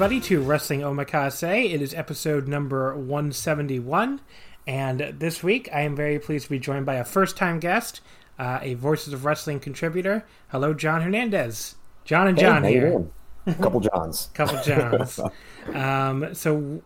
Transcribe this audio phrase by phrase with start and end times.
[0.00, 1.74] Everybody, to Wrestling Omakase.
[1.74, 4.22] It is episode number 171.
[4.66, 8.00] And this week, I am very pleased to be joined by a first time guest,
[8.38, 10.24] uh, a Voices of Wrestling contributor.
[10.48, 11.74] Hello, Jon Hernandez.
[12.06, 13.04] John and John hey, here.
[13.60, 14.30] Couple Johns.
[14.34, 15.20] Couple Johns.
[15.74, 16.80] um, so,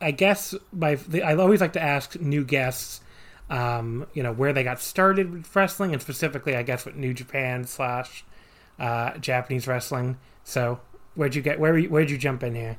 [0.00, 3.00] I guess my I always like to ask new guests,
[3.48, 7.14] um, you know, where they got started with wrestling, and specifically, I guess, with New
[7.14, 8.24] Japan slash
[8.80, 10.18] uh, Japanese wrestling.
[10.42, 10.80] So,
[11.16, 11.58] Where'd you get?
[11.58, 12.76] Where where'd you jump in here?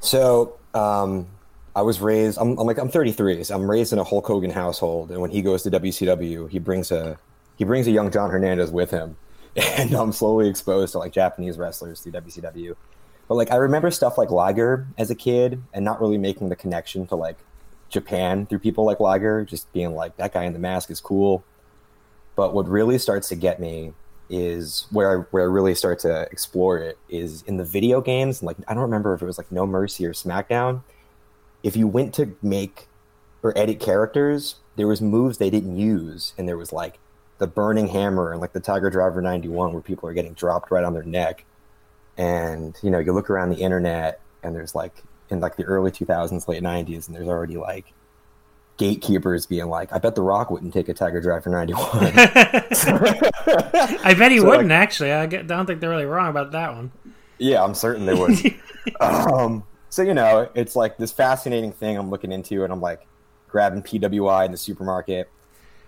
[0.00, 1.26] So um,
[1.74, 2.38] I was raised.
[2.38, 3.44] I'm, I'm, like I'm 33.
[3.44, 6.58] So I'm raised in a Hulk Hogan household, and when he goes to WCW, he
[6.58, 7.18] brings a
[7.56, 9.16] he brings a young Jon Hernandez with him,
[9.56, 12.74] and I'm slowly exposed to like Japanese wrestlers through WCW.
[13.28, 16.56] But like I remember stuff like Liger as a kid, and not really making the
[16.56, 17.36] connection to like
[17.90, 21.44] Japan through people like Liger, just being like that guy in the mask is cool.
[22.36, 23.92] But what really starts to get me
[24.28, 28.42] is where I, where I really start to explore it is in the video games.
[28.42, 30.82] Like I don't remember if it was like No Mercy or SmackDown.
[31.62, 32.88] If you went to make
[33.42, 36.98] or edit characters, there was moves they didn't use, and there was like
[37.38, 40.84] the Burning Hammer and like the Tiger Driver 91, where people are getting dropped right
[40.84, 41.44] on their neck.
[42.16, 45.90] And you know, you look around the internet, and there's like in like the early
[45.90, 47.92] 2000s, late 90s, and there's already like
[48.76, 51.88] gatekeepers being like, I bet The Rock wouldn't take a Tiger Driver 91.
[54.04, 55.12] I bet he so wouldn't, like, actually.
[55.12, 56.92] I don't think they're really wrong about that one.
[57.38, 58.54] Yeah, I'm certain they would.
[59.00, 63.06] um, so, you know, it's like this fascinating thing I'm looking into, and I'm like
[63.48, 65.30] grabbing PWI in the supermarket.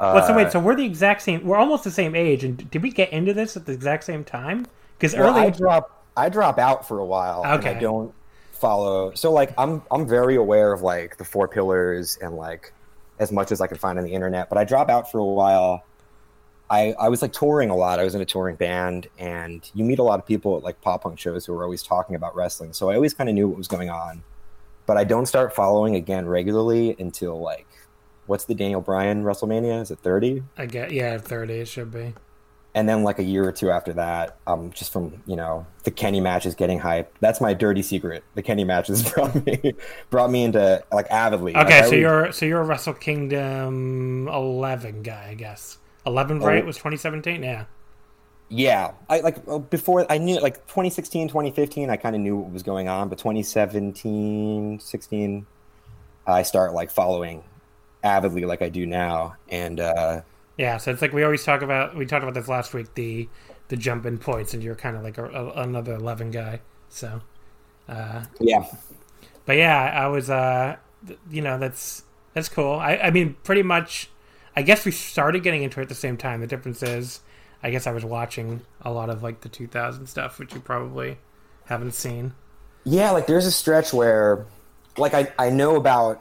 [0.01, 1.45] Uh, well, so wait, so we're the exact same.
[1.45, 4.25] We're almost the same age, and did we get into this at the exact same
[4.25, 4.67] time?
[4.97, 7.45] Because well, early, I drop, I drop out for a while.
[7.59, 8.15] Okay, I don't
[8.53, 9.13] follow.
[9.15, 12.73] So, like, I'm, I'm very aware of like the four pillars and like
[13.19, 14.49] as much as I could find on the internet.
[14.49, 15.85] But I dropped out for a while.
[16.71, 17.99] I, I was like touring a lot.
[17.99, 20.81] I was in a touring band, and you meet a lot of people at like
[20.81, 22.73] pop punk shows who are always talking about wrestling.
[22.73, 24.23] So I always kind of knew what was going on.
[24.87, 27.67] But I don't start following again regularly until like,
[28.27, 29.83] what's the Daniel Bryan WrestleMania?
[29.83, 30.43] Is it 30?
[30.57, 32.15] I get, yeah, 30 it should be
[32.75, 35.91] and then like a year or two after that, um, just from you know the
[35.91, 37.09] Kenny matches getting hyped.
[37.21, 38.25] That's my dirty secret.
[38.35, 39.75] The Kenny matches brought me
[40.11, 41.57] brought me into like avidly.
[41.57, 45.79] Okay, like, so you're so you're a Wrestle Kingdom eleven guy, I guess.
[46.07, 46.63] Eleven, right?
[46.63, 47.43] Oh, was 2017.
[47.43, 47.65] Yeah.
[48.51, 51.91] Yeah, I like before I knew like 2016, 2015.
[51.91, 55.47] I kind of knew what was going on, but 2017, 16,
[56.27, 57.45] I start like following
[58.03, 59.81] avidly like I do now, and.
[59.81, 60.21] uh
[60.59, 61.95] yeah, so it's like we always talk about.
[61.95, 62.93] We talked about this last week.
[62.95, 63.29] The
[63.69, 66.61] the jump in points, and you're kind of like a, a, another eleven guy.
[66.89, 67.23] So
[67.89, 68.67] uh, yeah,
[69.47, 70.29] but yeah, I was.
[70.29, 70.77] Uh,
[71.31, 72.03] you know, that's
[72.35, 72.75] that's cool.
[72.75, 74.11] I, I mean, pretty much.
[74.57, 76.41] I guess we started getting into it at the same time.
[76.41, 77.21] The difference is,
[77.63, 81.19] I guess I was watching a lot of like the 2000 stuff, which you probably
[81.67, 82.35] haven't seen.
[82.83, 84.45] Yeah, like there's a stretch where,
[84.97, 86.21] like I I know about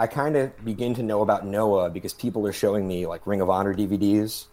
[0.00, 3.42] I kind of begin to know about Noah because people are showing me like Ring
[3.42, 4.46] of Honor DVDs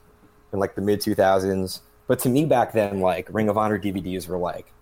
[0.52, 1.80] in like the mid 2000s.
[2.06, 4.74] But to me back then, like Ring of Honor DVDs were like,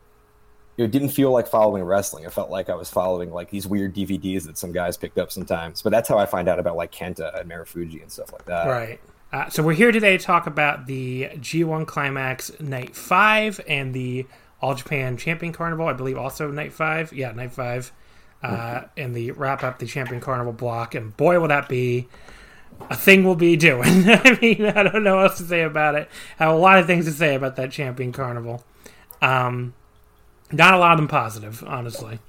[0.76, 2.24] it didn't feel like following wrestling.
[2.24, 5.32] It felt like I was following like these weird DVDs that some guys picked up
[5.32, 5.84] sometimes.
[5.84, 8.68] But that's how I find out about like Kenta and Marufuji and stuff like that.
[8.68, 9.00] Right.
[9.32, 14.26] Uh, so we're here today to talk about the G1 Climax Night 5 and the
[14.62, 15.86] All Japan Champion Carnival.
[15.88, 17.14] I believe also Night 5.
[17.14, 17.92] Yeah, Night 5
[18.46, 22.08] uh, in the wrap up the Champion Carnival block, and boy, will that be
[22.90, 23.84] a thing we'll be doing.
[24.10, 26.10] I mean, I don't know what else to say about it.
[26.40, 28.64] I have a lot of things to say about that Champion Carnival.
[29.22, 29.74] Um,
[30.52, 32.20] not a lot of them positive, honestly.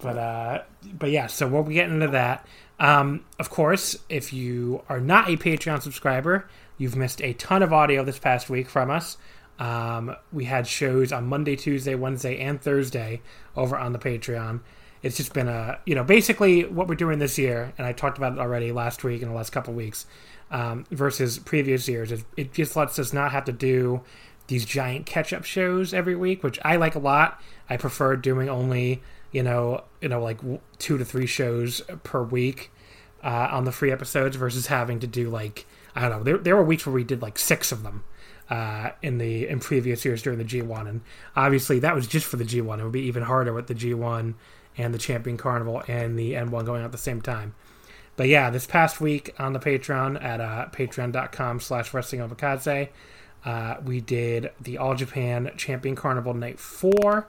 [0.00, 0.62] But uh,
[0.98, 2.46] but yeah, so we'll be getting into that.
[2.78, 6.48] Um, of course, if you are not a Patreon subscriber,
[6.78, 9.18] you've missed a ton of audio this past week from us.
[9.58, 13.20] Um, we had shows on Monday, Tuesday, Wednesday, and Thursday
[13.54, 14.60] over on the Patreon.
[15.02, 18.18] It's just been a, you know, basically what we're doing this year, and I talked
[18.18, 20.06] about it already last week and the last couple weeks,
[20.50, 22.12] um, versus previous years.
[22.12, 24.02] It, it just lets us not have to do
[24.48, 27.40] these giant catch up shows every week, which I like a lot.
[27.68, 29.00] I prefer doing only,
[29.32, 30.40] you know, you know, like
[30.78, 32.70] two to three shows per week
[33.22, 36.22] uh, on the free episodes versus having to do like I don't know.
[36.22, 38.04] There, there were weeks where we did like six of them
[38.48, 41.00] uh, in the in previous years during the G1, and
[41.36, 42.78] obviously that was just for the G1.
[42.78, 44.34] It would be even harder with the G1
[44.80, 47.54] and the Champion Carnival and the N1 going out at the same time.
[48.16, 52.20] But yeah, this past week on the Patreon at uh, patreon.com slash wrestling
[53.44, 57.26] uh, we did the All Japan Champion Carnival Night 4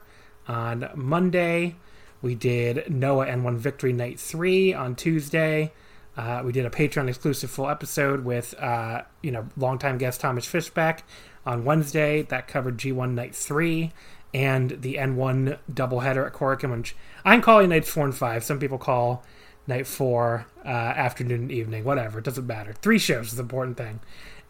[0.48, 1.76] on Monday.
[2.20, 5.72] We did Noah N1 Victory Night 3 on Tuesday.
[6.16, 10.46] Uh, we did a Patreon exclusive full episode with, uh, you know, longtime guest Thomas
[10.46, 11.00] Fischbeck
[11.46, 12.22] on Wednesday.
[12.22, 13.90] That covered G1 Night 3
[14.34, 18.44] and the N1 doubleheader at Korakuen, which I'm calling nights 4 and 5.
[18.44, 19.22] Some people call
[19.66, 22.18] night 4 uh, afternoon and evening, whatever.
[22.18, 22.72] It doesn't matter.
[22.72, 24.00] Three shows is the important thing.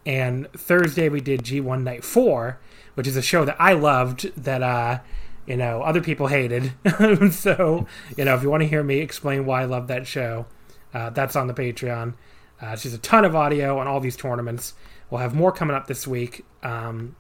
[0.05, 2.59] And Thursday we did G1 Night 4,
[2.95, 5.01] which is a show that I loved that, uh,
[5.47, 6.73] you know, other people hated.
[7.33, 7.87] so,
[8.17, 10.47] you know, if you want to hear me explain why I love that show,
[10.93, 12.15] uh, that's on the Patreon.
[12.61, 14.75] Uh, just a ton of audio on all these tournaments.
[15.11, 16.45] We'll have more coming up this week.
[16.63, 17.17] Um,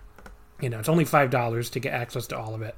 [0.62, 2.76] you know, it's only five dollars to get access to all of it.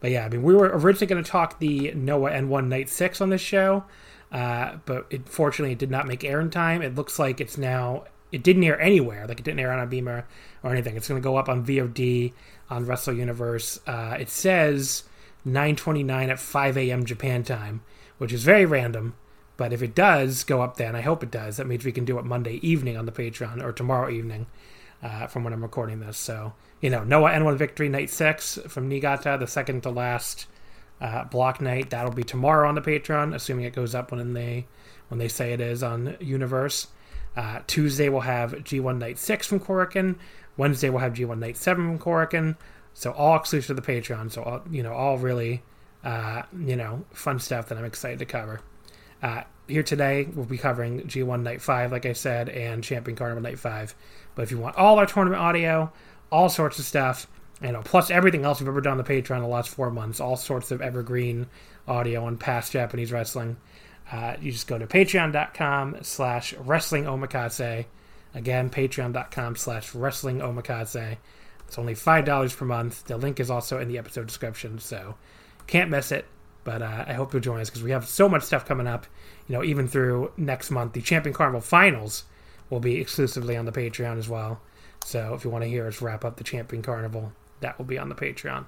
[0.00, 3.20] But yeah, I mean, we were originally going to talk the Noah N1 Night Six
[3.20, 3.84] on this show,
[4.32, 6.82] uh, but it, fortunately, it did not make air in time.
[6.82, 9.26] It looks like it's now it didn't air anywhere.
[9.26, 10.24] Like it didn't air on Abema
[10.62, 10.96] or anything.
[10.96, 12.32] It's going to go up on VOD
[12.68, 13.80] on Wrestle Universe.
[13.86, 15.04] Uh, it says
[15.46, 17.04] 9:29 at 5 a.m.
[17.04, 17.82] Japan time,
[18.18, 19.14] which is very random.
[19.56, 21.58] But if it does go up then, I hope it does.
[21.58, 24.46] That means we can do it Monday evening on the Patreon or tomorrow evening
[25.02, 26.18] uh, from when I'm recording this.
[26.18, 30.46] So, you know, Noah N1 Victory Night 6 from Niigata, the second to last
[31.00, 31.90] uh, block night.
[31.90, 34.66] That'll be tomorrow on the Patreon, assuming it goes up when they
[35.08, 36.88] when they say it is on Universe.
[37.36, 40.16] Uh, Tuesday we'll have G1 Night 6 from Korakuen.
[40.56, 42.56] Wednesday we'll have G1 Night 7 from Korakuen.
[42.94, 44.30] So all exclusive to the Patreon.
[44.30, 45.62] So, all, you know, all really,
[46.04, 48.60] uh, you know, fun stuff that I'm excited to cover.
[49.22, 53.42] Uh, here today, we'll be covering G1 Night 5, like I said, and Champion Carnival
[53.42, 53.94] Night 5.
[54.34, 55.92] But if you want all our tournament audio,
[56.30, 57.26] all sorts of stuff,
[57.62, 60.20] you know, plus everything else we've ever done on the Patreon the last four months,
[60.20, 61.46] all sorts of evergreen
[61.86, 63.56] audio on past Japanese wrestling,
[64.10, 67.86] uh, you just go to patreon.com slash wrestling omakase.
[68.34, 71.16] Again, patreon.com slash wrestling omakase.
[71.66, 73.04] It's only $5 per month.
[73.04, 75.16] The link is also in the episode description, so
[75.66, 76.26] can't miss it.
[76.64, 79.06] But uh, I hope you'll join us because we have so much stuff coming up.
[79.50, 82.22] You know, even through next month, the Champion Carnival Finals
[82.70, 84.60] will be exclusively on the Patreon as well.
[85.04, 87.98] So if you want to hear us wrap up the Champion Carnival, that will be
[87.98, 88.66] on the Patreon.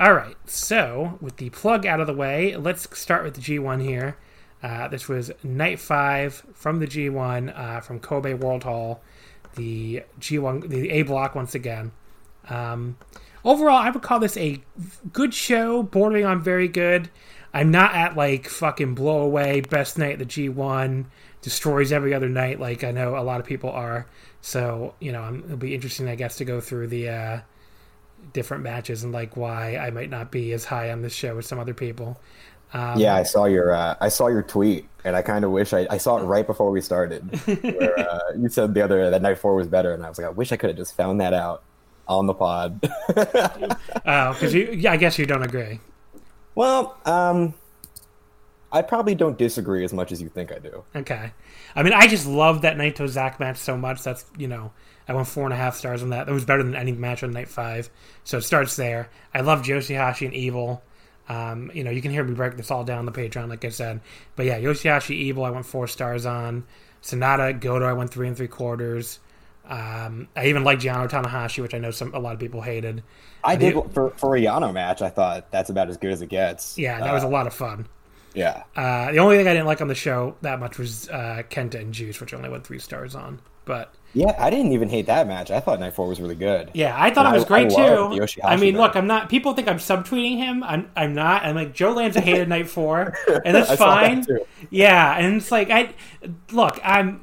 [0.00, 3.82] All right, so with the plug out of the way, let's start with the G1
[3.82, 4.16] here.
[4.62, 9.02] Uh, this was night five from the G1 uh, from Kobe World Hall,
[9.56, 11.92] the G1, the A block once again.
[12.48, 12.96] Um,
[13.44, 14.62] overall, I would call this a
[15.12, 17.10] good show, bordering on very good.
[17.54, 21.04] I'm not at like fucking blow away best night the G1
[21.42, 24.06] destroys every other night like I know a lot of people are.
[24.40, 27.40] So you know it'll be interesting I guess to go through the uh,
[28.32, 31.46] different matches and like why I might not be as high on this show as
[31.46, 32.20] some other people.
[32.74, 35.74] Um, yeah, I saw your uh, I saw your tweet, and I kind of wish
[35.74, 37.22] I, I saw it right before we started.
[37.44, 40.26] where uh, you said the other that night four was better, and I was like,
[40.26, 41.62] I wish I could have just found that out
[42.08, 42.80] on the pod.
[44.04, 45.78] Oh, because you, yeah, I guess you don't agree.
[46.54, 47.54] Well, um,
[48.70, 50.84] I probably don't disagree as much as you think I do.
[50.94, 51.32] Okay,
[51.74, 54.02] I mean, I just love that Naito Zack match so much.
[54.02, 54.72] That's you know,
[55.08, 56.26] I went four and a half stars on that.
[56.26, 57.90] That was better than any match on night five.
[58.24, 59.10] So it starts there.
[59.34, 60.82] I love Yoshihashi and Evil.
[61.28, 63.68] Um, you know, you can hear me break this all down the Patreon, like I
[63.68, 64.00] said.
[64.36, 66.64] But yeah, Yoshihashi Evil, I went four stars on.
[67.02, 69.18] Sanada Goto, I went three and three quarters.
[69.68, 73.02] Um, I even like Yano Tanahashi, which I know some a lot of people hated.
[73.44, 75.02] I did for for a Yano match.
[75.02, 76.76] I thought that's about as good as it gets.
[76.78, 77.86] Yeah, that uh, was a lot of fun.
[78.34, 78.64] Yeah.
[78.74, 81.74] Uh, the only thing I didn't like on the show that much was uh, Kenta
[81.74, 83.40] and Juice, which I only went three stars on.
[83.64, 85.50] But yeah, I didn't even hate that match.
[85.50, 86.70] I thought Night Four was really good.
[86.74, 88.26] Yeah, I thought and it was I, great I too.
[88.42, 88.80] I mean, match.
[88.80, 89.28] look, I'm not.
[89.28, 90.64] People think I'm subtweeting him.
[90.64, 90.90] I'm.
[90.96, 91.44] I'm not.
[91.44, 94.22] I'm like Joe Lanza hated Night Four, and that's fine.
[94.22, 95.94] That yeah, and it's like I
[96.50, 96.80] look.
[96.82, 97.20] I'm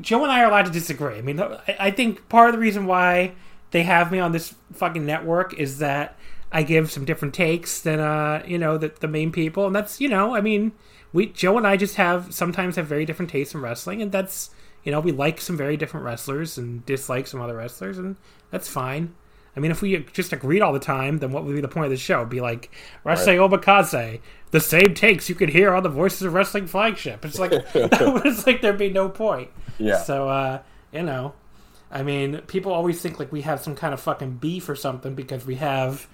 [0.00, 1.16] Joe and I are allowed to disagree.
[1.16, 3.32] I mean, I, I think part of the reason why
[3.70, 6.18] they have me on this fucking network is that
[6.52, 10.00] I give some different takes than uh, you know, the, the main people, and that's
[10.00, 10.72] you know, I mean,
[11.12, 14.50] we Joe and I just have sometimes have very different tastes in wrestling, and that's
[14.84, 18.16] you know, we like some very different wrestlers and dislike some other wrestlers, and
[18.50, 19.14] that's fine.
[19.56, 21.86] I mean, if we just agreed all the time, then what would be the point
[21.86, 22.18] of the show?
[22.18, 22.70] It'd be like
[23.02, 23.50] Wrestling right.
[23.50, 27.24] Omakase, the same takes you could hear on the Voices of Wrestling flagship.
[27.24, 29.50] It's like it's like there'd be no point.
[29.78, 29.98] Yeah.
[29.98, 30.62] So uh,
[30.92, 31.34] you know,
[31.90, 35.14] I mean, people always think like we have some kind of fucking beef or something
[35.14, 36.06] because we have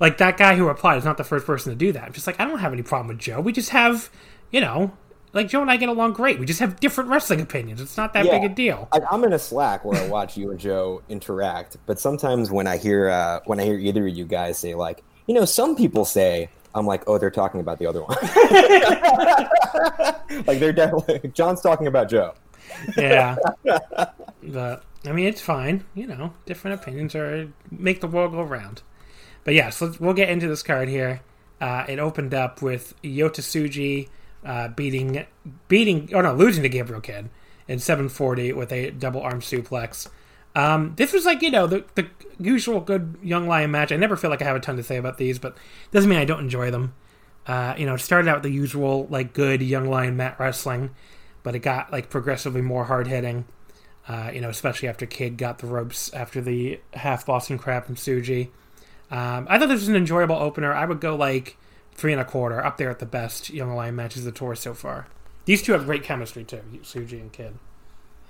[0.00, 2.04] like that guy who replied is not the first person to do that.
[2.04, 3.40] I'm just like, I don't have any problem with Joe.
[3.40, 4.10] We just have,
[4.50, 4.92] you know,
[5.32, 6.38] like Joe and I get along great.
[6.38, 7.80] We just have different wrestling opinions.
[7.80, 8.38] It's not that yeah.
[8.38, 8.88] big a deal.
[8.92, 12.66] I, am in a Slack where I watch you and Joe interact, but sometimes when
[12.66, 15.76] I hear uh, when I hear either of you guys say like, you know, some
[15.76, 18.16] people say, I'm like, oh, they're talking about the other one.
[20.46, 22.34] like they're definitely John's talking about Joe.
[22.96, 23.36] yeah,
[24.42, 25.84] but I mean, it's fine.
[25.94, 28.82] You know, different opinions are make the world go round.
[29.44, 31.20] But yes, yeah, so we'll get into this card here.
[31.60, 34.08] Uh, it opened up with Yota Tsuji
[34.44, 35.24] uh, beating
[35.68, 37.30] beating oh no losing to Gabriel Kidd
[37.68, 40.08] in 740 with a double arm suplex.
[40.54, 42.08] Um, this was like you know the the
[42.38, 43.92] usual good young lion match.
[43.92, 45.56] I never feel like I have a ton to say about these, but
[45.90, 46.94] doesn't mean I don't enjoy them.
[47.46, 50.90] Uh, you know, it started out with the usual like good young lion mat wrestling,
[51.42, 53.46] but it got like progressively more hard hitting.
[54.06, 57.94] Uh, you know, especially after Kidd got the ropes after the half Boston Crab from
[57.94, 58.50] Tsuji.
[59.10, 60.74] Um, I thought this was an enjoyable opener.
[60.74, 61.56] I would go like
[61.94, 64.54] three and a quarter, up there at the best Young Lion matches of the tour
[64.54, 65.06] so far.
[65.44, 67.58] These two have great chemistry too, Tsuji and Kidd.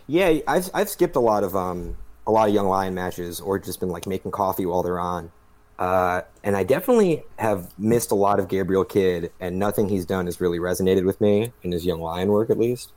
[0.07, 3.59] Yeah, I've I've skipped a lot of um a lot of Young Lion matches, or
[3.59, 5.31] just been like making coffee while they're on.
[5.79, 10.27] Uh, and I definitely have missed a lot of Gabriel Kidd, and nothing he's done
[10.27, 12.93] has really resonated with me in his Young Lion work, at least.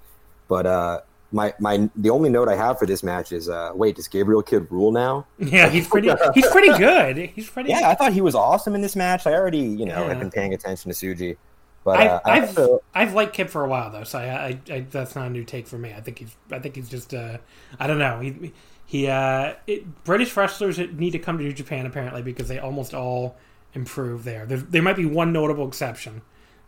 [0.47, 3.95] But uh, my my the only note I have for this match is uh, wait,
[3.95, 5.25] does Gabriel Kidd rule now?
[5.39, 7.17] Yeah, he's pretty he's pretty good.
[7.17, 7.69] He's pretty.
[7.69, 9.25] Yeah, I thought he was awesome in this match.
[9.25, 10.09] I already you know yeah.
[10.09, 11.37] have been paying attention to Tsuji,
[11.83, 12.83] but I've uh, I've, also...
[12.93, 15.43] I've, liked Kidd for a while though, so I, I, I, that's not a new
[15.43, 15.93] take for me.
[15.93, 17.37] I think he's I think he's just uh,
[17.79, 18.53] I don't know he
[18.87, 22.93] he uh, it, British wrestlers need to come to New Japan apparently because they almost
[22.93, 23.35] all
[23.73, 24.45] improve there.
[24.45, 26.21] There, there might be one notable exception,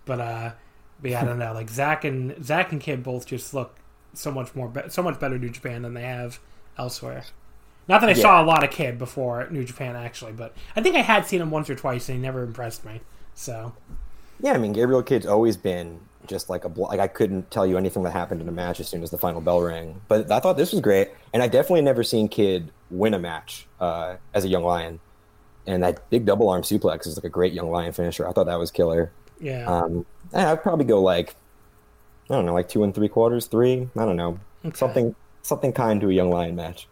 [0.04, 0.52] but uh,
[1.02, 1.54] but yeah, I don't know.
[1.54, 3.78] Like Zack and Zack and Kidd both just look
[4.14, 6.42] so much more, be- so much better New Japan than they have
[6.78, 7.24] elsewhere.
[7.88, 8.22] Not that I yeah.
[8.22, 11.40] saw a lot of Kidd before New Japan actually, but I think I had seen
[11.40, 13.00] him once or twice and he never impressed me.
[13.34, 13.74] So,
[14.42, 17.78] yeah, I mean Gabriel Kid's always been just like a like I couldn't tell you
[17.78, 20.02] anything that happened in a match as soon as the final bell rang.
[20.08, 23.68] But I thought this was great, and I definitely never seen Kidd win a match
[23.80, 25.00] uh, as a young lion.
[25.68, 28.28] And that big double arm suplex is like a great young lion finisher.
[28.28, 29.12] I thought that was killer.
[29.40, 29.66] Yeah.
[29.66, 31.36] Um, I'd probably go like
[32.30, 33.90] I don't know, like two and three quarters, three.
[33.98, 34.78] I don't know, okay.
[34.78, 36.88] something something kind to a young lion match.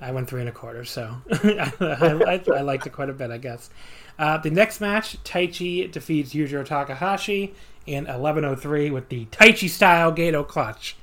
[0.00, 3.30] I went three and a quarter, so I, I, I, liked it quite a bit,
[3.30, 3.70] I guess.
[4.18, 7.54] Uh, the next match, Taichi defeats Yujiro Takahashi
[7.86, 10.96] in 11:03 with the Taichi style Gedo clutch.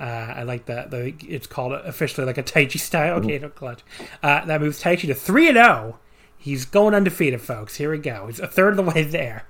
[0.00, 0.90] Uh, I like that.
[0.90, 3.28] The, it's called officially like a Taichi style mm-hmm.
[3.28, 3.80] Gedo clutch.
[4.22, 5.94] Uh, that moves Taichi to three and zero.
[5.94, 5.98] Oh.
[6.38, 7.76] He's going undefeated, folks.
[7.76, 8.26] Here we go.
[8.26, 9.46] He's a third of the way there.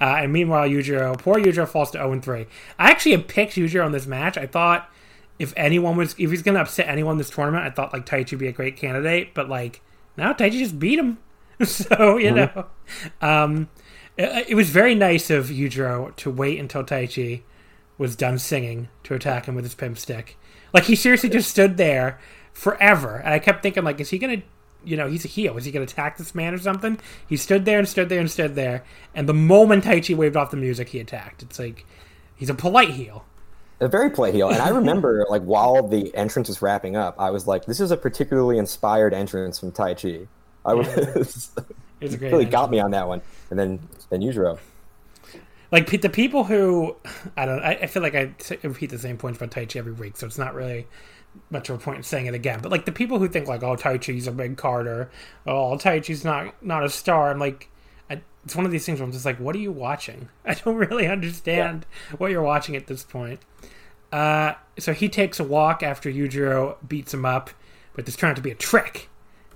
[0.00, 2.46] Uh, and meanwhile, Yujiro, poor Yujiro falls to 0 3.
[2.78, 4.36] I actually had picked Yujiro in this match.
[4.36, 4.90] I thought
[5.38, 8.04] if anyone was, if he's going to upset anyone in this tournament, I thought like
[8.04, 9.34] Taichi would be a great candidate.
[9.34, 9.80] But like,
[10.16, 11.18] now Taichi just beat him.
[11.64, 12.58] so, you mm-hmm.
[12.58, 12.66] know,
[13.20, 13.68] um,
[14.16, 17.42] it, it, was very nice of Yujiro to wait until Taichi
[17.98, 20.36] was done singing to attack him with his pimp stick.
[20.72, 22.18] Like, he seriously just stood there
[22.52, 23.16] forever.
[23.16, 24.46] And I kept thinking, like, is he going to
[24.84, 25.56] you know, he's a heel.
[25.56, 26.98] Is he going to attack this man or something?
[27.28, 28.84] He stood there and stood there and stood there.
[29.14, 31.42] And the moment Taichi waved off the music, he attacked.
[31.42, 31.86] It's like
[32.34, 33.24] he's a polite heel.
[33.80, 34.48] A very polite heel.
[34.48, 37.90] And I remember, like, while the entrance was wrapping up, I was like, this is
[37.90, 40.28] a particularly inspired entrance from Taichi.
[40.64, 41.50] I was.
[42.02, 43.22] it really got me on that one.
[43.50, 43.80] And then,
[44.10, 44.58] then Yujiro.
[45.70, 46.96] Like the people who,
[47.36, 50.18] I don't, I, I feel like I repeat the same points about Taichi every week,
[50.18, 50.86] so it's not really
[51.50, 52.60] much of a point in saying it again.
[52.62, 55.10] But like the people who think like, oh, Taichi's a big Carter,
[55.46, 57.30] oh, Taichi's not not a star.
[57.30, 57.70] I'm like,
[58.10, 60.28] I, it's one of these things where I'm just like, what are you watching?
[60.44, 62.16] I don't really understand yeah.
[62.16, 63.40] what you're watching at this point.
[64.12, 67.48] Uh, so he takes a walk after Yujiro beats him up,
[67.94, 69.08] but this turned out to be a trick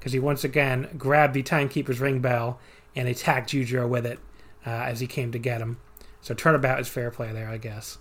[0.06, 2.60] because he once again grabbed the timekeeper's ring bell
[2.94, 4.20] and attacked Yujiro with it
[4.64, 5.80] uh, as he came to get him.
[6.20, 7.98] So turnabout is fair play there, I guess.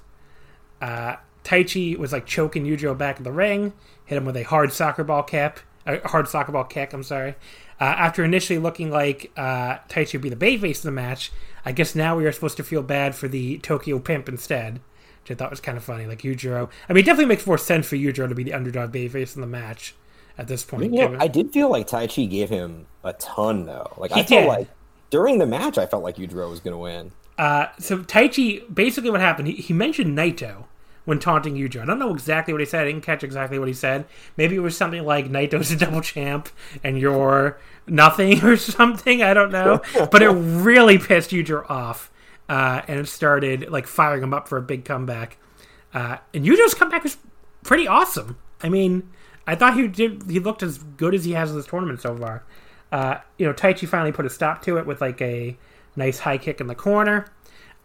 [0.79, 3.73] Uh, Taichi was like choking Yujiro back in the ring,
[4.05, 6.93] hit him with a hard soccer ball cap, a hard soccer ball kick.
[6.93, 7.31] I'm sorry.
[7.81, 11.31] Uh, after initially looking like uh, Taichi would be the babyface of the match,
[11.65, 14.79] I guess now we are supposed to feel bad for the Tokyo Pimp instead.
[15.23, 16.05] which I thought was kind of funny.
[16.05, 18.91] Like Yujiro, I mean, it definitely makes more sense for Yujiro to be the underdog
[18.91, 19.95] babyface in the match
[20.37, 20.91] at this point.
[20.91, 23.93] Know, given- I did feel like Taichi gave him a ton though.
[23.97, 24.47] Like He I felt did.
[24.47, 24.67] like
[25.09, 27.11] during the match, I felt like Yujiro was going to win.
[27.37, 30.65] Uh, so Taichi, basically what happened, he, he mentioned Naito
[31.05, 31.83] when taunting Yujiro.
[31.83, 32.81] I don't know exactly what he said.
[32.81, 34.05] I didn't catch exactly what he said.
[34.37, 36.49] Maybe it was something like Naito's a double champ
[36.83, 39.21] and you're nothing or something.
[39.21, 39.81] I don't know.
[40.11, 42.11] but it really pissed Yujiro off.
[42.47, 45.37] Uh, and it started like firing him up for a big comeback.
[45.93, 47.17] Uh, and Yujiro's comeback was
[47.63, 48.37] pretty awesome.
[48.61, 49.09] I mean,
[49.47, 50.23] I thought he did.
[50.29, 52.43] He looked as good as he has in this tournament so far.
[52.91, 55.57] Uh, you know, Taichi finally put a stop to it with like a
[55.95, 57.27] nice high kick in the corner.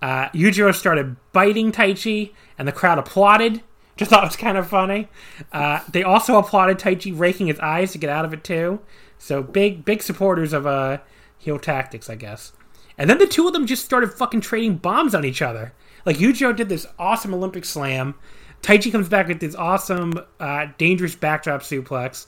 [0.03, 3.63] Uh, Yujiro started biting Taichi, and the crowd applauded.
[3.97, 5.09] Just thought it was kind of funny.
[5.53, 8.81] Uh, they also applauded Taichi raking his eyes to get out of it too.
[9.19, 10.99] So big, big supporters of uh,
[11.37, 12.53] heel tactics, I guess.
[12.97, 15.75] And then the two of them just started fucking trading bombs on each other.
[16.07, 18.15] Like Yujiro did this awesome Olympic slam.
[18.63, 22.27] Taichi comes back with this awesome, uh, dangerous backdrop suplex.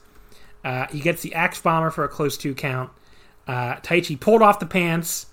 [0.64, 2.90] Uh, he gets the axe bomber for a close two count.
[3.46, 5.26] Uh, Taichi pulled off the pants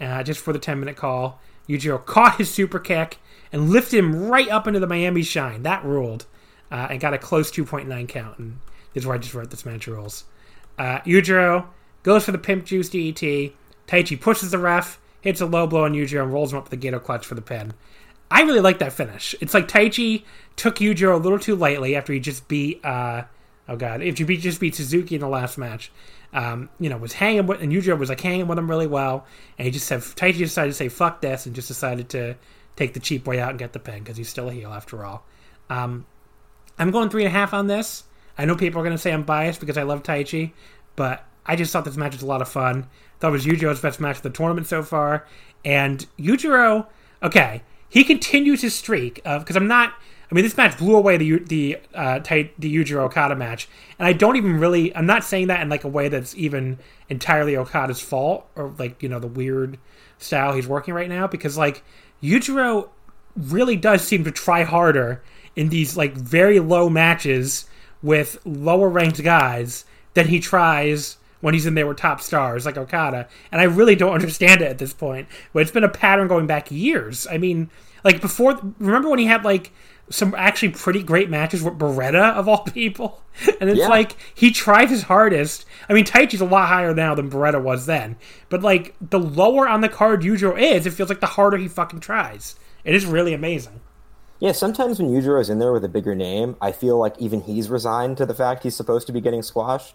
[0.00, 1.40] uh, just for the 10 minute call.
[1.68, 3.18] Yujiro caught his super kick
[3.52, 5.62] and lifted him right up into the Miami Shine.
[5.62, 6.26] That ruled.
[6.70, 8.38] Uh, and got a close 2.9 count.
[8.38, 8.58] And
[8.92, 10.24] this is where I just wrote this match rules.
[10.78, 11.66] Uh, Yujiro
[12.02, 13.52] goes for the pimp juice DDT.
[13.86, 16.78] Taichi pushes the ref, hits a low blow on Yujiro, and rolls him up with
[16.78, 17.72] the Gedo clutch for the pin.
[18.30, 19.34] I really like that finish.
[19.40, 20.24] It's like Taichi
[20.56, 22.84] took Yujiro a little too lightly after he just beat.
[22.84, 23.24] Uh,
[23.68, 25.90] oh god, if you beat just beat Suzuki in the last match,
[26.32, 29.26] um, you know, was hanging with and Yujiro was like hanging with him really well,
[29.56, 32.36] and he just said Taichi decided to say fuck this and just decided to
[32.76, 35.04] take the cheap way out and get the pin because he's still a heel after
[35.04, 35.24] all.
[35.70, 36.06] Um,
[36.78, 38.04] I'm going three and a half on this.
[38.36, 40.52] I know people are going to say I'm biased because I love Taichi,
[40.94, 42.86] but I just thought this match was a lot of fun.
[43.18, 45.26] Thought it was Yujiro's best match of the tournament so far,
[45.64, 46.86] and Yujiro,
[47.22, 49.94] okay, he continues his streak of because I'm not.
[50.30, 53.68] I mean, this match blew away the the uh, the Yujiro Okada match,
[53.98, 54.94] and I don't even really.
[54.94, 56.78] I'm not saying that in like a way that's even
[57.08, 59.78] entirely Okada's fault or like you know the weird
[60.18, 61.82] style he's working right now because like
[62.22, 62.90] Yujiro
[63.36, 65.22] really does seem to try harder
[65.54, 67.66] in these like very low matches
[68.02, 72.76] with lower ranked guys than he tries when he's in there with top stars like
[72.76, 73.28] Okada.
[73.52, 75.28] And I really don't understand it at this point.
[75.52, 77.26] But it's been a pattern going back years.
[77.30, 77.70] I mean,
[78.04, 79.72] like before, remember when he had like
[80.10, 83.22] some actually pretty great matches with Beretta of all people?
[83.60, 83.88] And it's Yeah.
[83.88, 85.64] like he tried his hardest.
[85.88, 88.16] I mean, Taichi's a lot higher now than Beretta was then.
[88.48, 91.68] But like the lower on the card Yujiro is, it feels like the harder he
[91.68, 92.56] fucking tries.
[92.84, 93.80] It is really amazing.
[94.40, 97.68] Yeah, sometimes when Yujiro's in there with a bigger name, I feel like even he's
[97.68, 99.94] resigned to the fact he's supposed to be getting squashed.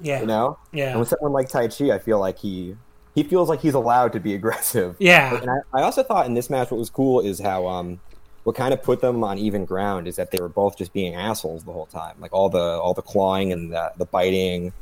[0.00, 0.20] Yeah.
[0.20, 0.58] You know?
[0.72, 0.90] Yeah.
[0.90, 2.76] And with someone like Taichi, I feel like he
[3.14, 4.96] he feels like he's allowed to be aggressive.
[4.98, 5.40] Yeah.
[5.40, 8.00] And I, I also thought in this match, what was cool is how um
[8.44, 11.14] what kind of put them on even ground is that they were both just being
[11.14, 14.72] assholes the whole time, like all the all the clawing and the, the biting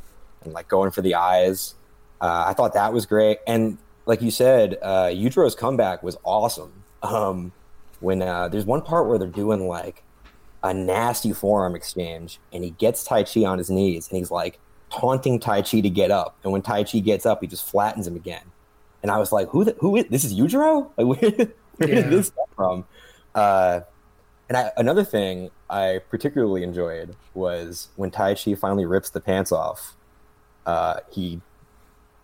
[0.43, 1.75] and like going for the eyes.
[2.19, 6.83] Uh, I thought that was great, and like you said, uh, Yujiro's comeback was awesome.
[7.03, 7.51] Um,
[7.99, 10.03] when uh, there's one part where they're doing like
[10.63, 14.59] a nasty forearm exchange, and he gets Taichi on his knees, and he's like
[14.91, 18.43] taunting Taichi to get up, and when Taichi gets up, he just flattens him again.
[19.03, 19.63] And I was like, "Who?
[19.63, 20.23] The, who is this?
[20.23, 20.91] Is Yujiro?
[20.97, 21.31] Like, where,
[21.77, 22.01] where Yeah.
[22.01, 22.85] did this come from?"
[23.33, 23.81] Uh,
[24.49, 29.95] and I, another thing I particularly enjoyed was when Taichi finally rips the pants off.
[30.65, 31.41] Uh, he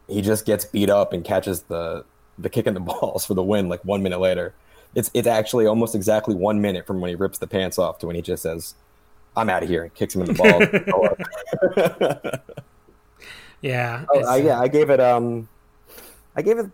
[0.07, 2.05] he just gets beat up and catches the
[2.37, 3.69] the kick in the balls for the win.
[3.69, 4.53] Like one minute later,
[4.93, 8.07] it's it's actually almost exactly one minute from when he rips the pants off to
[8.07, 8.75] when he just says,
[9.37, 10.81] "I'm out of here," and kicks him in the
[11.73, 12.41] balls.
[13.61, 14.05] Yeah.
[14.13, 15.49] Oh, I, yeah, I gave it um,
[16.35, 16.69] I gave it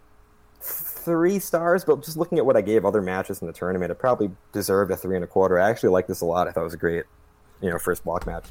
[0.61, 3.95] three stars, but just looking at what I gave other matches in the tournament, it
[3.95, 5.59] probably deserved a three and a quarter.
[5.59, 6.47] I actually like this a lot.
[6.47, 7.03] I thought it was a great,
[7.61, 8.45] you know, first block match.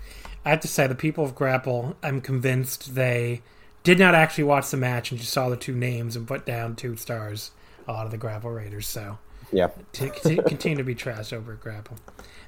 [0.45, 3.43] I have to say, the people of Grapple, I'm convinced they
[3.85, 6.77] did not actually watch the match and just saw the two names and put down
[6.77, 7.53] two stars.
[7.89, 9.19] A lot of the Grapple Raiders, so
[9.51, 11.97] Yeah, to, to continue to be trash over at Grapple.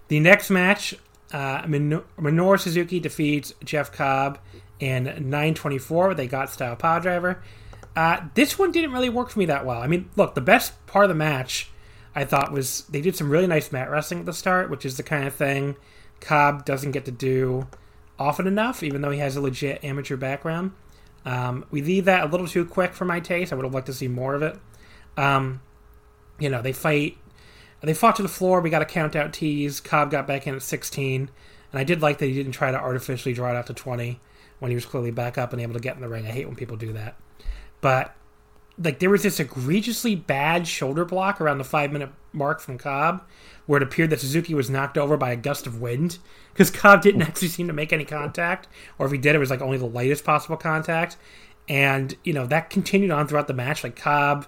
[0.09, 0.95] The next match,
[1.33, 4.39] uh, Min- Minoru Suzuki defeats Jeff Cobb
[4.81, 6.15] in 924.
[6.15, 7.43] They got style power driver.
[7.97, 9.81] Uh, this one didn't really work for me that well.
[9.81, 11.71] I mean, look, the best part of the match
[12.15, 14.97] I thought was they did some really nice mat wrestling at the start, which is
[14.97, 15.77] the kind of thing
[16.21, 17.69] Cobb doesn't get to do
[18.19, 20.73] often enough, even though he has a legit amateur background.
[21.25, 23.53] Um, we leave that a little too quick for my taste.
[23.53, 24.59] I would have liked to see more of it.
[25.17, 25.61] Um,
[26.39, 27.17] you know, they fight.
[27.85, 28.61] They fought to the floor.
[28.61, 29.81] We got a count out tease.
[29.81, 31.31] Cobb got back in at 16.
[31.73, 34.21] And I did like that he didn't try to artificially draw it out to 20
[34.59, 36.27] when he was clearly back up and able to get in the ring.
[36.27, 37.17] I hate when people do that.
[37.81, 38.15] But
[38.79, 43.23] like there was this egregiously bad shoulder block around the five minute mark from Cobb,
[43.67, 46.19] where it appeared that Suzuki was knocked over by a gust of wind
[46.53, 48.69] because Cobb didn't actually seem to make any contact,
[48.99, 51.17] or if he did, it was like only the lightest possible contact.
[51.69, 53.85] And you know that continued on throughout the match.
[53.85, 54.47] Like Cobb,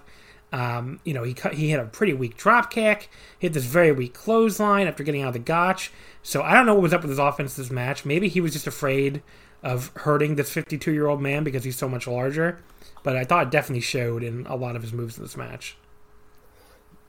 [0.51, 3.91] um, you know, he cut, he had a pretty weak drop kick, hit this very
[3.91, 5.91] weak clothesline after getting out of the gotch.
[6.23, 8.05] So I don't know what was up with his offense this match.
[8.05, 9.21] Maybe he was just afraid
[9.63, 12.59] of hurting this 52 year old man because he's so much larger.
[13.03, 15.77] But I thought it definitely showed in a lot of his moves in this match.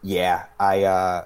[0.03, 1.24] Yeah, I uh,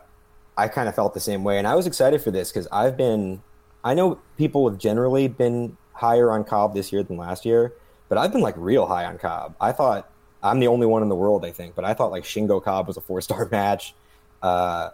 [0.56, 2.96] I kind of felt the same way, and I was excited for this because I've
[2.96, 3.42] been,
[3.84, 7.74] I know people have generally been higher on Cobb this year than last year,
[8.08, 9.56] but I've been like real high on Cobb.
[9.60, 10.10] I thought
[10.42, 12.86] I'm the only one in the world, I think, but I thought like Shingo Cobb
[12.88, 13.94] was a four star match.
[14.42, 14.90] Uh,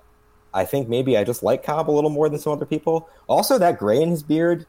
[0.53, 3.09] I think maybe I just like Cobb a little more than some other people.
[3.27, 4.67] Also, that gray in his beard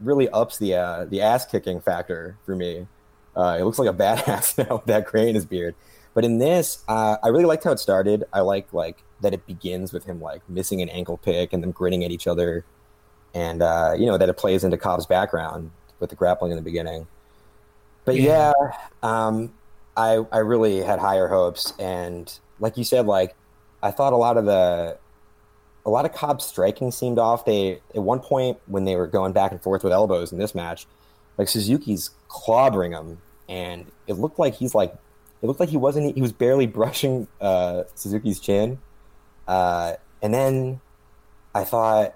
[0.00, 2.86] really ups the uh, the ass kicking factor for me.
[3.36, 5.74] Uh, it looks like a badass now with that gray in his beard.
[6.14, 8.24] But in this, uh, I really liked how it started.
[8.32, 11.70] I like like that it begins with him like missing an ankle pick and them
[11.70, 12.64] grinning at each other,
[13.34, 16.62] and uh, you know that it plays into Cobb's background with the grappling in the
[16.62, 17.06] beginning.
[18.04, 19.54] But yeah, yeah um,
[19.96, 23.34] I I really had higher hopes, and like you said, like
[23.82, 24.98] I thought a lot of the
[25.84, 27.44] a lot of Cobb's striking seemed off.
[27.44, 30.54] They at one point when they were going back and forth with elbows in this
[30.54, 30.86] match,
[31.38, 34.94] like Suzuki's clobbering him, and it looked like he's like
[35.42, 38.78] it looked like he wasn't he was barely brushing uh, Suzuki's chin.
[39.48, 40.80] Uh, and then
[41.54, 42.14] I thought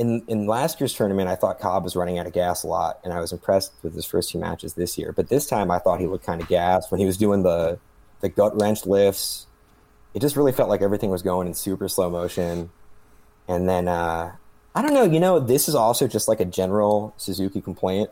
[0.00, 2.98] in in last year's tournament, I thought Cobb was running out of gas a lot,
[3.04, 5.12] and I was impressed with his first two matches this year.
[5.12, 7.78] But this time, I thought he looked kind of gassed when he was doing the
[8.22, 9.46] the gut wrench lifts.
[10.14, 12.70] It just really felt like everything was going in super slow motion.
[13.46, 14.32] And then uh,
[14.74, 18.08] I don't know, you know, this is also just like a general Suzuki complaint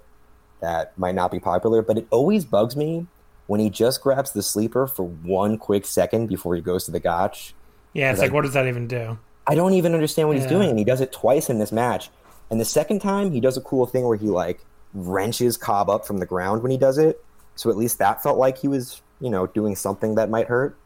[0.61, 3.07] that might not be popular, but it always bugs me
[3.46, 7.01] when he just grabs the sleeper for one quick second before he goes to the
[7.01, 7.55] gotch.
[7.94, 9.18] Yeah, it's like, I, what does that even do?
[9.48, 10.42] I don't even understand what yeah.
[10.42, 12.11] he's doing, and he does it twice in this match.
[12.50, 16.06] And the second time, he does a cool thing where he like wrenches Cobb up
[16.06, 17.24] from the ground when he does it.
[17.56, 20.76] So at least that felt like he was, you know, doing something that might hurt.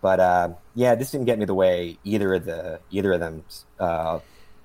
[0.00, 3.44] But uh, yeah, this didn't get me the way either of the either of them
[3.78, 4.18] uh,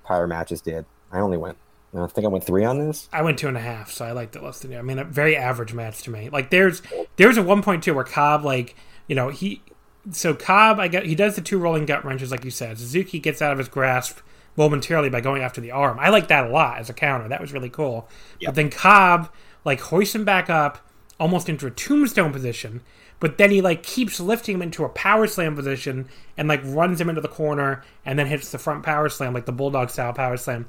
[0.04, 0.84] prior matches did.
[1.12, 1.56] I only went.
[1.96, 3.08] I think I went three on this.
[3.12, 4.78] I went two and a half, so I liked it less than you.
[4.78, 6.28] I mean, a very average match to me.
[6.28, 6.82] Like there's
[7.16, 8.74] there's a one point two where Cobb like
[9.06, 9.62] you know he
[10.10, 12.78] so Cobb I got he does the two rolling gut wrenches like you said.
[12.78, 14.18] Suzuki gets out of his grasp
[14.56, 15.98] momentarily by going after the arm.
[16.00, 17.28] I like that a lot as a counter.
[17.28, 18.08] That was really cool.
[18.40, 18.48] Yep.
[18.48, 19.30] But then Cobb
[19.64, 20.78] like hoists him back up
[21.20, 22.80] almost into a tombstone position
[23.20, 27.00] but then he like keeps lifting him into a power slam position and like runs
[27.00, 30.12] him into the corner and then hits the front power slam like the bulldog style
[30.12, 30.68] power slam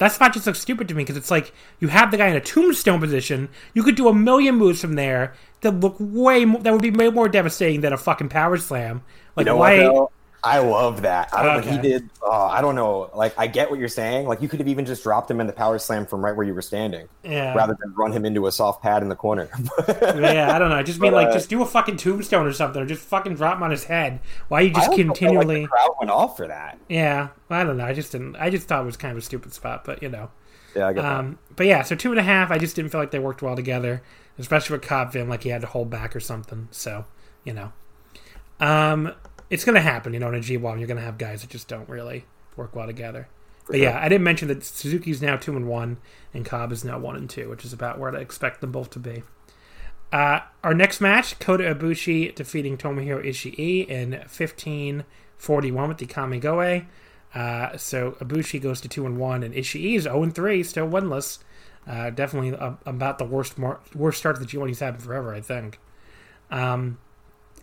[0.00, 2.36] that spot just looks stupid to me because it's like you have the guy in
[2.36, 6.60] a tombstone position you could do a million moves from there that look way more
[6.62, 9.02] that would be way more devastating than a fucking power slam.
[9.36, 10.06] Like you know why
[10.42, 11.34] I love that.
[11.34, 11.72] I don't okay.
[11.72, 12.08] he did.
[12.22, 13.10] Oh, I don't know.
[13.14, 14.26] Like, I get what you're saying.
[14.26, 16.46] Like, you could have even just dropped him in the power slam from right where
[16.46, 17.54] you were standing, yeah.
[17.54, 19.50] rather than run him into a soft pad in the corner.
[19.88, 20.76] yeah, I don't know.
[20.76, 23.34] I just mean like, uh, just do a fucking tombstone or something, or just fucking
[23.34, 24.20] drop him on his head.
[24.48, 25.62] Why you just continually?
[25.62, 26.78] Like crowd went off for that.
[26.88, 27.84] Yeah, I don't know.
[27.84, 28.36] I just didn't.
[28.36, 30.30] I just thought it was kind of a stupid spot, but you know.
[30.74, 31.56] Yeah, I get um, that.
[31.56, 32.50] But yeah, so two and a half.
[32.50, 34.02] I just didn't feel like they worked well together,
[34.38, 36.68] especially with Cobb feeling like he had to hold back or something.
[36.70, 37.04] So,
[37.44, 37.72] you know.
[38.60, 39.14] Um,
[39.50, 40.14] it's going to happen.
[40.14, 42.24] You know, in a G1, you're going to have guys that just don't really
[42.56, 43.28] work well together.
[43.64, 43.84] For but sure.
[43.84, 45.98] yeah, I didn't mention that Suzuki's now two and one,
[46.32, 48.90] and Cobb is now one and two, which is about where I expect them both
[48.90, 49.22] to be.
[50.12, 56.86] Uh, our next match, Kota Ibushi defeating Tomohiro Ishii in 1541 with the Kamigoye.
[57.32, 60.88] Uh, so Ibushi goes to two and one, and Ishii is zero and three, still
[60.88, 61.38] winless.
[61.86, 65.00] Uh, definitely a, about the worst mar- worst start to the G1 he's had in
[65.00, 65.78] forever, I think.
[66.50, 66.98] Um,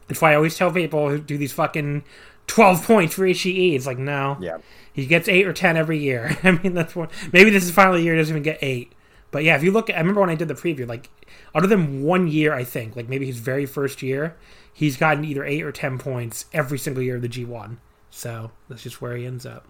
[0.08, 2.04] that's why I always tell people who do these fucking
[2.48, 3.76] 12 points for Ishii.
[3.76, 4.38] It's like, no.
[4.40, 4.58] Yeah.
[4.94, 6.38] He gets 8 or 10 every year.
[6.44, 7.12] I mean, that's what.
[7.32, 8.92] Maybe this is finally year he doesn't even get 8.
[9.30, 11.10] But yeah, if you look, I remember when I did the preview, like,
[11.54, 14.38] other than one year, I think, like maybe his very first year,
[14.74, 17.78] he's gotten either 8 or 10 points every single year of the G1.
[18.10, 19.68] So that's just where he ends up.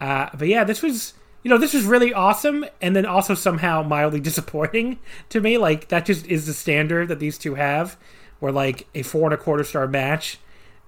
[0.00, 3.80] Uh, but yeah, this was you know, this was really awesome and then also somehow
[3.80, 4.98] mildly disappointing
[5.28, 5.58] to me.
[5.58, 7.96] Like, that just is the standard that these two have
[8.40, 10.38] where like a four and a quarter star match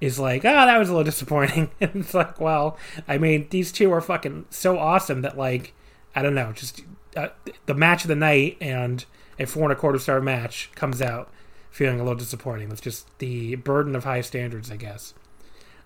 [0.01, 1.71] is like, oh, that was a little disappointing.
[1.81, 5.75] and it's like, well, I mean, these two are fucking so awesome that like,
[6.15, 6.83] I don't know, just
[7.17, 7.29] uh,
[7.67, 9.05] the match of the night and
[9.39, 11.31] a four and a quarter star match comes out
[11.71, 12.71] feeling a little disappointing.
[12.71, 15.15] It's just the burden of high standards, I guess.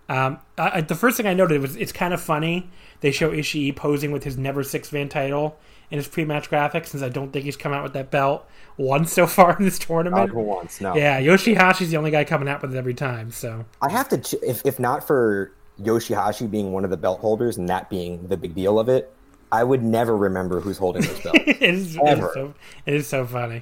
[0.09, 2.69] Um, I, the first thing I noted was it's kind of funny.
[3.01, 5.57] They show Ishii posing with his never six man title
[5.93, 9.13] in his pre-match graphics, since I don't think he's come out with that belt once
[9.13, 10.33] so far in this tournament.
[10.33, 10.95] Not once, no.
[10.95, 13.29] Yeah, Yoshihashi's the only guy coming out with it every time.
[13.29, 17.57] So I have to, if if not for Yoshihashi being one of the belt holders
[17.57, 19.13] and that being the big deal of it,
[19.51, 21.39] I would never remember who's holding those belts.
[21.45, 22.53] it, is, it, is so,
[22.87, 23.61] it is so funny.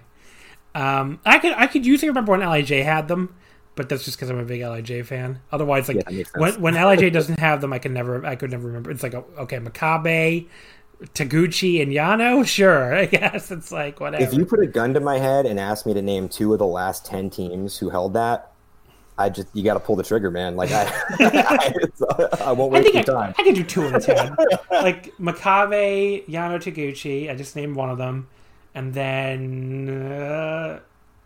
[0.73, 3.35] Um, I could I could usually remember when Lij had them,
[3.75, 5.41] but that's just because I'm a big Lij fan.
[5.51, 8.67] Otherwise, like Yeah, when when Lij doesn't have them, I can never I could never
[8.67, 8.89] remember.
[8.89, 10.47] It's like okay, Makabe,
[11.13, 12.45] Taguchi, and Yano.
[12.47, 14.23] Sure, I guess it's like whatever.
[14.23, 16.59] If you put a gun to my head and asked me to name two of
[16.59, 18.51] the last ten teams who held that,
[19.17, 20.55] I just you got to pull the trigger, man.
[20.55, 20.83] Like I,
[21.19, 21.73] I,
[22.41, 23.33] I won't I waste think I, time.
[23.37, 24.35] I could do two of the ten.
[24.71, 27.29] like Makabe, Yano, Taguchi.
[27.29, 28.27] I just named one of them,
[28.75, 30.79] and then uh,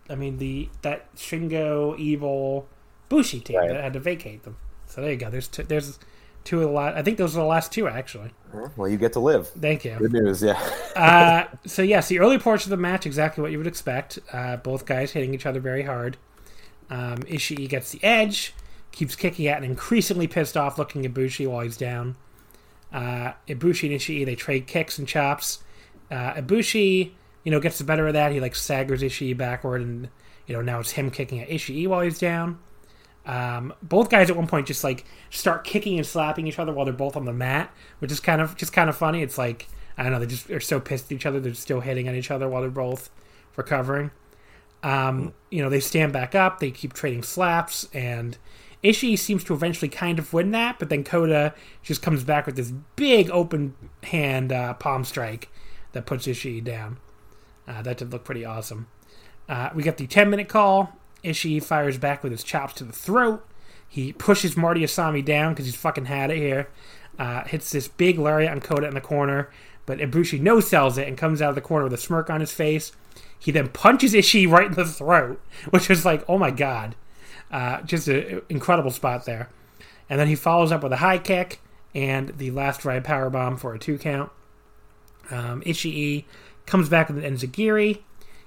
[0.09, 2.67] I mean the that Shingo Evil
[3.09, 3.69] Bushi team Right.
[3.69, 4.57] that had to vacate them.
[4.87, 5.29] So there you go.
[5.29, 5.99] There's two, there's
[6.45, 6.95] two of the last.
[6.95, 8.31] I think those are the last two actually.
[8.77, 9.49] Well, you get to live.
[9.49, 9.97] Thank you.
[9.97, 10.53] Good news, yeah.
[10.95, 14.19] uh, so yes, the early portion of the match exactly what you would expect.
[14.31, 16.15] Uh, both guys hitting each other very hard.
[16.89, 18.53] Um, Ishii gets the edge,
[18.91, 22.15] keeps kicking at an increasingly pissed off looking Ibushi while he's down.
[22.93, 25.59] Uh, Ibushi and Ishii they trade kicks and chops.
[26.09, 27.11] Uh, Ibushi,
[27.43, 28.31] you know, gets the better of that.
[28.31, 30.09] He like staggers Ishii backward, and
[30.47, 32.59] you know now it's him kicking at Ishii while he's down.
[33.25, 36.85] Um, both guys at one point just like start kicking and slapping each other while
[36.85, 39.21] they're both on the mat, which is kind of just kind of funny.
[39.21, 41.79] It's like I don't know, they just are so pissed at each other, they're still
[41.79, 43.09] hitting on each other while they're both
[43.55, 44.11] recovering.
[44.83, 48.37] Um, you know, they stand back up, they keep trading slaps, and
[48.83, 52.55] Ishii seems to eventually kind of win that, but then Kota just comes back with
[52.55, 55.49] this big open hand uh, palm strike
[55.93, 56.99] that puts Ishii down.
[57.67, 58.87] Uh, that did look pretty awesome.
[59.49, 60.93] Uh, we got the 10 minute call.
[61.25, 63.45] Ishii fires back with his chops to the throat.
[63.87, 66.69] He pushes Marty Asami down because he's fucking had it here.
[67.17, 69.49] Uh, hits this big lariat on Kota in the corner,
[69.85, 72.41] but Ibushi no sells it and comes out of the corner with a smirk on
[72.41, 72.91] his face.
[73.39, 76.95] He then punches Ishii right in the throat, which is like, oh my god.
[77.51, 79.49] Uh, just an incredible spot there.
[80.09, 81.61] And then he follows up with a high kick
[81.93, 84.29] and the last ride power bomb for a two count.
[85.31, 86.25] Um, Ishii
[86.65, 87.99] comes back with an Enzuigiri.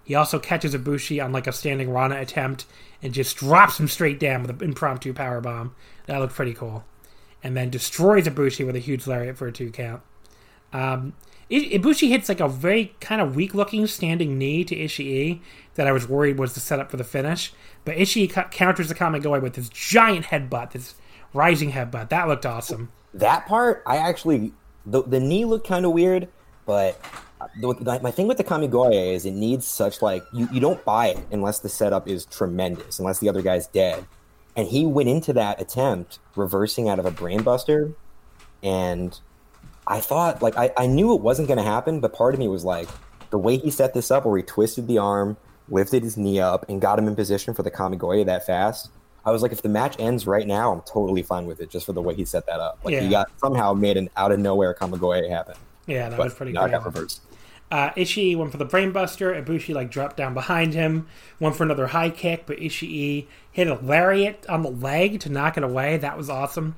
[0.09, 2.65] He also catches Ibushi on like a standing Rana attempt
[3.03, 5.75] and just drops him straight down with an impromptu power bomb.
[6.07, 6.87] That looked pretty cool.
[7.43, 10.01] And then destroys Ibushi with a huge lariat for a two count.
[10.73, 11.13] Um,
[11.51, 15.41] Ibushi hits like a very kind of weak looking standing knee to Ishii
[15.75, 17.53] that I was worried was the setup for the finish.
[17.85, 20.95] But Ishii co- counters the Kamigoye with this giant headbutt, this
[21.35, 22.09] rising headbutt.
[22.09, 22.91] That looked awesome.
[23.13, 24.55] That part, I actually
[24.87, 26.29] the the knee looked kind of weird,
[26.65, 26.99] but
[27.61, 31.09] the, my thing with the Kamigoye is it needs such like you, you don't buy
[31.09, 34.07] it unless the setup is tremendous, unless the other guy's dead.
[34.57, 37.95] And he went into that attempt reversing out of a brainbuster,
[38.63, 39.19] and
[39.87, 42.49] I thought like I, I knew it wasn't going to happen, but part of me
[42.49, 42.89] was like
[43.31, 45.37] the way he set this up, where he twisted the arm,
[45.69, 48.91] lifted his knee up, and got him in position for the Kamigoye that fast.
[49.25, 51.85] I was like, if the match ends right now, I'm totally fine with it, just
[51.87, 52.79] for the way he set that up.
[52.83, 53.01] Like Yeah.
[53.03, 55.55] he got somehow made an out of nowhere Kamigoye happen.
[55.87, 57.23] Yeah, that But was pretty now I got reversed.
[57.71, 59.45] Uh, Ishii went for the brainbuster.
[59.45, 61.07] Ibushi like dropped down behind him,
[61.39, 65.57] went for another high kick, but Ishii hit a lariat on the leg to knock
[65.57, 65.97] it away.
[65.99, 66.77] That was awesome.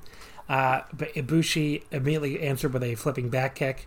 [0.48, 3.86] Uh, but Ibushi immediately answered with a flipping back kick.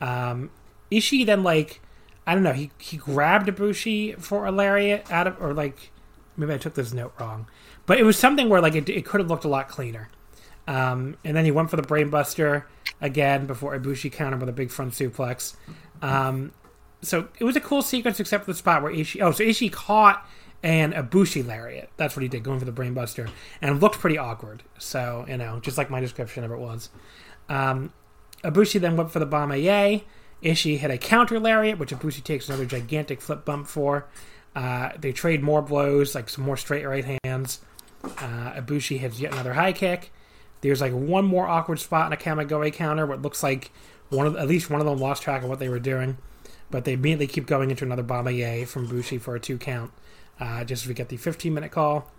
[0.00, 0.50] Um,
[0.90, 1.80] Ishii then like
[2.26, 5.92] I don't know he he grabbed Ibushi for a lariat out of or like
[6.36, 7.46] maybe I took this note wrong,
[7.86, 10.08] but it was something where like it, it could have looked a lot cleaner.
[10.66, 12.64] Um, and then he went for the brainbuster
[13.00, 15.56] again before Ibushi countered with a big front suplex.
[16.02, 16.52] Um,
[17.00, 19.22] so it was a cool sequence, except for the spot where Ishii.
[19.22, 20.26] Oh, so Ishii caught
[20.62, 21.90] an Ibushi lariat.
[21.96, 24.62] That's what he did, going for the brainbuster, and looked pretty awkward.
[24.78, 26.90] So you know, just like my description of it was.
[27.48, 27.92] Um,
[28.44, 30.02] Ibushi then went for the Bomaye.
[30.42, 34.06] Ishii hit a counter lariat, which Ibushi takes another gigantic flip bump for.
[34.54, 37.60] Uh, they trade more blows, like some more straight right hands.
[38.04, 40.12] Uh, Ibushi hits yet another high kick.
[40.60, 43.70] There's like one more awkward spot in a Kamigoye counter it looks like
[44.12, 46.18] one of at least one of them lost track of what they were doing,
[46.70, 49.90] but they immediately keep going into another Bomaye from Bushi for a two count.
[50.40, 52.10] Uh, just as we get the 15 minute call.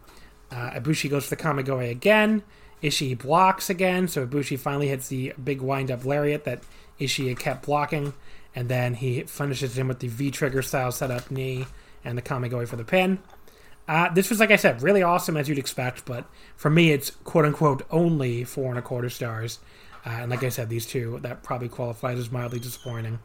[0.51, 2.43] Uh, Ibushi goes for the Kamigoye again.
[2.81, 6.61] Ishii blocks again, so Ibushi finally hits the big wind up lariat that
[6.99, 8.13] Ishii had kept blocking,
[8.55, 11.65] and then he finishes him with the V trigger style setup knee
[12.05, 13.19] and the Kamigoye for the pin.
[13.87, 16.25] Uh, this was, like I said, really awesome as you'd expect, but
[16.55, 19.59] for me, it's quote unquote only four and a quarter stars.
[20.05, 23.19] Uh, and like I said, these two, that probably qualifies as mildly disappointing.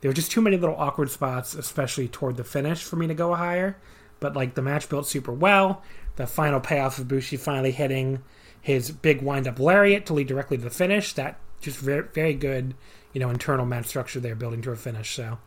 [0.00, 3.14] There were just too many little awkward spots, especially toward the finish, for me to
[3.14, 3.76] go higher.
[4.20, 5.82] But like the match built super well.
[6.16, 8.22] The final payoff of Bushi finally hitting
[8.60, 11.12] his big wind up lariat to lead directly to the finish.
[11.14, 12.74] That just very, very good,
[13.12, 15.14] you know, internal match structure there, building to a finish.
[15.14, 15.38] So,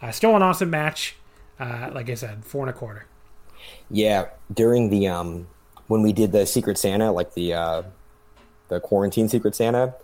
[0.00, 1.16] uh, still an awesome match.
[1.58, 3.06] Uh, like I said, four and a quarter.
[3.90, 5.46] Yeah, during the um
[5.86, 7.82] when we did the Secret Santa, like the uh
[8.68, 9.94] the quarantine Secret Santa,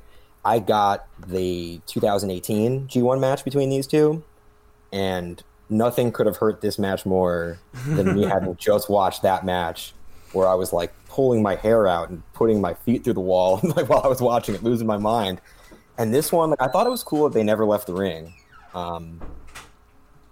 [0.45, 4.23] I got the 2018 G1 match between these two,
[4.93, 9.93] and nothing could have hurt this match more than me having just watched that match,
[10.33, 13.61] where I was like pulling my hair out and putting my feet through the wall
[13.77, 15.41] like while I was watching it, losing my mind.
[15.97, 18.35] And this one, like, I thought it was cool that they never left the ring.
[18.73, 19.21] Um,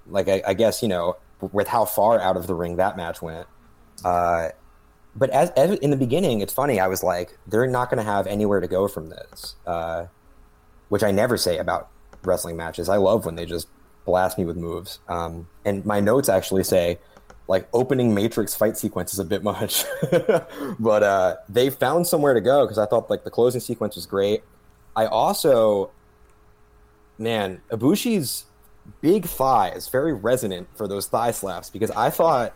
[0.09, 1.17] like I, I guess you know
[1.53, 3.47] with how far out of the ring that match went.
[4.05, 4.51] Uh,
[5.17, 6.79] but as, as, in the beginning, it's funny.
[6.79, 10.07] I was like, they're not going to have anywhere to go from this, uh,
[10.91, 11.89] which I never say about
[12.23, 12.89] wrestling matches.
[12.89, 13.69] I love when they just
[14.05, 14.99] blast me with moves.
[15.09, 16.99] Um, and my notes actually say,
[17.49, 19.85] like, opening Matrix fight sequence is a bit much,
[20.79, 24.05] but uh, they found somewhere to go because I thought like the closing sequence was
[24.05, 24.43] great.
[24.95, 25.91] I also,
[27.19, 28.45] man, Ibushi's
[29.01, 32.55] big thighs, very resonant for those thigh slaps because I thought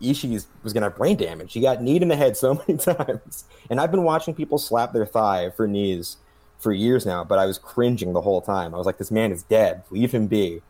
[0.00, 1.52] Ishii was going to have brain damage.
[1.52, 3.44] He got kneed in the head so many times.
[3.68, 6.16] And I've been watching people slap their thigh for knees
[6.58, 8.74] for years now, but I was cringing the whole time.
[8.74, 9.82] I was like, this man is dead.
[9.90, 10.62] Leave him be.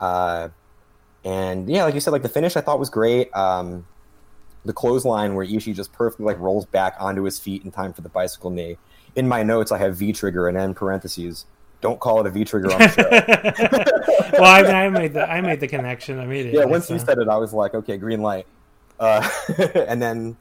[0.00, 0.48] Uh,
[1.24, 3.34] and yeah, like you said, like the finish I thought was great.
[3.34, 3.86] Um,
[4.64, 8.02] the clothesline where Ishii just perfectly like rolls back onto his feet in time for
[8.02, 8.76] the bicycle knee.
[9.16, 11.46] In my notes, I have V trigger and then parentheses
[11.80, 14.38] don't call it a V trigger on the show.
[14.40, 16.58] well, I, mean, I made the I made the connection immediately.
[16.58, 16.94] Yeah, once so.
[16.94, 18.46] you said it, I was like, okay, green light.
[18.98, 19.28] Uh,
[19.74, 20.36] and then,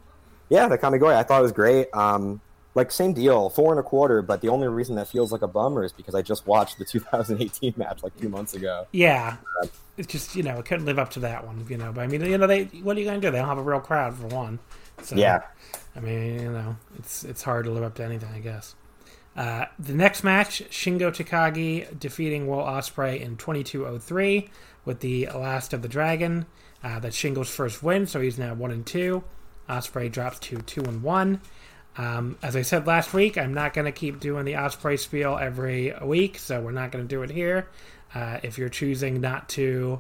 [0.50, 1.88] yeah, the Kamigoye, I thought it was great.
[1.93, 2.41] Um,
[2.78, 4.22] like same deal, four and a quarter.
[4.22, 6.86] But the only reason that feels like a bummer is because I just watched the
[6.89, 8.88] 2018 match like two months ago.
[8.91, 9.67] Yeah, uh,
[9.98, 11.65] it's just you know it couldn't live up to that one.
[11.67, 13.32] You know, but I mean, you know, they what are you going to do?
[13.32, 14.60] They don't have a real crowd for one.
[15.02, 15.41] So, yeah,
[15.96, 18.76] I mean, you know, it's it's hard to live up to anything, I guess.
[19.36, 24.50] Uh, the next match, Shingo Takagi defeating Will Ospreay in 22:03
[24.86, 26.46] with the Last of the Dragon.
[26.84, 29.24] Uh, that's Shingo's first win, so he's now one and two.
[29.70, 31.42] Ospreay drops to two and one.
[31.98, 35.38] Um, as I said last week, I'm not going to keep doing the Ospreay spiel
[35.38, 37.68] every week, so we're not going to do it here.
[38.13, 40.00] Uh, if you're choosing not to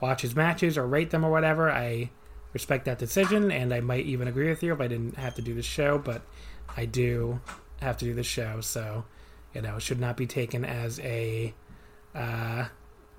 [0.00, 2.10] watch his matches or rate them or whatever, I
[2.52, 5.42] respect that decision, and I might even agree with you if I didn't have to
[5.42, 6.22] do the show, but
[6.76, 7.40] I do
[7.80, 9.04] have to do the show, so
[9.54, 11.54] you know, it should not be taken as a
[12.14, 12.66] uh,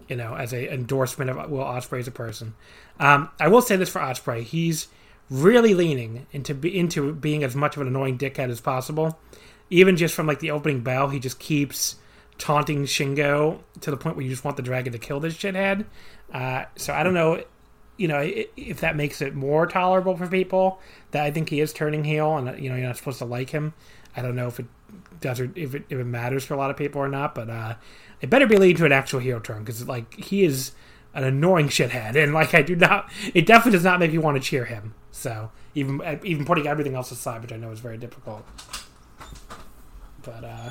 [0.10, 2.56] you know, as a endorsement of Will Ospreay as a person.
[3.00, 4.88] Um, I will say this for Ospreay: he's
[5.30, 9.18] really leaning into be, into being as much of an annoying dickhead as possible.
[9.70, 11.98] Even just from like the opening bell, he just keeps
[12.40, 15.86] taunting Shingo to the point where you just want the dragon to kill this shithead.
[16.34, 17.44] Uh, so I don't know,
[17.98, 18.22] you know,
[18.58, 20.80] if that makes it more tolerable for people.
[21.12, 23.52] That I think he is turning heel, and you know, you're not supposed to like
[23.52, 23.74] him.
[24.16, 24.66] I don't know if it
[25.22, 27.50] does or if it, if it matters for a lot of people or not, but
[27.50, 27.76] uh,
[28.22, 30.72] it better be leading to an actual heel turn because like he is
[31.14, 34.42] an annoying shithead, and like I do not, it definitely does not make you want
[34.42, 34.94] to cheer him.
[35.12, 38.46] So even even putting everything else aside, which I know is very difficult,
[40.22, 40.70] but uh,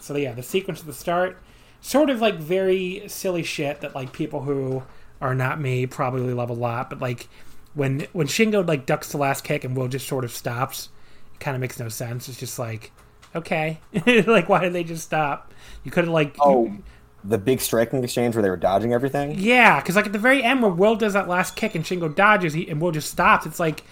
[0.00, 1.38] so yeah, the sequence at the start,
[1.80, 4.82] sort of like very silly shit that like people who
[5.20, 7.28] are not me probably love a lot, but like
[7.74, 10.90] when when Shingo like ducks the last kick and Will just sort of stops
[11.38, 12.28] it kind of makes no sense.
[12.28, 12.90] It's just like,
[13.34, 13.80] okay,
[14.26, 15.52] like why did they just stop?
[15.84, 16.76] You could have like oh.
[17.24, 19.34] The big striking exchange where they were dodging everything.
[19.38, 22.14] Yeah, because like at the very end where Will does that last kick and Shingo
[22.14, 23.44] dodges, he, and Will just stops.
[23.44, 23.82] It's like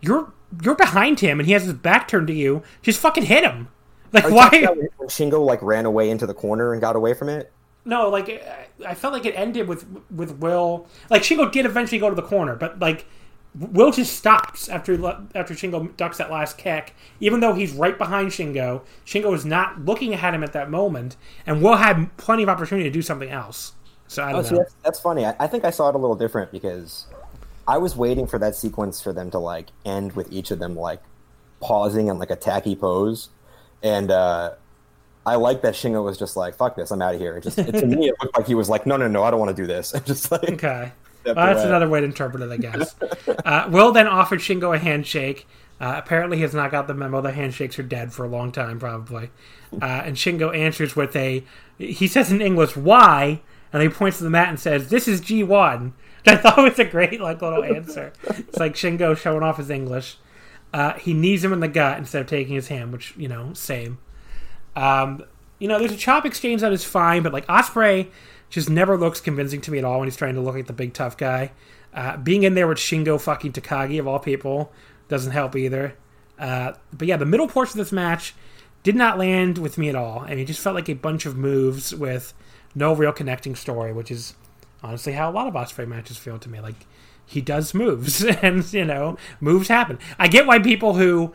[0.00, 0.32] you're
[0.62, 2.62] you're behind him and he has his back turned to you.
[2.82, 3.68] Just fucking hit him.
[4.12, 4.50] Like why?
[5.02, 7.52] Shingo like ran away into the corner and got away from it.
[7.84, 8.42] No, like
[8.86, 10.86] I felt like it ended with with Will.
[11.10, 13.06] Like Shingo did eventually go to the corner, but like
[13.58, 14.94] Will just stops after
[15.34, 18.82] after Shingo ducks that last kick, even though he's right behind Shingo.
[19.06, 21.16] Shingo is not looking at him at that moment,
[21.46, 23.72] and Will had plenty of opportunity to do something else.
[24.08, 24.48] So I don't oh, know.
[24.48, 25.24] See, that's, that's, funny.
[25.24, 27.06] I, I, think I saw it a little different because
[27.66, 30.76] I was waiting for that sequence for them to like end with each of them
[30.76, 31.02] like
[31.60, 33.30] pausing in like a tacky pose,
[33.82, 34.52] and uh,
[35.24, 37.58] I like that Shingo was just like, "Fuck this, I'm out of here." It just
[37.58, 39.56] it, to me, it looked like he was like, "No, no, no, I don't want
[39.56, 40.92] to do this." I'm just like okay.
[41.34, 42.94] Well, that's another way to interpret it, I guess.
[43.44, 45.46] uh, Will then offered Shingo a handshake.
[45.80, 47.20] Uh, apparently, he has not got the memo.
[47.20, 49.30] The handshakes are dead for a long time, probably.
[49.74, 51.44] Uh, and Shingo answers with a,
[51.78, 55.20] he says in English, "Why?" And he points to the mat and says, "This is
[55.20, 55.92] G one."
[56.26, 58.12] I thought was a great like little answer.
[58.24, 60.16] It's like Shingo showing off his English.
[60.72, 63.52] Uh, he knees him in the gut instead of taking his hand, which you know,
[63.52, 63.98] same.
[64.74, 65.24] Um,
[65.58, 68.08] you know, there's a chop exchange that is fine, but like Ospreay
[68.50, 70.72] just never looks convincing to me at all when he's trying to look like the
[70.72, 71.52] big tough guy.
[71.92, 74.72] Uh, being in there with Shingo fucking Takagi of all people
[75.08, 75.96] doesn't help either.
[76.38, 78.34] Uh, but yeah, the middle portion of this match
[78.82, 80.20] did not land with me at all.
[80.20, 82.34] I mean, it just felt like a bunch of moves with
[82.74, 84.34] no real connecting story, which is
[84.82, 86.60] honestly how a lot of Ospreay matches feel to me.
[86.60, 86.86] Like
[87.24, 89.98] he does moves, and you know, moves happen.
[90.18, 91.32] I get why people who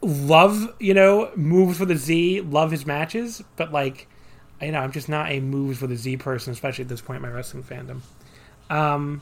[0.00, 4.08] love you know moves with a Z love his matches, but like
[4.62, 7.16] you know, I'm just not a moves with a Z person, especially at this point
[7.16, 8.00] in my wrestling fandom.
[8.70, 9.20] Um,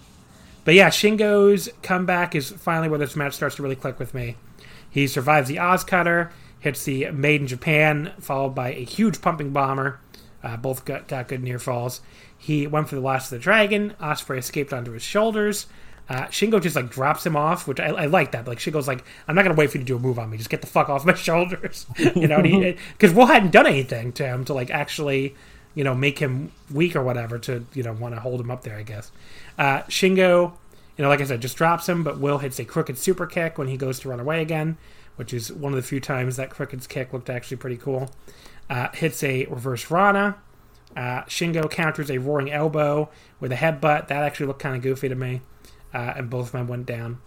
[0.65, 4.37] but yeah, Shingo's comeback is finally where this match starts to really click with me.
[4.91, 9.51] He survives the Oz Cutter, hits the Made in Japan, followed by a huge pumping
[9.51, 10.01] bomber.
[10.43, 12.01] Uh, both got, got good near falls.
[12.37, 13.95] He went for the last of the dragon.
[14.01, 15.67] Ospreay escaped onto his shoulders.
[16.11, 18.49] Uh, Shingo just like drops him off, which I, I, like that.
[18.49, 20.37] Like Shingo's like, I'm not gonna wait for you to do a move on me.
[20.37, 22.43] Just get the fuck off my shoulders, you know.
[22.43, 25.37] Because Will hadn't done anything to him to like actually,
[25.77, 28.65] you know, make him weak or whatever to you know want to hold him up
[28.65, 28.77] there.
[28.77, 29.13] I guess.
[29.57, 30.53] Uh, Shingo,
[30.97, 33.57] you know, like I said, just drops him, but Will hits a crooked super kick
[33.57, 34.79] when he goes to run away again,
[35.15, 38.11] which is one of the few times that crooked's kick looked actually pretty cool.
[38.69, 40.39] Uh, hits a reverse Rana.
[40.97, 44.09] Uh, Shingo counters a roaring elbow with a headbutt.
[44.09, 45.41] That actually looked kind of goofy to me
[45.95, 47.21] uh, and both of them went down.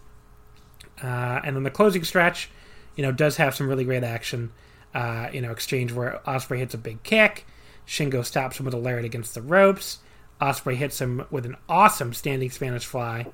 [1.01, 2.49] Uh, and then the closing stretch,
[2.95, 4.51] you know, does have some really great action.
[4.93, 7.47] Uh, you know, exchange where Ospreay hits a big kick,
[7.87, 9.99] Shingo stops him with a lariat against the ropes.
[10.39, 13.25] Ospreay hits him with an awesome standing Spanish fly.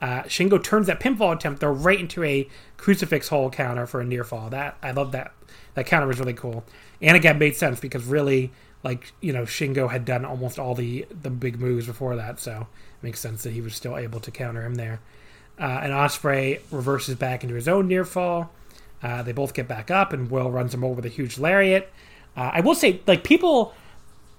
[0.00, 2.48] Uh, Shingo turns that pinfall attempt though right into a
[2.78, 4.48] crucifix hole counter for a near fall.
[4.50, 5.32] That I love that.
[5.74, 6.64] That counter was really cool,
[7.02, 8.50] and again made sense because really,
[8.82, 12.66] like you know, Shingo had done almost all the the big moves before that, so
[13.02, 15.00] makes sense that he was still able to counter him there.
[15.58, 18.50] Uh, and Ospreay reverses back into his own near fall.
[19.02, 21.90] Uh, they both get back up, and Will runs him over with a huge lariat.
[22.36, 23.74] Uh, I will say, like people,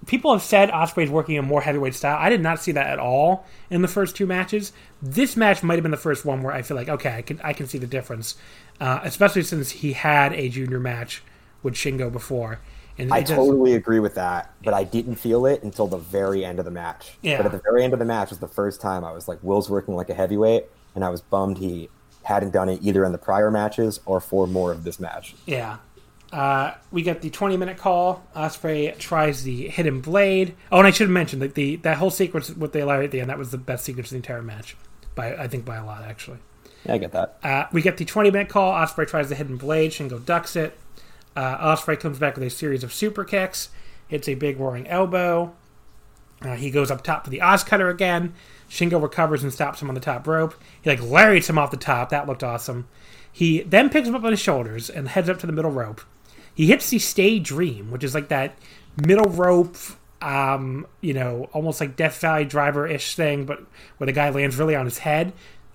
[0.05, 2.18] people have said Ospreay's working a more heavyweight style.
[2.20, 4.72] I did not see that at all in the first two matches.
[5.01, 7.39] This match might have been the first one where I feel like, okay, I can
[7.43, 8.36] I can see the difference,
[8.80, 11.24] uh, especially since he had a junior match
[11.64, 12.59] with Shingo before.
[13.01, 16.59] And I totally agree with that, but I didn't feel it until the very end
[16.59, 17.17] of the match.
[17.21, 17.37] Yeah.
[17.37, 19.39] But at the very end of the match was the first time I was like,
[19.41, 21.89] Will's working like a heavyweight, and I was bummed he
[22.23, 25.35] hadn't done it either in the prior matches or for more of this match.
[25.45, 25.77] Yeah.
[26.31, 28.23] Uh, we get the 20 minute call.
[28.35, 30.55] Ospreay tries the hidden blade.
[30.71, 33.11] Oh, and I should have mentioned that the that whole sequence with the allowed at
[33.11, 34.77] the end that was the best sequence of the entire match,
[35.13, 36.37] by I think by a lot actually.
[36.85, 37.37] Yeah, I get that.
[37.43, 38.71] Uh, we get the 20 minute call.
[38.71, 39.91] Ospreay tries the hidden blade.
[39.91, 40.77] Shingo ducks it.
[41.36, 43.69] Uh, Ospreay comes back with a series of super kicks,
[44.07, 45.53] hits a big roaring elbow.
[46.41, 48.34] Uh, he goes up top for the Oz Cutter again.
[48.69, 50.55] Shingo recovers and stops him on the top rope.
[50.82, 52.09] He like lariats him off the top.
[52.09, 52.88] That looked awesome.
[53.32, 56.01] He then picks him up on his shoulders and heads up to the middle rope.
[56.53, 58.57] He hits the Stay Dream, which is like that
[59.05, 59.77] middle rope,
[60.21, 63.63] um, you know, almost like Death Valley driver ish thing, but
[63.97, 65.34] where the guy lands really on his head.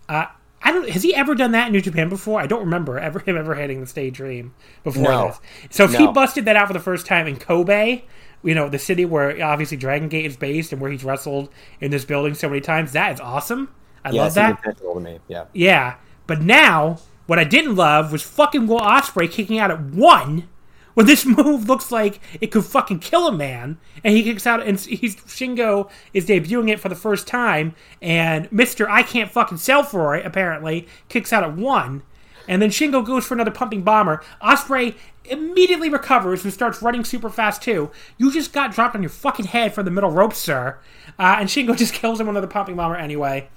[0.09, 0.27] Uh,
[0.63, 0.89] I don't.
[0.89, 2.41] Has he ever done that in New Japan before?
[2.41, 4.55] I don't remember ever him ever hitting the Stay Dream
[4.85, 5.27] before no.
[5.29, 5.41] this.
[5.71, 5.99] So if no.
[5.99, 8.03] he busted that out for the first time in Kobe,
[8.43, 11.51] you know, the city where obviously Dragon Gate is based and where he's wrestled
[11.81, 13.75] in this building so many times, that is awesome.
[14.05, 14.79] I yeah, love that.
[14.79, 15.19] To me.
[15.29, 15.45] Yeah.
[15.53, 15.97] Yeah,
[16.27, 20.49] but now what I didn't love was fucking Will Ospreay kicking out at one
[20.97, 24.67] when this move looks like it could fucking kill a man, and he kicks out,
[24.67, 29.59] and he's Shingo is debuting it for the first time, and Mister I can't fucking
[29.59, 32.03] sell for it apparently kicks out at one,
[32.49, 34.23] and then Shingo goes for another pumping bomber.
[34.43, 34.95] Ospreay
[35.27, 37.91] immediately recovers and starts running super fast too.
[38.17, 40.79] You just got dropped on your fucking head from the middle rope, sir,
[41.19, 43.51] uh, and Shingo just kills him with another pumping bomber anyway.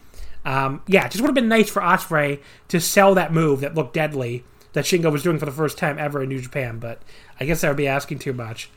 [0.43, 3.75] Um, yeah, it just would have been nice for Ospreay to sell that move that
[3.75, 7.01] looked deadly that Shingo was doing for the first time ever in New Japan, but
[7.39, 8.69] I guess I would be asking too much.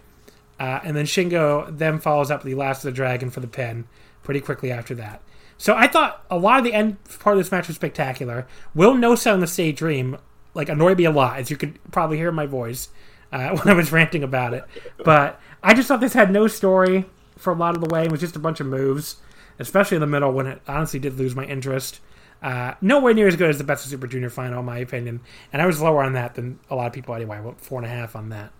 [0.59, 3.87] Uh, and then Shingo then follows up the Last of the Dragon for the pin
[4.23, 5.21] pretty quickly after that.
[5.59, 8.47] So I thought a lot of the end part of this match was spectacular.
[8.75, 10.19] Will No Sound the Stay Dream
[10.55, 12.89] like annoyed me a lot, as you could probably hear my voice
[13.31, 14.65] uh, when I was ranting about it.
[15.05, 18.05] But I just thought this had no story for a lot of the way.
[18.05, 19.17] It was just a bunch of moves,
[19.59, 22.01] especially in the middle when it honestly did lose my interest.
[22.43, 25.21] Uh, nowhere near as good as the Best of Super Junior final, in my opinion.
[25.53, 27.37] And I was lower on that than a lot of people anyway.
[27.37, 28.53] I went four and a half on that.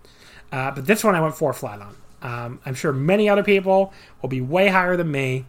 [0.53, 1.97] Uh, but this one I went four flat on.
[2.23, 5.47] Um, I'm sure many other people will be way higher than me.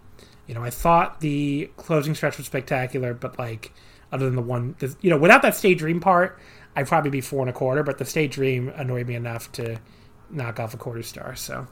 [0.48, 3.72] You know, I thought the closing stretch was spectacular, but like,
[4.12, 6.40] other than the one, you know, without that Stay Dream part,
[6.76, 7.84] I'd probably be four and a quarter.
[7.84, 9.80] But the Stay Dream annoyed me enough to
[10.32, 11.36] knock off a quarter star.
[11.36, 11.68] So,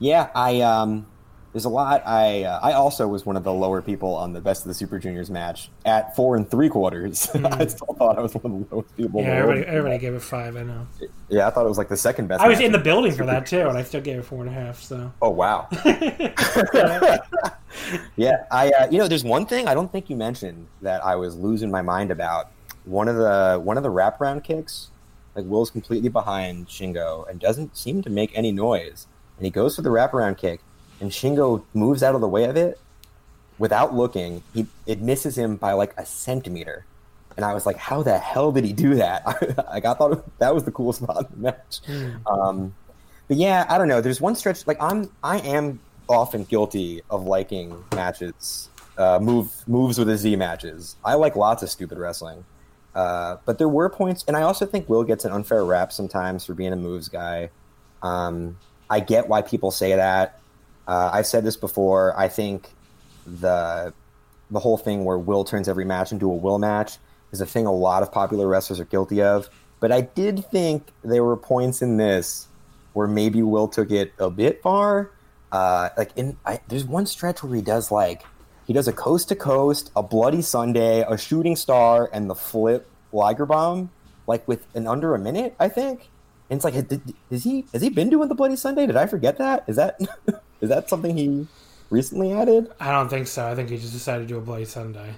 [0.00, 1.06] yeah, I um,
[1.54, 2.02] there's a lot.
[2.04, 4.74] I uh, I also was one of the lower people on the best of the
[4.74, 7.28] Super Juniors match at four and three quarters.
[7.44, 7.60] Mm.
[7.60, 9.20] I still thought I was one of the lowest people.
[9.20, 10.56] Yeah, everybody, everybody gave it five.
[10.56, 10.86] I know.
[11.28, 12.40] Yeah, I thought it was like the second best.
[12.42, 14.48] I was in the building for that too, and I still gave it four and
[14.48, 14.80] a half.
[14.80, 15.12] So.
[15.20, 15.68] Oh wow.
[18.16, 21.16] yeah, I uh, you know there's one thing I don't think you mentioned that I
[21.16, 22.50] was losing my mind about.
[22.84, 24.90] one of the one of the wraparound kicks,
[25.34, 29.76] like Will's completely behind Shingo and doesn't seem to make any noise, and he goes
[29.76, 30.60] for the wraparound kick,
[31.00, 32.80] and Shingo moves out of the way of it
[33.58, 34.42] without looking.
[34.52, 36.84] He it misses him by like a centimeter,
[37.36, 39.24] and I was like, how the hell did he do that?
[39.70, 41.80] like I thought that was the coolest spot in the match.
[42.26, 42.74] Um,
[43.28, 44.00] but yeah, I don't know.
[44.00, 48.68] There's one stretch like I'm I am often guilty of liking matches,
[48.98, 50.96] uh, move moves with a Z matches.
[51.04, 52.44] I like lots of stupid wrestling.
[52.94, 56.44] Uh, but there were points, and I also think Will gets an unfair rap sometimes
[56.44, 57.50] for being a moves guy.
[58.02, 58.56] Um,
[58.88, 60.38] I get why people say that.
[60.86, 62.18] Uh, I've said this before.
[62.18, 62.70] I think
[63.26, 63.92] the
[64.50, 66.98] the whole thing where Will turns every match into a Will match
[67.32, 69.48] is a thing a lot of popular wrestlers are guilty of.
[69.80, 72.48] But I did think there were points in this
[72.92, 75.10] where maybe Will took it a bit far.
[75.50, 78.24] Uh, like in, I, there's one stretch where he does like
[78.66, 82.88] he does a coast to coast, a bloody Sunday, a shooting star, and the flip
[83.12, 83.90] Liger bomb,
[84.26, 86.08] like with in under a minute, I think.
[86.50, 88.86] And it's like, did, is he has he been doing the bloody Sunday?
[88.86, 89.64] Did I forget that?
[89.66, 90.00] Is that
[90.64, 91.46] is that something he
[91.90, 92.70] recently added?
[92.80, 93.46] I don't think so.
[93.46, 95.14] I think he just decided to do a Bloody Sunday.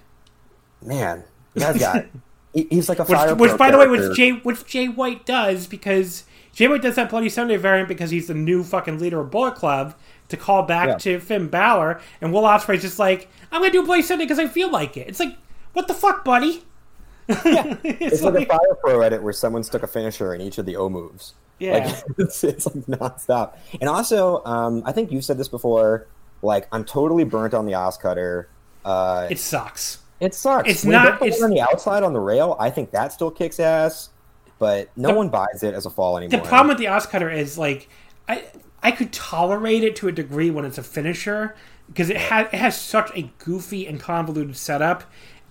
[0.82, 1.24] Man,
[1.54, 2.06] that guy.
[2.52, 3.34] he's like a Which, fire.
[3.34, 6.96] which pro by the way, which Jay, which Jay White does because Jay White does
[6.96, 9.94] that Bloody Sunday variant because he's the new fucking leader of Bullet Club
[10.28, 10.96] to call back Yeah.
[10.98, 14.38] to Finn Balor, and Will Ospreay's just like, I'm gonna do a Bloody Sunday because
[14.38, 15.06] I feel like it.
[15.08, 15.36] It's like,
[15.72, 16.62] what the fuck, buddy?
[17.28, 20.40] Yeah, it's, it's like, like, a Fire Pro edit where someone stuck a finisher in
[20.40, 21.34] each of the O moves.
[21.58, 21.72] Yeah.
[21.86, 23.56] like, it's, it's like nonstop.
[23.80, 26.06] And also, um, I think you've said this before.
[26.42, 28.48] Like, I'm totally burnt on the Oz Cutter.
[28.84, 29.98] Uh, it sucks.
[30.20, 30.68] it sucks.
[30.70, 32.56] it's When not- the it's- on the outside on the rail.
[32.60, 34.10] I think that still kicks ass,
[34.58, 36.40] but no one buys it as a fall anymore.
[36.40, 37.88] The problem with the Oz Cutter is like,
[38.28, 38.44] I
[38.82, 41.56] I could tolerate it to a degree when it's a finisher
[41.88, 45.04] because it has it has such a goofy and convoluted setup,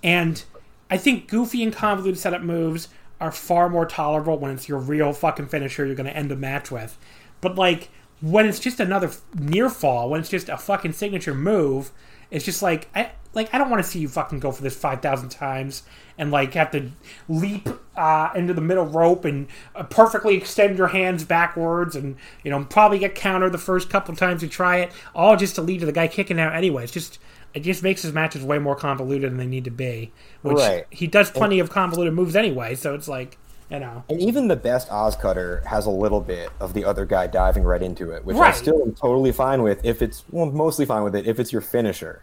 [0.03, 0.43] and
[0.89, 2.87] I think goofy and convoluted setup moves
[3.19, 6.35] are far more tolerable when it's your real fucking finisher you're going to end a
[6.35, 6.97] match with.
[7.41, 7.89] But like
[8.21, 11.91] when it's just another near fall, when it's just a fucking signature move,
[12.31, 14.75] it's just like I like I don't want to see you fucking go for this
[14.75, 15.83] five thousand times
[16.17, 16.91] and like have to
[17.29, 22.51] leap uh, into the middle rope and uh, perfectly extend your hands backwards and you
[22.51, 25.81] know probably get countered the first couple times you try it, all just to lead
[25.81, 26.83] to the guy kicking out anyway.
[26.83, 27.19] It's just
[27.55, 30.11] it just makes his matches way more convoluted than they need to be.
[30.43, 30.85] Which Right.
[30.91, 33.37] he does plenty of convoluted moves anyway, so it's like
[33.71, 34.03] you know.
[34.09, 37.63] And even the best Oz Cutter has a little bit of the other guy diving
[37.63, 38.55] right into it, which I Right.
[38.55, 41.63] still am totally fine with if it's well, mostly fine with it if it's your
[41.63, 42.21] finisher.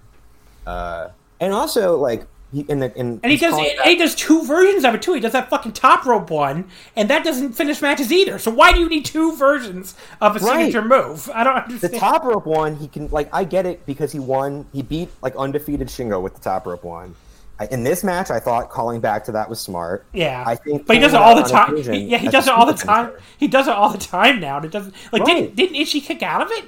[0.67, 1.09] Uh,
[1.41, 4.85] and also, like he, in the in And he does and he does two versions
[4.85, 5.15] of it too.
[5.15, 8.39] He does that fucking top rope one, and that doesn't finish matches either.
[8.39, 10.57] So why do you need two versions of a Right.
[10.71, 11.31] signature move?
[11.35, 11.95] I don't understand.
[11.95, 12.77] the top rope one.
[12.77, 14.67] He can like I get it because he won.
[14.73, 17.15] He beat like undefeated Shingo with the top rope one.
[17.61, 20.05] I, in this match, I thought calling back to that was smart.
[20.13, 21.73] yeah, I think, but he does it all the time.
[21.75, 23.07] occasion yeah, he does it all the time.
[23.09, 23.23] finisher.
[23.39, 24.57] He does it all the time now.
[24.57, 25.37] And it doesn't like Right.
[25.55, 26.65] didn't didn't Ishii kick out of it?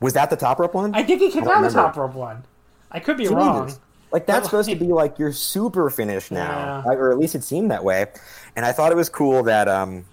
[0.00, 0.94] Was that the top rope one?
[0.94, 2.44] I think he kicked out of the top rope one.
[2.90, 3.72] I could be wrong.
[4.14, 6.92] Like that's supposed to be like your super finish now, Yeah.
[6.92, 8.06] or at least it seemed that way.
[8.54, 10.04] And I thought it was cool that um,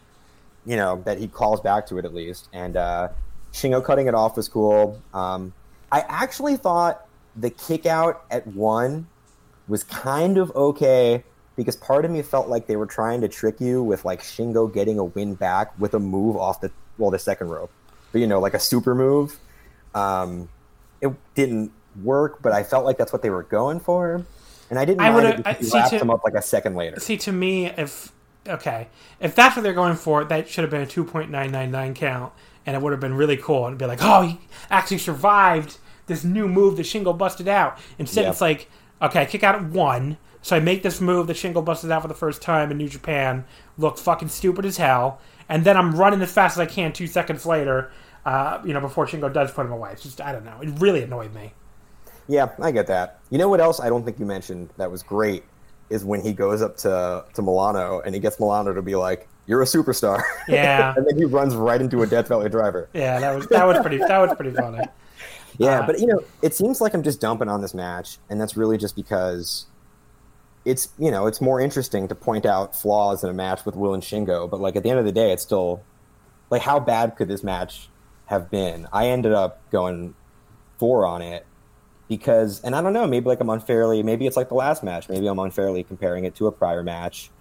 [0.65, 2.49] you know, that he calls back to it at least.
[2.51, 3.09] And uh,
[3.53, 4.99] Shingo cutting it off was cool.
[5.13, 5.53] Um,
[5.91, 9.05] I actually thought the kick out at one
[9.67, 11.23] was kind of okay
[11.55, 14.73] because part of me felt like they were trying to trick you with like Shingo
[14.73, 17.71] getting a win back with a move off the well the second rope,
[18.11, 19.37] but you know like a super move.
[19.93, 20.49] Um,
[21.01, 21.71] it didn't
[22.03, 24.23] work, but I felt like that's what they were going for,
[24.69, 26.33] and I didn't I mind would've- it because I- see, wrapped to- him up like
[26.35, 26.99] a second later.
[26.99, 28.11] See, to me, if
[28.47, 28.87] okay,
[29.19, 31.71] if that's what they're going for, that should have been a two point nine nine
[31.71, 32.31] nine count,
[32.65, 33.67] and it would have been really cool.
[33.67, 34.39] And be like, oh, he
[34.69, 35.77] actually survived
[36.07, 37.77] this new move that Shingo busted out.
[37.99, 38.29] Instead, Yeah.
[38.31, 38.69] it's like,
[39.01, 42.01] okay, I kick out at one, so I make this move that Shingo busted out
[42.01, 43.45] for the first time in New Japan
[43.77, 47.07] look fucking stupid as hell, and then I'm running as fast as I can two
[47.07, 47.91] seconds later.
[48.23, 49.91] Uh, you know, before Shingo does put him away.
[49.93, 50.59] It's just, I don't know.
[50.61, 51.53] It really annoyed me.
[52.27, 53.19] Yeah, I get that.
[53.29, 55.43] You know what else I don't think you mentioned that was great
[55.89, 59.27] is when he goes up to to Milano and he gets Milano to be like,
[59.47, 60.93] "You're a superstar." Yeah.
[60.95, 62.89] and then he runs right into a Death Valley driver.
[62.93, 64.85] Yeah, that was that was pretty that was pretty funny.
[65.57, 68.39] Yeah, Uh, but you know, it seems like I'm just dumping on this match, and
[68.39, 69.65] that's really just because
[70.63, 73.93] it's you know it's more interesting to point out flaws in a match with Will
[73.93, 74.49] and Shingo.
[74.49, 75.83] But like at the end of the day, it's still
[76.49, 77.89] like how bad could this match
[78.27, 78.87] have been?
[78.93, 80.15] I ended up going
[80.79, 81.45] four on it
[82.11, 85.07] because, and I don't know, maybe like I'm unfairly, maybe it's like the last match,
[85.07, 87.31] maybe I'm unfairly comparing it to a prior match.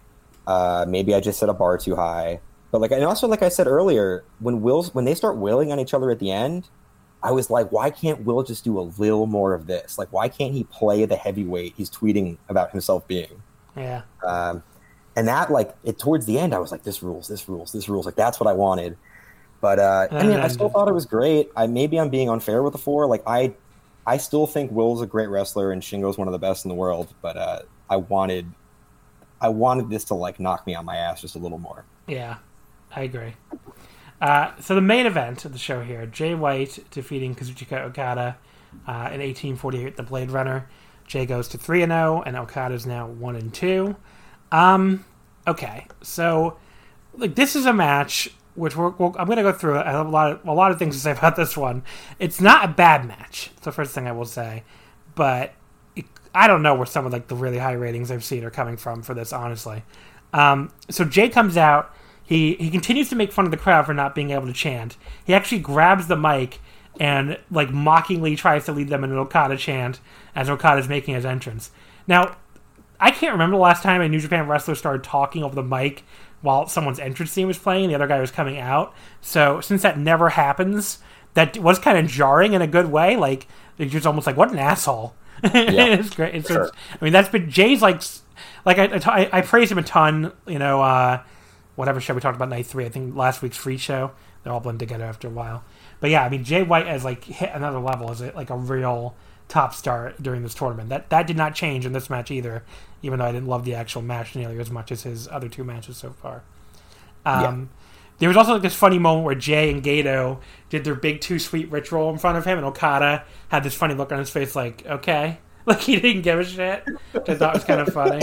[0.46, 2.38] Uh, maybe I just set a bar too high.
[2.70, 5.80] But like, and also like I said earlier, when Will's when they start willing on
[5.80, 6.68] each other at the end,
[7.20, 9.98] I was like, why can't Will just do a little more of this?
[9.98, 13.42] Like, why can't he play the heavyweight he's tweeting about himself being?
[13.76, 14.02] Yeah.
[14.24, 14.62] Um,
[15.16, 17.88] and that like it towards the end, I was like, this rules, this rules, this
[17.88, 18.06] rules.
[18.06, 18.96] Like that's what I wanted.
[19.60, 21.50] But uh, I mean, I still thought it was great.
[21.56, 23.06] I maybe I'm being unfair with the four.
[23.08, 23.52] Like I,
[24.07, 26.74] I still think Will's a great wrestler and Shingo's one of the best in the
[26.74, 27.14] world.
[27.22, 28.51] But uh, I wanted,
[29.40, 31.84] I wanted this to like knock me on my ass just a little more.
[32.07, 32.38] Yeah,
[32.94, 33.34] I agree.
[34.20, 38.36] Uh, so the main event of the show here: Jay White defeating Kazuchika Okada
[38.86, 40.68] uh, in 1848, the Blade Runner.
[41.07, 43.96] Jay goes to three and zero, and Okada is now one and two.
[44.53, 45.05] Um,
[45.46, 46.59] okay, so
[47.14, 48.30] like this is a match
[48.61, 49.78] which we're, we're, I'm going to go through.
[49.78, 51.82] I have a lot of a lot of things to say about this one.
[52.18, 53.50] It's not a bad match.
[53.56, 54.62] It's the first thing I will say,
[55.14, 55.54] but
[55.96, 56.04] it,
[56.34, 58.76] I don't know where some of like the really high ratings I've seen are coming
[58.76, 59.32] from for this.
[59.32, 59.82] Honestly,
[60.32, 61.94] um, so Jay comes out.
[62.22, 64.96] He he continues to make fun of the crowd for not being able to chant.
[65.24, 66.61] He actually grabs the mic
[67.00, 70.00] and like mockingly tries to lead them in an Okada chant
[70.34, 71.70] as Okada's making his entrance.
[72.06, 72.36] Now,
[73.00, 76.04] I can't remember the last time a New Japan wrestler started talking over the mic
[76.43, 78.95] while someone's entrance theme was playing and the other guy was coming out.
[79.20, 80.99] So since that never happens,
[81.34, 83.16] that was kind of jarring in a good way.
[83.16, 83.47] Like
[83.78, 85.14] it's just almost like what an asshole.
[85.43, 85.86] Yeah.
[85.86, 86.34] it's great.
[86.34, 86.64] It's, sure.
[86.64, 88.03] it's, I mean that's been Jay's like
[88.66, 90.32] like I, I, I praise him a ton.
[90.47, 91.22] You know, uh,
[91.76, 92.84] whatever show we talked about night three.
[92.84, 94.11] I think last week's free show.
[94.43, 95.64] They're all blend together after a while.
[96.01, 98.57] But yeah, I mean Jay White has like hit another level as a, like a
[98.57, 99.14] real
[99.49, 100.91] top star during this tournament.
[100.91, 102.62] That that did not change in this match either,
[103.03, 105.64] even though I didn't love the actual match nearly as much as his other two
[105.64, 106.42] matches so far.
[107.24, 107.76] Um, yeah.
[108.18, 111.38] There was also like this funny moment where Jay and Gedo did their big Too
[111.38, 114.55] Sweet ritual in front of him, and Okada had this funny look on his face,
[114.55, 118.22] like okay, like he didn't give a shit, which I thought was kind of funny.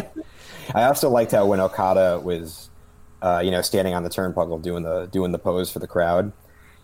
[0.75, 2.69] I also liked how when Okada was,
[3.21, 6.31] uh, you know, standing on the turnbuckle doing the doing the pose for the crowd,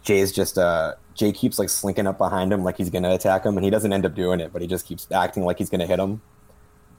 [0.01, 3.57] Jay's just uh, Jay keeps like slinking up behind him like he's gonna attack him,
[3.57, 5.85] and he doesn't end up doing it, but he just keeps acting like he's gonna
[5.85, 6.21] hit him.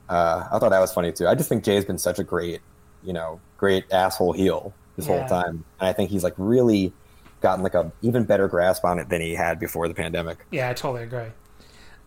[0.09, 1.27] Uh, I thought that was funny too.
[1.27, 2.61] I just think Jay's been such a great,
[3.03, 5.19] you know, great asshole heel this yeah.
[5.19, 6.93] whole time, and I think he's like really
[7.41, 10.45] gotten like a even better grasp on it than he had before the pandemic.
[10.51, 11.33] Yeah, I totally agree.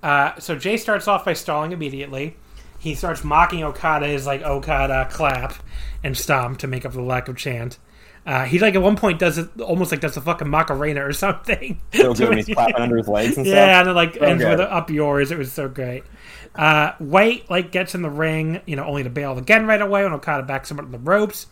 [0.04, 2.36] Uh, so Jay starts off by stalling immediately.
[2.80, 5.56] He starts mocking Okada's like Okada clap
[6.04, 7.80] and stomp to make up for the lack of chant.
[8.28, 11.14] Uh, he like at one point does it almost like does a fucking Macarena or
[11.14, 11.82] something.
[11.94, 13.68] So good he's clapping under his legs and yeah, stuff.
[13.68, 14.60] Yeah, and then like so ends good.
[14.60, 15.32] with up yours.
[15.32, 16.04] It was so great.
[16.54, 20.04] Uh, White like gets in the ring, you know, only to bail again right away
[20.04, 21.48] when Okada backs him up the ropes.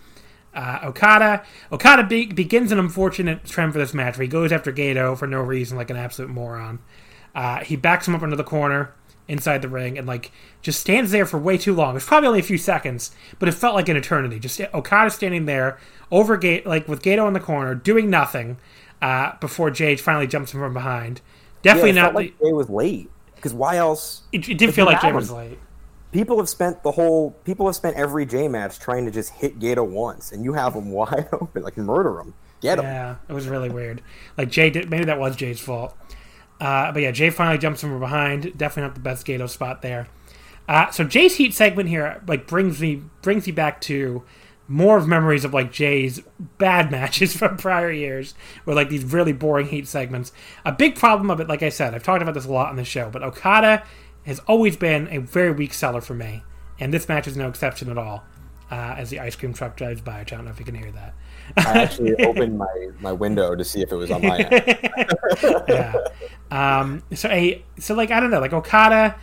[0.54, 4.74] Uh, Okada Okada be- begins an unfortunate trend for this match where he goes after
[4.74, 6.80] Gedo for no reason, like an absolute moron.
[7.34, 8.94] Uh, he backs him up into the corner
[9.28, 11.96] inside the ring and like just stands there for way too long.
[11.96, 14.40] It's probably only a few seconds, but it felt like an eternity.
[14.40, 15.78] Just Okada standing there
[16.12, 18.58] over gate like with Gedo in the corner doing nothing
[19.02, 21.22] uh, before Jay finally jumps him from behind.
[21.62, 22.16] Definitely yeah, not.
[22.16, 24.24] like Jay was late because why else?
[24.32, 25.60] It, it did feel like Jay was late.
[26.12, 27.32] People have spent the whole.
[27.44, 30.74] People have spent every J match trying to just hit Gedo once, and you have
[30.74, 32.86] him wide open, like murder him, get him.
[32.86, 34.02] Yeah, it was really weird.
[34.38, 34.90] Like Jay did.
[34.90, 35.96] Maybe that was Jay's fault.
[36.60, 38.58] Uh, but yeah, Jay finally jumps from behind.
[38.58, 40.08] Definitely not the best Gedo spot there.
[40.68, 44.24] Uh, so Jay's heat segment here like brings me brings me back to
[44.68, 46.22] more of memories of like Jay's
[46.58, 48.34] bad matches from prior years,
[48.66, 50.32] with like these really boring heat segments.
[50.64, 52.76] A big problem of it, like I said, I've talked about this a lot on
[52.76, 53.84] the show, but Okada
[54.26, 56.44] has always been a very weak seller for me,
[56.80, 58.24] and this match is no exception at all.
[58.72, 60.92] Uh, as the ice cream truck drives by, I don't know if you can hear
[60.92, 61.14] that.
[61.58, 64.64] I actually opened my, my window to see if it was on my end.
[65.68, 65.96] yeah.
[66.52, 69.16] Um, so a so like I don't know, like Okada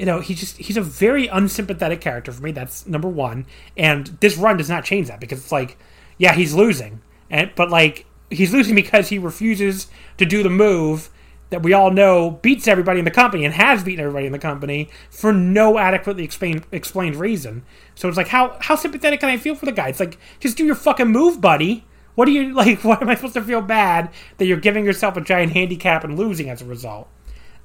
[0.00, 2.52] you know, he just he's a very unsympathetic character for me.
[2.52, 3.44] That's number one.
[3.76, 5.76] And this run does not change that because it's like,
[6.16, 11.10] yeah, he's losing, and but like he's losing because he refuses to do the move
[11.50, 14.38] that we all know beats everybody in the company and has beaten everybody in the
[14.38, 17.64] company for no adequately explained explained reason.
[17.94, 19.88] So it's like how how sympathetic can I feel for the guy?
[19.88, 21.84] It's like just do your fucking move, buddy.
[22.14, 22.82] What do you like?
[22.84, 26.18] Why am I supposed to feel bad that you're giving yourself a giant handicap and
[26.18, 27.08] losing as a result?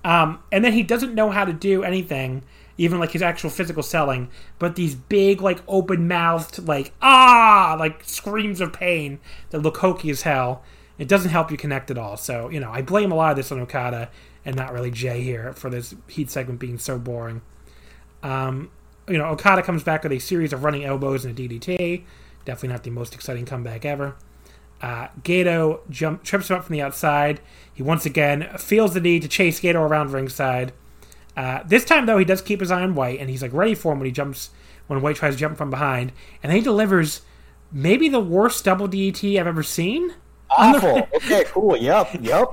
[0.03, 2.43] Um, and then he doesn't know how to do anything,
[2.77, 4.29] even like his actual physical selling,
[4.59, 9.19] but these big, like open mouthed, like ah, like screams of pain
[9.49, 10.63] that look hokey as hell.
[10.97, 12.17] It doesn't help you connect at all.
[12.17, 14.09] So you know, I blame a lot of this on Okada
[14.45, 17.41] and not really Jay here for this heat segment being so boring.
[18.23, 18.71] Um,
[19.07, 22.03] you know, Okada comes back with a series of running elbows and a DDT.
[22.43, 24.15] Definitely not the most exciting comeback ever.
[24.81, 27.39] Uh, Gedo jump, trips him up from the outside.
[27.73, 30.73] He once again feels the need to chase Gedo around ringside.
[31.35, 33.75] Uh, this time, though, he does keep his eye on White, and he's like ready
[33.75, 34.51] for him when he jumps
[34.87, 36.11] when White tries to jump from behind,
[36.43, 37.21] and he delivers
[37.71, 40.13] maybe the worst double DDT I've ever seen.
[40.57, 41.07] Awful.
[41.15, 41.77] okay, cool.
[41.77, 42.47] Yep, yep.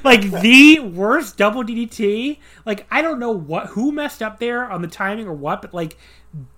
[0.04, 2.38] like the worst double DDT.
[2.64, 5.74] Like I don't know what who messed up there on the timing or what, but
[5.74, 5.96] like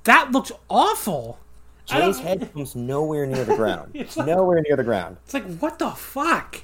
[0.05, 1.39] that looks awful.
[1.87, 3.91] Jay's head comes nowhere near the ground.
[3.95, 5.19] It's it's nowhere near the ground.
[5.25, 6.63] It's like what the fuck.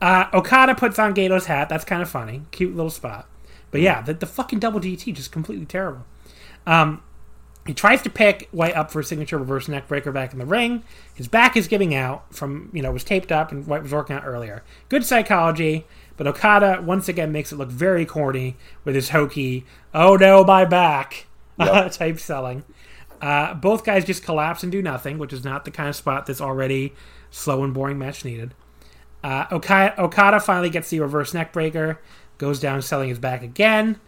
[0.00, 1.68] Uh, Okada puts on Gedo's hat.
[1.68, 3.28] That's kind of funny, cute little spot.
[3.70, 6.04] But yeah, the, the fucking double DT just completely terrible.
[6.66, 7.02] Um,
[7.66, 10.46] he tries to pick White up for a signature reverse neck breaker back in the
[10.46, 10.82] ring.
[11.14, 14.16] His back is giving out from you know was taped up and White was working
[14.16, 14.62] out earlier.
[14.88, 15.86] Good psychology,
[16.16, 19.64] but Okada once again makes it look very corny with his hokey
[19.94, 21.26] "Oh no, my back"
[21.58, 21.92] Yep.
[21.92, 22.64] type selling.
[23.20, 26.26] Uh, both guys just collapse and do nothing, which is not the kind of spot
[26.26, 26.92] that's already
[27.30, 28.54] slow and boring match needed.
[29.24, 31.98] Uh, Okada, Okada finally gets the reverse neck breaker,
[32.38, 33.98] goes down selling his back again.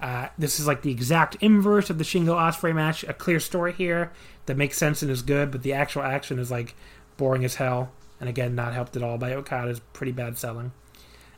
[0.00, 3.04] Uh, this is like the exact inverse of the Shingo Ospreay match.
[3.04, 4.12] A clear story here
[4.46, 6.74] that makes sense and is good, but the actual action is like
[7.16, 7.90] boring as hell.
[8.20, 10.72] And again, not helped at all by Okada's pretty bad selling.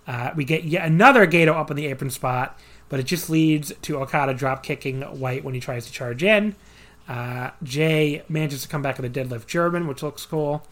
[0.07, 2.59] Uh, we get yet another Gedo up on the apron spot,
[2.89, 6.57] but it just leads to Okada drop kicking White when he tries to charge in.
[7.09, 10.67] Uh, Jay manages to come back with a deadlift German, which looks cool.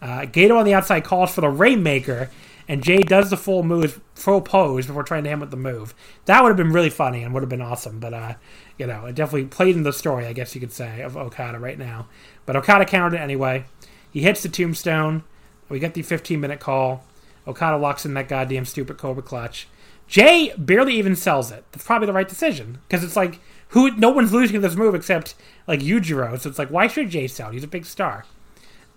[0.00, 2.28] Uh, Gedo on the outside calls for the Rainmaker,
[2.68, 5.94] and Jay does the full move, full pose before trying to him with the move.
[6.26, 8.34] That would have been really funny and would have been awesome, but uh,
[8.78, 11.58] you know, it definitely played in the story, I guess you could say, of Okada
[11.58, 12.08] right now.
[12.46, 13.64] But Okada countered it anyway.
[14.10, 15.24] He hits the tombstone.
[15.68, 17.04] We get the 15 minute call.
[17.46, 19.66] Okada locks in that goddamn stupid Cobra clutch.
[20.06, 21.64] Jay barely even sells it.
[21.72, 25.34] That's probably the right decision because it's like who no one's losing this move except
[25.66, 26.38] like Yujiro.
[26.38, 27.50] So it's like why should Jay sell?
[27.50, 28.26] He's a big star.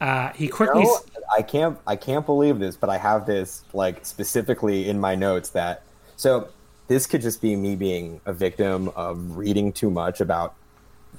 [0.01, 0.99] Uh, he quickly No,
[1.35, 1.77] I can't.
[1.87, 5.83] I can't believe this, but I have this like specifically in my notes that.
[6.17, 6.49] So
[6.87, 10.55] this could just be me being a victim of reading too much about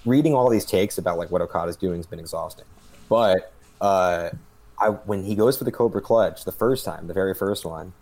[0.05, 2.67] reading all these takes about like what Okada's doing has been exhausting.
[3.09, 4.31] But uh,
[4.79, 7.93] I when he goes for the Cobra Clutch the first time, the very first one,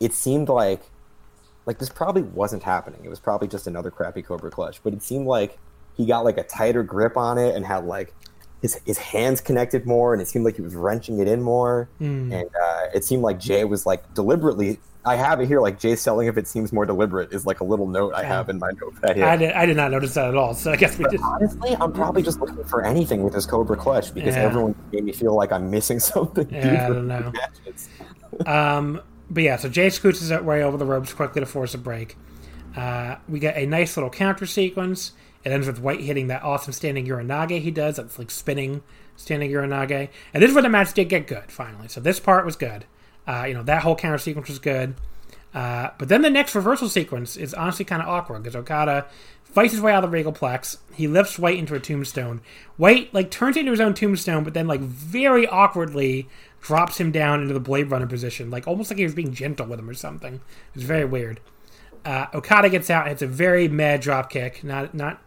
[0.00, 0.82] it seemed like
[1.66, 3.00] like this probably wasn't happening.
[3.04, 5.58] It was probably just another crappy Cobra Clutch, but it seemed like
[5.96, 8.14] he got like a tighter grip on it and had like
[8.62, 11.88] his his hands connected more, and it seemed like he was wrenching it in more.
[12.00, 14.80] And uh, it seemed like Jay was like deliberately.
[15.04, 17.64] I have it here, like Jay selling if it seems more deliberate is like a
[17.64, 19.24] little note I have in my notepad here.
[19.24, 20.54] I did, I did not notice that at all.
[20.54, 21.20] So I guess we did.
[21.20, 24.42] Honestly, I'm probably just looking for anything with this Cobra Clutch because Yeah.
[24.42, 26.48] everyone made me feel like I'm missing something.
[26.50, 27.32] Yeah, I don't know.
[28.46, 29.00] Um,
[29.30, 32.16] but yeah, so Jay scoots his way over the ropes quickly to force a break.
[32.76, 35.12] Uh, we get a nice little counter sequence.
[35.44, 37.96] It ends with White hitting that awesome standing Uranage he does.
[37.96, 38.82] That's like spinning
[39.16, 40.08] standing Uranage.
[40.32, 41.88] And this is where the match did get good, finally.
[41.88, 42.86] So this part was good.
[43.26, 44.94] Uh, you know, that whole counter sequence was good.
[45.54, 49.06] Uh, but then the next reversal sequence is honestly kind of awkward because Okada
[49.44, 50.78] fights his way out of the Regal Plex.
[50.94, 52.40] He lifts White into a tombstone.
[52.76, 56.28] White like turns into his own tombstone, but then like very awkwardly
[56.62, 59.66] drops him down into the Blade Runner position, like almost like he was being gentle
[59.66, 60.34] with him or something.
[60.34, 61.40] It was very weird.
[62.04, 65.20] Uh, Okada gets out and it's a very mad drop kick, not not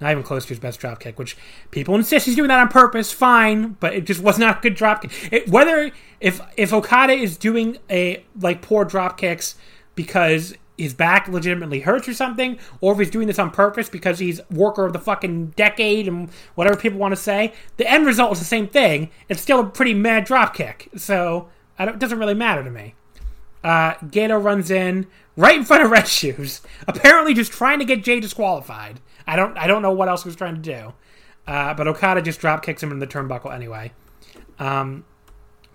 [0.00, 1.36] not even close to his best drop kick, which
[1.70, 3.12] people insist he's doing that on purpose.
[3.12, 5.32] Fine, but it just was not a good drop kick.
[5.32, 5.90] It, whether
[6.20, 9.56] if if Okada is doing a like poor drop kicks
[9.94, 14.20] because his back legitimately hurts or something, or if he's doing this on purpose because
[14.20, 18.32] he's worker of the fucking decade and whatever people want to say, the end result
[18.32, 19.10] is the same thing.
[19.28, 21.48] It's still a pretty mad drop kick, so
[21.80, 22.94] it doesn't really matter to me.
[23.64, 28.04] Uh, Gedo runs in right in front of Red Shoes, apparently just trying to get
[28.04, 29.00] Jay disqualified.
[29.28, 30.94] I don't I don't know what else he was trying to do,
[31.46, 33.92] uh, but Okada just drop kicks him in the turnbuckle anyway.
[34.58, 35.04] Um,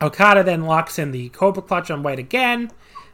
[0.02, 2.72] Okada then locks in the Cobra Clutch on White again.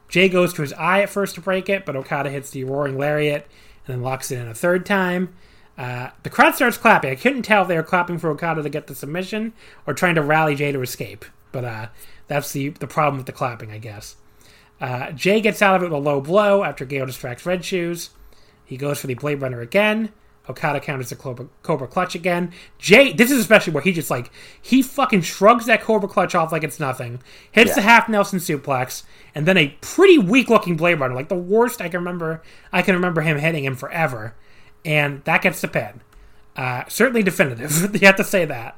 [0.08, 2.98] Jay goes to his eye at first to break it, but Okada hits the Roaring
[2.98, 3.48] Lariat
[3.86, 5.36] and then locks it in a third time.
[5.78, 7.12] Uh, the crowd starts clapping.
[7.12, 9.54] I couldn't tell if they were clapping for Okada to get the submission
[9.86, 11.26] or trying to rally Jay to escape.
[11.52, 11.88] But uh,
[12.28, 14.16] that's the the problem with the clapping, I guess.
[14.80, 18.12] Uh, Jay gets out of it with a low blow after Gale distracts Red Shoes.
[18.64, 20.14] He goes for the Blade Runner again.
[20.50, 22.52] Okada counters the Cobra, Cobra Clutch again.
[22.78, 24.32] Jay, this is especially where he just like
[24.62, 27.22] he fucking shrugs that Cobra Clutch off like it's nothing,
[27.52, 27.76] hits Yeah.
[27.76, 29.04] the half Nelson suplex,
[29.36, 32.42] and then a pretty weak looking Blade Runner, like the worst I can remember.
[32.74, 34.34] I can remember him hitting him forever,
[34.84, 36.02] and that gets the pin.
[36.56, 37.94] Uh, certainly definitive.
[38.02, 38.78] you have to say that.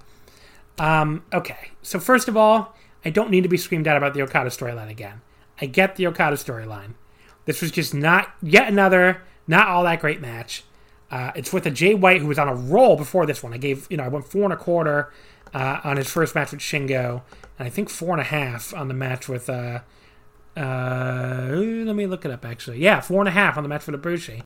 [0.78, 4.22] Um, okay, so first of all, I don't need to be screamed at about the
[4.22, 5.22] Okada storyline again.
[5.60, 6.94] I get the Okada storyline.
[7.46, 10.64] This was just not yet another not all that great match.
[11.12, 13.54] Uh, it's with a Jay White who was on a roll before this one.
[13.54, 15.12] I gave you know I went four and a quarter
[15.54, 17.22] uh, on his first match with Shingo,
[17.60, 19.50] and I think four and a half on the match with.
[19.50, 19.82] Uh,
[20.58, 22.80] uh, let me look it up actually.
[22.80, 24.42] Yeah, four and a half on the match with Ibushi.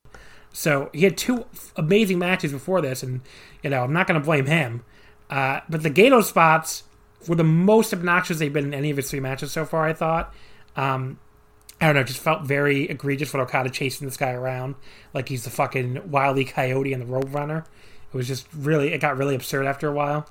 [0.53, 1.45] So he had two
[1.75, 3.21] amazing matches before this, and
[3.63, 4.83] you know I'm not going to blame him.
[5.29, 6.83] Uh, but the Gedo spots
[7.27, 9.85] were the most obnoxious they've been in any of his three matches so far.
[9.85, 10.33] I thought.
[10.75, 11.19] Um,
[11.81, 14.75] I don't know, just felt very egregious with Okada chasing this guy around
[15.13, 17.65] like he's the fucking wily coyote and the road runner.
[18.13, 20.27] It was just really, it got really absurd after a while.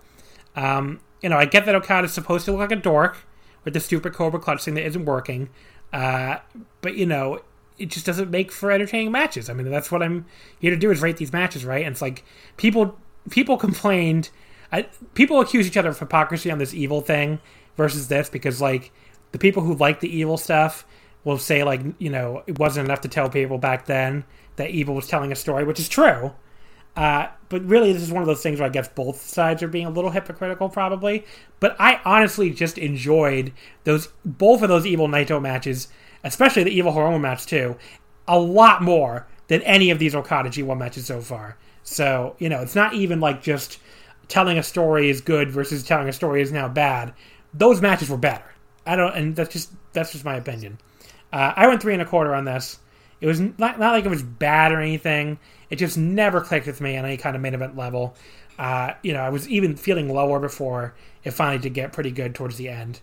[0.57, 3.18] Um, you know, I get that Okada's supposed to look like a dork
[3.64, 5.51] with the stupid Cobra Clutch thing that isn't working,
[5.92, 6.38] uh,
[6.80, 7.40] but you know,
[7.78, 9.51] it just doesn't make for entertaining matches.
[9.51, 10.26] I mean, that's what I'm
[10.61, 11.84] here to do is rate these matches, right?
[11.84, 12.24] And it's like
[12.57, 12.99] people
[13.30, 14.30] people complained,
[14.72, 14.82] I,
[15.14, 17.40] people accuse each other of hypocrisy on this evil thing
[17.76, 18.92] versus this because like
[19.32, 20.86] the people who like the evil stuff
[21.25, 24.25] will say like you know it wasn't enough to tell people back then
[24.57, 26.33] that evil was telling a story, which is true.
[26.97, 29.68] Uh, but really, this is one of those things where I guess both sides are
[29.68, 31.25] being a little hypocritical, probably.
[31.59, 33.53] But I honestly just enjoyed
[33.83, 35.89] those both of those evil Naito matches,
[36.22, 37.77] especially the evil Hiromu match too,
[38.29, 41.57] a lot more than any of these Okada G1 matches so far.
[41.83, 43.79] So you know, it's not even like just
[44.29, 47.12] telling a story is good versus telling a story is now bad.
[47.53, 48.45] Those matches were better.
[48.87, 50.79] I don't, and that's just that's just my opinion.
[51.35, 52.78] Uh, I went three and a quarter on this.
[53.20, 55.41] It was not, not like it was bad or anything.
[55.68, 58.14] It just never clicked with me on any kind of main event level.
[58.57, 62.37] Uh, you know, I was even feeling lower before it finally did get pretty good
[62.37, 63.01] towards the end.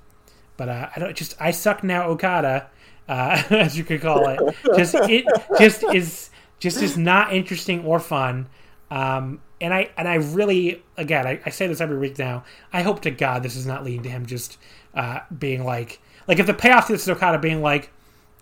[0.55, 2.69] But uh, I don't just I suck now Okada,
[3.09, 4.39] uh, as you could call it.
[4.77, 5.25] Just it
[5.59, 6.29] just is
[6.59, 8.47] just is not interesting or fun.
[8.89, 12.45] Um, and I and I really again I, I, say this every week now.
[12.71, 14.57] I hope to God this is not leading to him just
[14.93, 17.91] uh, being like like if the payoff to this is Okada being like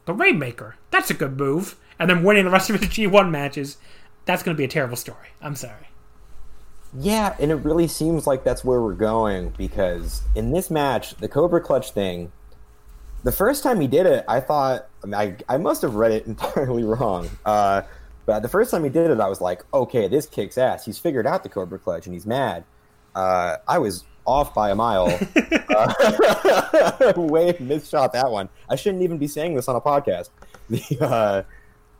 [0.05, 0.75] the Rainmaker.
[0.91, 1.75] That's a good move.
[1.97, 3.77] And then winning the rest of his G1 matches.
[4.25, 5.29] That's going to be a terrible story.
[5.41, 5.89] I'm sorry.
[6.97, 11.27] Yeah, and it really seems like that's where we're going because in this match, the
[11.27, 12.31] Cobra Clutch thing,
[13.23, 16.83] the first time he did it, I thought I—I I must have read it entirely
[16.83, 17.29] wrong.
[17.45, 17.83] Uh,
[18.25, 20.85] but the first time he did it, I was like, okay, this kicks ass.
[20.85, 22.63] He's figured out the Cobra Clutch and he's mad.
[23.15, 25.07] Uh, I was off by a mile.
[25.75, 28.49] uh, way misshot that one.
[28.69, 30.29] I shouldn't even be saying this on a podcast.
[30.69, 31.43] The, uh,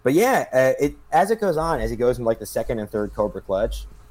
[0.04, 2.78] but yeah, uh, it as it goes on, as he goes in like the second
[2.78, 3.88] and third Cobra Clutch,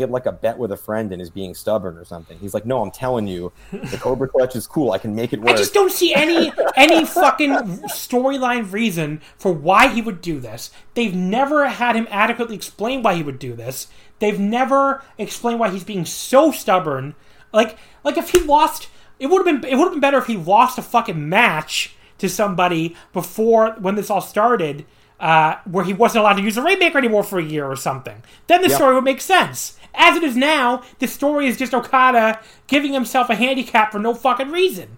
[0.00, 2.38] had like a bet with a friend and is being stubborn or something.
[2.38, 4.92] He's like, "No, I'm telling you, the Cobra Clutch is cool.
[4.92, 7.50] I can make it work." I just don't see any any fucking
[7.88, 10.70] storyline reason for why he would do this.
[10.94, 13.88] They've never had him adequately explain why he would do this.
[14.18, 17.14] They've never explained why he's being so stubborn.
[17.52, 18.88] Like like if he lost,
[19.18, 21.94] it would have been it would have been better if he lost a fucking match
[22.18, 24.86] to somebody before when this all started.
[25.20, 28.22] Uh, where he wasn't allowed to use the Rainmaker anymore for a year or something.
[28.48, 28.76] Then the yep.
[28.76, 29.78] story would make sense.
[29.94, 34.14] As it is now, the story is just Okada giving himself a handicap for no
[34.14, 34.96] fucking reason.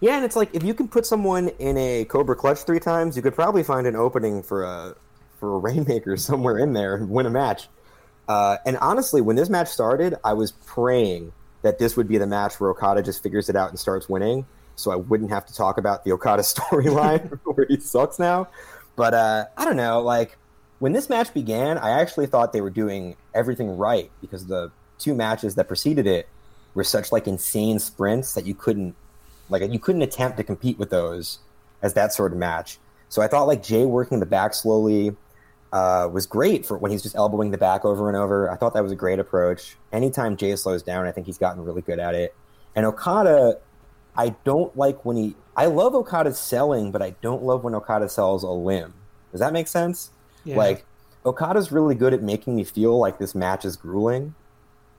[0.00, 3.16] Yeah, and it's like if you can put someone in a Cobra Clutch three times,
[3.16, 4.94] you could probably find an opening for a
[5.38, 7.68] for a Rainmaker somewhere in there and win a match.
[8.28, 12.26] Uh, and honestly, when this match started, I was praying that this would be the
[12.26, 14.46] match where Okada just figures it out and starts winning,
[14.76, 18.48] so I wouldn't have to talk about the Okada storyline where he sucks now.
[18.96, 20.36] But uh, I don't know, like
[20.84, 25.14] when this match began, I actually thought they were doing everything right because the two
[25.14, 26.28] matches that preceded it
[26.74, 28.94] were such like insane sprints that you couldn't
[29.48, 31.38] like you couldn't attempt to compete with those
[31.80, 32.76] as that sort of match.
[33.08, 35.16] So I thought like Jay working the back slowly,
[35.72, 38.50] uh, was great for when he's just elbowing the back over and over.
[38.50, 39.78] I thought that was a great approach.
[39.90, 42.34] Anytime Jay slows down, I think he's gotten really good at it.
[42.76, 43.58] And Okada,
[44.18, 45.34] I don't like when he.
[45.56, 48.92] I love Okada selling, but I don't love when Okada sells a limb.
[49.32, 50.10] Does that make sense?
[50.44, 50.56] Yeah.
[50.56, 50.84] Like
[51.24, 54.34] Okada's really good at making me feel like this match is grueling,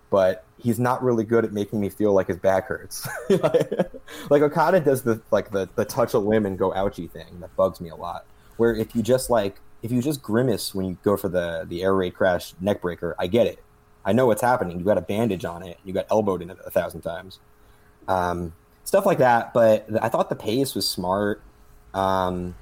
[0.10, 3.08] but he's not really good at making me feel like his back hurts.
[3.30, 7.56] like Okada does the like the the touch a limb and go ouchie thing that
[7.56, 8.26] bugs me a lot.
[8.58, 11.84] Where if you just like if you just grimace when you go for the the
[11.84, 13.60] air raid crash neck breaker, I get it.
[14.04, 14.80] I know what's happening.
[14.80, 15.78] You got a bandage on it.
[15.84, 17.40] You got elbowed in it a thousand times.
[18.08, 19.54] Um, stuff like that.
[19.54, 21.42] But I thought the pace was smart.
[21.94, 22.56] Um,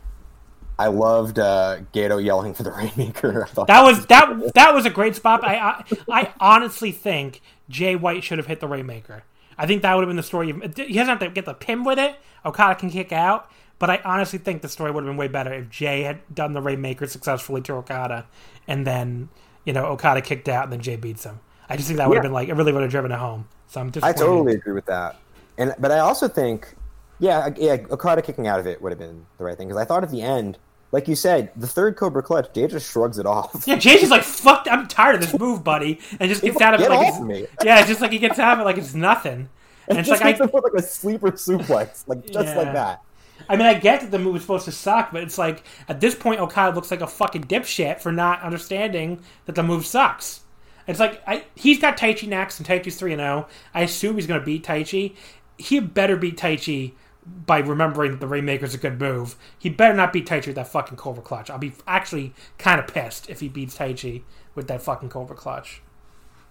[0.78, 3.44] I loved uh, Gedo yelling for the Rainmaker.
[3.44, 5.44] I thought That was that that was a great spot.
[5.44, 9.24] I I, I honestly think Jay White should have hit the Rainmaker.
[9.58, 10.48] I think that would have been the story.
[10.48, 12.16] He doesn't have to get the pin with it.
[12.46, 15.54] Okada can kick out, but I honestly think the story would have been way better
[15.54, 18.26] if Jay had done the Rainmaker successfully to Okada,
[18.68, 19.30] and then
[19.66, 21.40] you know Okada kicked out and then Jay beats him.
[21.70, 23.48] I just think that would have been like it really would have driven it home.
[23.68, 25.18] So I'm just I totally agree with that.
[25.58, 26.76] And but I also think,
[27.24, 29.86] yeah, yeah, Okada kicking out of it would have been the right thing because I
[29.86, 30.58] thought at the end,
[30.92, 33.64] like you said, the third Cobra Clutch, Jay just shrugs it off.
[33.66, 36.00] Yeah, Jay's just like, fuck, I'm tired of this move, buddy.
[36.20, 37.48] And just gets out of it like it's, me.
[37.64, 39.50] Yeah, it's just like he gets out of it like it's nothing.
[39.86, 42.58] And it's just like, makes I, put like a sleeper suplex, like just Yeah.
[42.58, 43.02] like that.
[43.50, 46.00] I mean, I get that the move was supposed to suck, but it's like, at
[46.00, 50.40] this point, Okada looks like a fucking dipshit for not understanding that the move sucks.
[50.88, 53.48] It's like, I, he's got Taichi next, and Taichi's 3 and 0.
[53.74, 55.16] I assume he's going to beat Taichi.
[55.58, 56.94] He better beat Taichi
[57.26, 59.36] by remembering that the Rainmaker's a good move.
[59.58, 61.50] He better not beat Taichi with that fucking Cobra Clutch.
[61.50, 64.24] I'll be actually kind of pissed if he beats Taichi
[64.56, 65.82] with that fucking Cobra Clutch.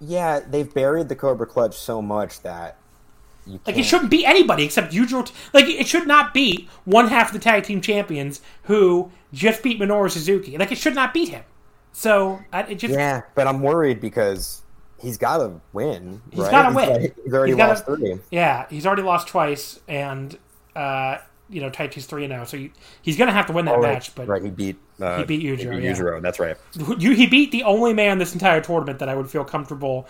[0.01, 2.77] Yeah, they've buried the Cobra Clutch so much that
[3.47, 3.79] you Like can't.
[3.79, 5.31] it shouldn't be anybody except Yujiro.
[5.53, 9.79] Like it should not be one half of the tag team champions who just beat
[9.81, 10.57] Minoru Suzuki.
[10.59, 11.45] Like it should not beat him.
[11.93, 14.63] So I, just yeah, but I'm worried because
[14.99, 16.23] he's got to win.
[16.31, 16.51] He's right?
[16.51, 17.03] gotta win.
[17.03, 18.19] like- he's already He's gotta- lost three.
[18.31, 20.39] yeah, he's already lost twice, and
[20.77, 21.19] uh,
[21.51, 23.81] you know Taichi's three and zero, so he, he's gonna have to win that Oh,
[23.81, 24.15] right, match.
[24.15, 25.93] But right, he beat uh, He beat Yujiro, yeah.
[25.93, 26.57] Yujiro, that's right.
[26.99, 30.07] you, he beat the only man this entire tournament that I would feel comfortable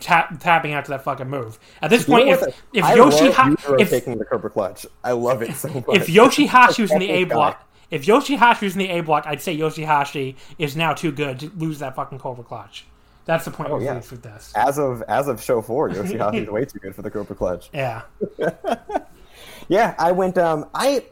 [0.00, 1.58] tap, tapping out to that fucking move.
[1.82, 4.48] At this point, You know if if I Yoshi love Yujiro if taking the Cobra
[4.50, 5.84] Clutch, I love it so much.
[5.88, 7.68] if Yoshihashi was in the A block.
[7.90, 11.50] if Yoshihashi was in the A block, I'd say Yoshihashi is now too good to
[11.56, 12.86] lose that fucking Cobra Clutch.
[13.26, 13.96] That's the point Oh, yeah.
[13.96, 14.52] reached with this.
[14.56, 17.68] as of as of show four, Yoshihashi is way too good for the Cobra Clutch.
[17.74, 18.02] Yeah,
[19.68, 20.38] Yeah, I went.
[20.38, 21.04] Um, I,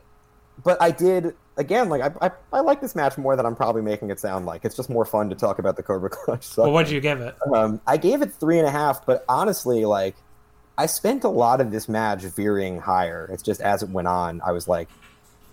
[0.64, 1.88] but I did again.
[1.88, 4.64] Like I, I, I like this match more than I'm probably making it sound like.
[4.64, 6.44] It's just more fun to talk about the Cobra Clutch.
[6.44, 7.36] So, well, what'd you give it?
[7.54, 9.04] um, I gave it three and a half.
[9.04, 10.16] But honestly, like,
[10.78, 13.28] I spent a lot of this match veering higher.
[13.32, 14.88] It's just as it went on, I was like,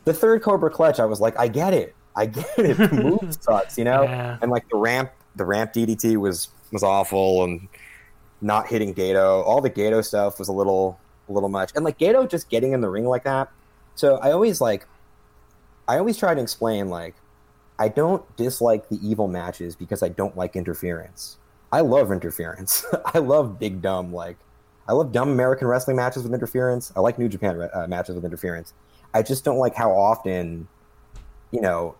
[0.05, 0.99] the third Cobra Clutch.
[0.99, 1.95] I was like, I get it.
[2.15, 2.77] I get it.
[2.77, 2.89] The
[3.21, 4.03] move sucks, you know.
[4.03, 4.37] Yeah.
[4.41, 7.67] And like the ramp, the ramp DDT was was awful, and
[8.41, 9.43] not hitting Gedo.
[9.45, 10.99] All the Gedo stuff was a little
[11.29, 11.71] a little much.
[11.75, 13.49] And like Gedo just getting in the ring like that.
[13.95, 14.87] So I always like
[15.87, 17.15] I always try to explain like
[17.79, 21.37] I don't dislike the evil matches because I don't like interference.
[21.71, 22.85] I love interference.
[23.05, 24.37] I love big dumb like
[24.87, 26.91] I love dumb American wrestling matches with interference.
[26.95, 28.73] I like New Japan uh, matches with interference.
[29.13, 30.67] I just don't like how often
[31.51, 31.95] you know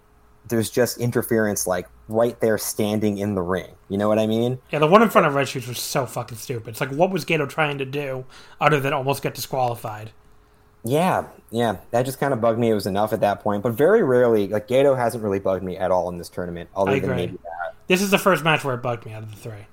[0.47, 3.71] there's just interference like right there standing in the ring.
[3.89, 4.59] You know what I mean?
[4.71, 6.69] Yeah, the one in front of Red Shoes was so fucking stupid.
[6.71, 8.25] It's like, what was Gedo trying to do
[8.59, 10.11] other than almost get disqualified?
[10.85, 12.69] Yeah, yeah, that just kind of bugged me.
[12.69, 15.77] It was enough at that point, but very rarely, like Gedo hasn't really bugged me
[15.77, 17.15] at all in this tournament, other I than agree.
[17.15, 17.75] maybe that.
[17.87, 19.65] This is the first match where it bugged me out of the three.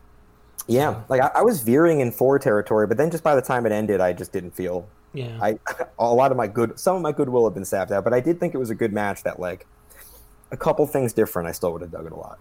[0.68, 3.66] Yeah, like I, I was veering in four territory, but then just by the time
[3.66, 4.88] it ended, I just didn't feel.
[5.12, 5.36] Yeah.
[5.42, 5.58] I
[5.98, 8.20] a lot of my good, some of my goodwill had been sapped out, but I
[8.20, 9.24] did think it was a good match.
[9.24, 9.66] That like
[10.50, 12.38] a couple things different, I still would have dug it a lot.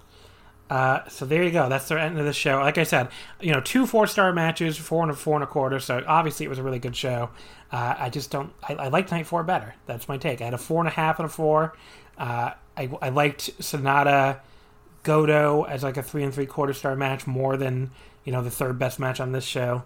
[0.69, 1.67] Uh, so there you go.
[1.67, 2.59] That's the end of the show.
[2.59, 3.09] Like I said,
[3.41, 5.79] you know, two four star matches, four and a four and a quarter.
[5.79, 7.31] So obviously it was a really good show.
[7.71, 8.53] Uh, I just don't.
[8.67, 9.73] I, I liked night four better.
[9.87, 10.41] That's my take.
[10.41, 11.75] I had a four and a half and a four.
[12.17, 14.41] Uh, I, I liked Sanada
[15.03, 17.89] Goto as like a three and three quarter star match more than
[18.23, 19.83] you know the third best match on this show.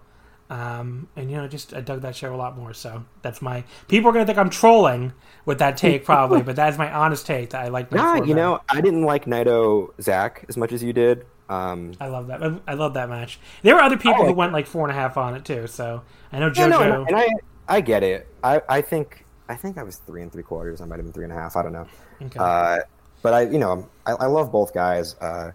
[0.54, 2.74] Um, and you know, just I dug that show a lot more.
[2.74, 3.64] So that's my.
[3.88, 5.14] People are gonna think I'm trolling
[5.46, 7.50] with that take probably, but that's my honest take.
[7.52, 7.92] That I like.
[7.92, 11.26] Nah, you know, I didn't like Naito Zack as much as you did.
[11.50, 12.62] Um, I love that.
[12.68, 13.40] I- love that match.
[13.64, 15.66] There were other people who went like four and a half on it too.
[15.66, 16.70] So I know Yeah, JoJo.
[16.70, 17.28] no, and I
[17.68, 18.28] I get it.
[18.44, 20.82] I, I think I think I was three and three quarters.
[20.82, 21.56] I might have been three and a half.
[21.56, 21.88] I don't know.
[22.22, 22.40] Okay.
[22.40, 22.80] Uh,
[23.24, 25.16] but I you know I, I love both guys.
[25.20, 25.52] Uh,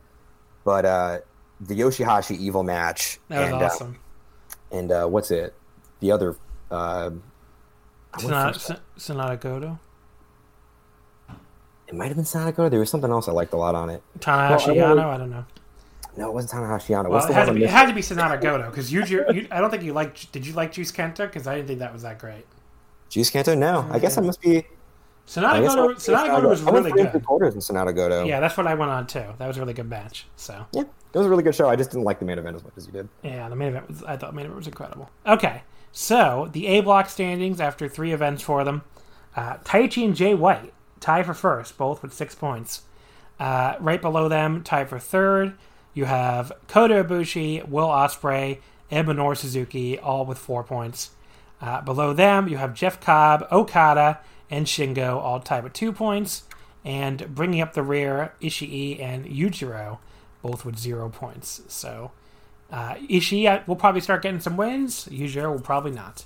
[0.65, 1.19] but uh,
[1.61, 3.99] the Yoshihashi evil match that was and awesome.
[4.71, 5.55] And uh, what's it?
[6.01, 6.37] The other
[6.71, 7.11] uh,
[8.15, 9.79] Sanada, Son- Sanada Goto.
[11.87, 12.71] It might have been Sanada.
[12.71, 14.03] There was something else I liked a lot on it.
[14.19, 15.45] Tanahashi Well, I I don't know.
[16.17, 17.11] No, it wasn't Tanahashi Yano.
[17.11, 19.61] Well, it had, to be, it had to be Sanada Goto because you, you, I
[19.61, 20.33] don't think you liked.
[20.33, 21.19] Did you like Juice Kenta?
[21.19, 22.45] Because I didn't think that was that great.
[23.09, 23.57] Juice Kenta?
[23.57, 23.89] No.
[23.91, 24.67] I guess I must be.
[25.29, 27.25] Sanada Goto, Sanada Goto was really good.
[27.25, 28.25] quarters in Sanada Goto.
[28.25, 29.25] Yeah, that's what I went on too.
[29.39, 30.27] That was a really good match.
[30.37, 31.69] So Yeah, it was a really good show.
[31.69, 33.09] I just didn't like the main event as much as you did.
[33.23, 34.03] yeah, the main event was.
[34.05, 35.11] I thought the main event was incredible.
[35.27, 35.63] Okay,
[35.93, 38.83] so the A block standings after three events for them.
[39.37, 42.83] Uh, Taichi and Jay White tie for first, both with six points.
[43.39, 45.55] Uh, right below them, tied for third,
[45.95, 48.59] you have Kota Ibushi, Will Ospreay,
[48.91, 51.11] and Minoru Suzuki, all with four points.
[51.61, 54.19] Uh, below them, you have Jeff Cobb, Okada,
[54.51, 56.45] and Shingo, all tied with two points.
[56.85, 59.99] And bringing up the rear, Ishii and Yujiro,
[60.43, 61.61] both with zero points.
[61.69, 62.13] So
[62.71, 65.07] uh, Ishii will probably start getting some wins.
[65.11, 66.25] Yujiro will probably not.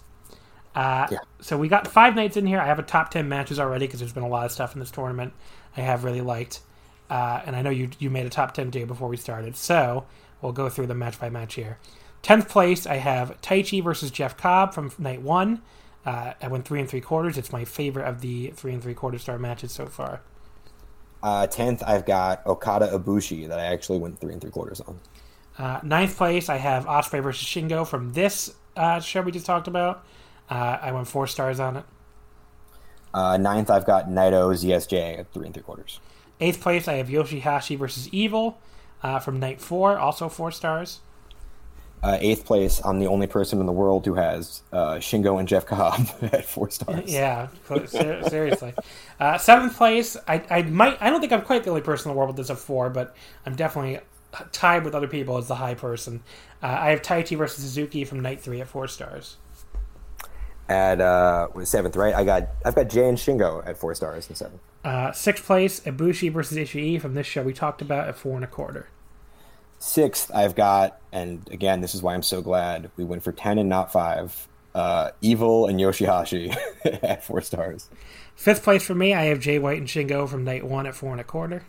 [0.74, 1.18] Uh, Yeah.
[1.40, 2.60] So we got five nights in here.
[2.60, 4.80] I have a top ten matches already because there's been a lot of stuff in
[4.80, 5.32] this tournament
[5.76, 6.60] I have really liked,
[7.10, 9.56] uh, and I know you you made a top ten day before we started.
[9.56, 10.04] So
[10.40, 11.78] we'll go through the match by match here.
[12.22, 15.62] Tenth place, I have Taichi versus Jeff Cobb from night one.
[16.04, 17.38] Uh, I went three and three quarters.
[17.38, 20.20] It's my favorite of the three and three quarter star matches so far.
[21.22, 24.98] Uh, tenth, I've got Okada Ibushi that I actually went three and three quarters on.
[25.56, 29.68] Uh, ninth place, I have Ospreay versus Shingo from this uh, show we just talked
[29.68, 30.04] about.
[30.50, 31.84] Uh, I went four stars on it.
[33.14, 36.00] Uh, ninth, I've got Naito ZSJ at three and three quarters.
[36.40, 38.58] Eighth place, I have Yoshihashi versus Evil
[39.02, 41.00] uh, from night four, also four stars.
[42.02, 45.46] Uh, eighth place, I'm the only person in the world who has uh, Shingo and
[45.46, 47.04] Jeff Cobb at four stars.
[47.06, 47.46] Yeah,
[47.86, 48.74] seriously.
[49.20, 51.00] Uh, seventh place, I, I might.
[51.00, 52.90] I don't think I'm quite the only person in the world with this at four,
[52.90, 53.14] but
[53.46, 54.00] I'm definitely
[54.50, 56.22] tied with other people as the high person.
[56.60, 59.36] Uh, I have Taichi versus Suzuki from night three at four stars.
[60.68, 62.14] At uh, seventh, right?
[62.14, 64.60] I got I've got Jay and Shingo at four stars in seventh.
[64.84, 68.44] Uh, sixth place, Ibushi versus Ishii from this show we talked about at four and
[68.44, 68.88] a quarter.
[69.82, 73.58] Sixth, I've got, and again, this is why I'm so glad we went for ten
[73.58, 74.46] and not five.
[74.76, 76.56] Uh, Evil and Yoshihashi
[77.02, 77.88] at four stars.
[78.36, 81.10] Fifth place for me, I have Jay White and Shingo from night one at four
[81.10, 81.64] and a quarter.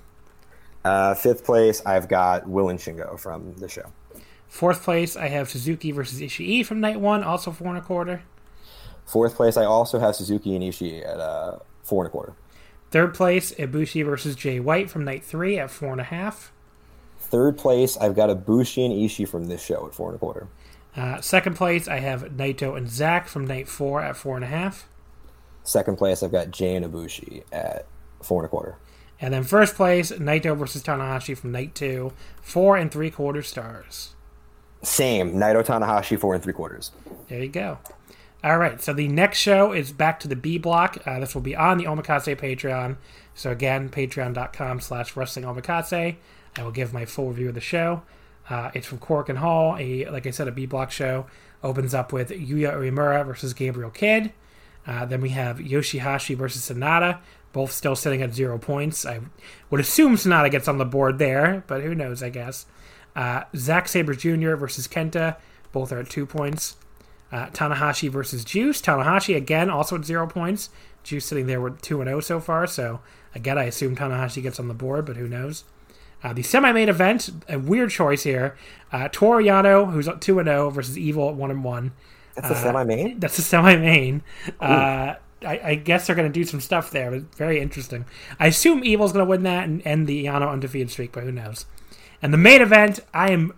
[0.86, 3.92] Uh, fifth place, I've got Will and Shingo from the show.
[4.48, 8.22] Fourth place, I have Suzuki versus Ishii from night one, also four and a quarter.
[9.08, 12.34] Fourth place, I also have Suzuki and Ishii at uh, four and a quarter.
[12.92, 16.54] Third place, Ibushi versus Jay White from night three at four and a half.
[17.34, 20.50] Third place, I've got Ibushi and Ishii from this show at four and a quarter.
[20.96, 24.48] Uh, second place, I have Naito and Zack from night four at four and a
[24.48, 24.88] half.
[25.64, 27.88] Second place, I've got Jay and Ibushi at
[28.22, 28.76] four and a quarter.
[29.20, 34.14] And then first place, Naito versus Tanahashi from night two, four and three quarter stars.
[34.84, 36.92] Same, Naito Tanahashi, four and three quarters.
[37.30, 37.80] There you go.
[38.44, 41.00] All right, so the next show is back to the B block.
[41.04, 42.98] Uh, this will be on the Omakase Patreon.
[43.34, 46.18] So again, patreon.com slash wrestling omakase.
[46.58, 48.04] I will give my full review of the show.
[48.50, 51.26] Uh, it's from Korakuen Hall, a like I said, a B block show.
[51.64, 54.34] Opens up with Yuya Uemura versus Gabriel Kidd.
[54.86, 57.20] Uh, then we have Yoshihashi versus Sanada,
[57.54, 59.06] both still sitting at zero points.
[59.06, 59.22] I
[59.70, 62.66] would assume Sanada gets on the board there, but who knows, I guess.
[63.16, 64.56] Uh, Zack Sabre Jr.
[64.56, 65.38] versus Kenta,
[65.72, 66.76] both are at two points.
[67.32, 68.82] Uh, Tanahashi versus Juice.
[68.82, 70.70] Tanahashi again also at zero points.
[71.04, 72.68] Juice sitting there with two and zero so far.
[72.68, 73.00] So
[73.34, 75.64] again, I assume Tanahashi gets on the board, but who knows?
[76.24, 78.56] Uh, the semi-main event, a weird choice here.
[78.92, 81.92] Uh, Toru Yano, who's two and zero, versus Evil at one and one.
[82.36, 83.20] That's the semi-main.
[83.20, 84.24] That's a semi-main.
[84.60, 85.16] Uh,
[85.46, 87.12] I, I guess they're going to do some stuff there.
[87.12, 88.06] But very interesting.
[88.40, 91.32] I assume Evil's going to win that and end the Yano undefeated streak, but who
[91.32, 91.66] knows?
[92.22, 93.54] And the main event, I am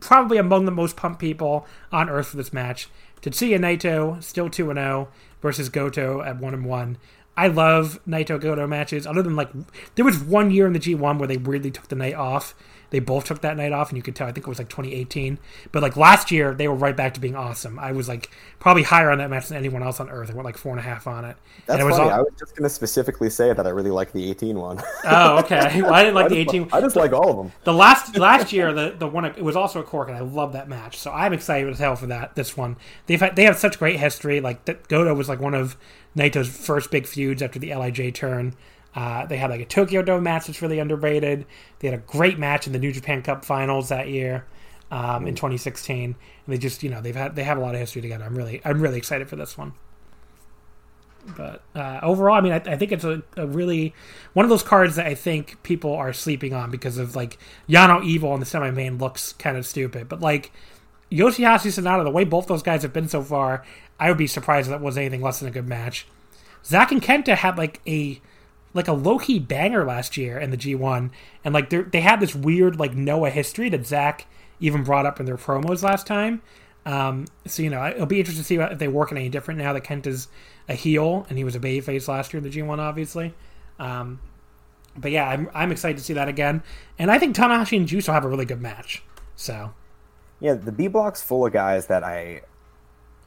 [0.00, 2.88] probably among the most pumped people on earth for this match.
[3.20, 5.08] Tetsuya Naito, still 2 0,
[5.42, 6.98] versus Goto at 1 1.
[7.38, 9.48] I love Naito Goto matches, other than like,
[9.94, 12.52] there was one year in the G1 where they weirdly took the night off.
[12.90, 14.70] They both took that night off, and you could tell, I think it was like
[14.70, 15.38] 2018.
[15.72, 17.78] But like last year, they were right back to being awesome.
[17.78, 20.30] I was like probably higher on that match than anyone else on earth.
[20.30, 21.36] I went like four and a half on it.
[21.66, 22.10] That's and it was funny.
[22.10, 24.80] all- I was just going to specifically say that I really like the 18 one.
[25.04, 25.82] Oh, okay.
[25.82, 26.68] Well, I didn't like I the just, 18.
[26.72, 27.52] I just like all of them.
[27.64, 30.54] The last last year, the the one it was also a cork, and I love
[30.54, 30.96] that match.
[30.96, 32.36] So I'm excited as hell for that.
[32.36, 34.40] This one, they've had, they have such great history.
[34.40, 35.76] Like that, Goto was like one of
[36.18, 38.54] Naito's first big feuds after the LIJ turn.
[38.94, 41.46] Uh, they had like a Tokyo Dome match that's really underrated.
[41.78, 44.44] They had a great match in the New Japan Cup Finals that year
[44.90, 46.04] um, in 2016.
[46.04, 46.16] And
[46.46, 48.24] they just you know they've had they have a lot of history together.
[48.24, 49.74] I'm really I'm really excited for this one.
[51.36, 53.94] But uh, overall, I mean, I, I think it's a, a really
[54.32, 57.38] one of those cards that I think people are sleeping on because of like
[57.68, 60.50] Yano Evil on the semi main looks kind of stupid, but like
[61.10, 63.64] Yoshihashi Sanada, the way both those guys have been so far,
[63.98, 66.06] I would be surprised if that was anything less than a good match.
[66.64, 68.20] Zack and Kenta had like a
[68.74, 71.10] like a low key banger last year in the G1,
[71.44, 74.26] and like they had this weird like Noah history that Zack
[74.60, 76.42] even brought up in their promos last time.
[76.84, 79.58] Um, so you know, it'll be interesting to see if they work in any different
[79.58, 80.28] now that Kent is
[80.68, 83.34] a heel and he was a babyface last year in the G1, obviously.
[83.78, 84.20] Um,
[84.96, 86.62] but yeah, I'm I'm excited to see that again,
[86.98, 89.02] and I think Tanahashi and Juice will have a really good match.
[89.36, 89.72] So
[90.40, 92.42] Yeah, the B block's full of guys that I,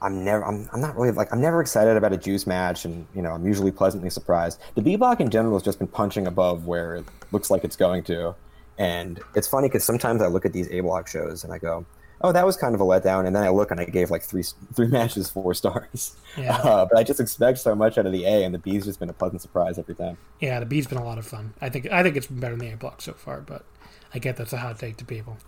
[0.02, 3.06] I'm never, I'm, I'm not really like, I'm never excited about a juice match, and
[3.14, 4.60] you know, I'm usually pleasantly surprised.
[4.74, 7.76] The B block in general has just been punching above where it looks like it's
[7.76, 8.34] going to,
[8.78, 11.86] and it's funny because sometimes I look at these A block shows and I go,
[12.22, 14.22] oh, that was kind of a letdown, and then I look and I gave like
[14.22, 16.16] three three matches four stars.
[16.36, 16.56] Yeah.
[16.56, 18.98] Uh, but I just expect so much out of the A, and the B's just
[18.98, 20.18] been a pleasant surprise every time.
[20.40, 21.54] yeah, the B's been a lot of fun.
[21.60, 23.64] I think I think it's been better than the A block so far, but
[24.14, 25.38] I get that's a hot take to people.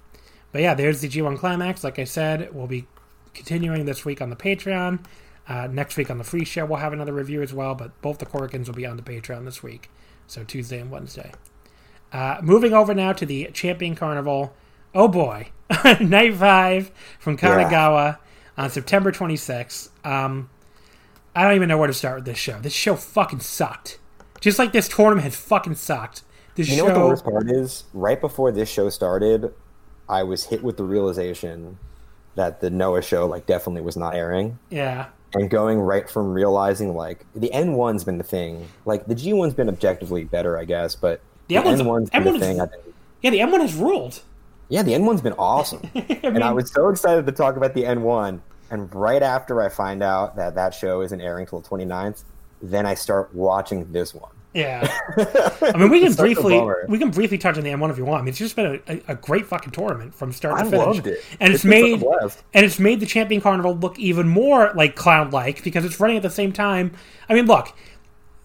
[0.53, 1.83] But yeah, there's the G1 climax.
[1.83, 2.87] Like I said, we'll be
[3.35, 5.05] continuing this week on the Patreon.
[5.47, 7.75] Uh, next week on the free show, we'll have another review as well.
[7.75, 9.91] But both the Korakuens will be on the Patreon this week,
[10.27, 11.33] so Tuesday and Wednesday.
[12.13, 14.55] Uh, moving over now to the Champion Carnival.
[14.95, 15.49] Oh boy,
[16.01, 18.19] night five from Kanagawa
[18.57, 19.91] on September 26th.
[20.07, 20.49] Um,
[21.35, 22.61] I don't even know where to start with this show.
[22.61, 23.99] This show fucking sucked.
[24.41, 26.23] Just like this tournament has fucking sucked.
[26.55, 26.87] This You show.
[26.87, 27.85] know what the worst part is?
[27.93, 29.53] Right before this show started,
[30.09, 31.79] I was hit with the realization
[32.37, 34.59] that the Noah show like definitely was not airing.
[34.71, 35.07] yeah.
[35.37, 38.69] And going right from realizing like the N one's been the thing.
[38.85, 42.11] Like the G one's been objectively better, I guess, but The the, N1's N one's
[42.11, 42.57] been N1 the thing.
[43.21, 44.23] Yeah, the N1 has ruled.
[44.69, 45.83] yeah, the N one's been awesome.
[46.23, 48.43] and I was so excited to talk about the N one.
[48.71, 52.23] And right after I find out that that show isn't airing till the 29th,
[52.63, 54.31] then I start watching this one.
[54.55, 54.87] Yeah.
[55.17, 57.91] I mean, we can It's such a briefly we can briefly touch on the N1
[57.91, 58.21] if you want.
[58.21, 60.87] I mean, it's just been a, a, great fucking tournament from start to I finish.
[60.87, 61.25] loved it.
[61.41, 64.29] And it's, It's been such a made and it's made the Champion Carnival look even
[64.29, 66.93] more like clown like because it's running at the same time.
[67.29, 67.75] I mean, look,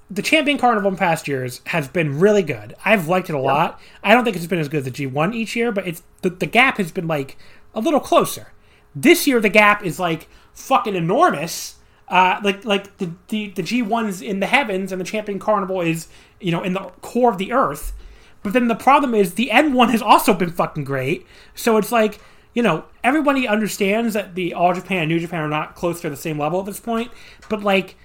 [0.09, 2.75] the Champion Carnival in past years has been really good.
[2.83, 3.79] I've liked it a lot.
[4.03, 6.31] I don't think it's been as good as the G1 each year, but it's the,
[6.31, 7.37] the gap has been like
[7.75, 8.51] a little closer.
[8.95, 11.75] This year, the gap is like fucking enormous.
[12.09, 16.07] Uh, like like the, the the G1's in the heavens and the Champion Carnival is
[16.39, 17.93] you know in the core of the earth.
[18.41, 21.25] But then the problem is the N1 has also been fucking great.
[21.55, 22.19] So it's like,
[22.53, 26.09] you know, everybody understands that the All Japan and New Japan are not close to
[26.09, 27.11] the same level at this point.
[27.49, 27.95] But like,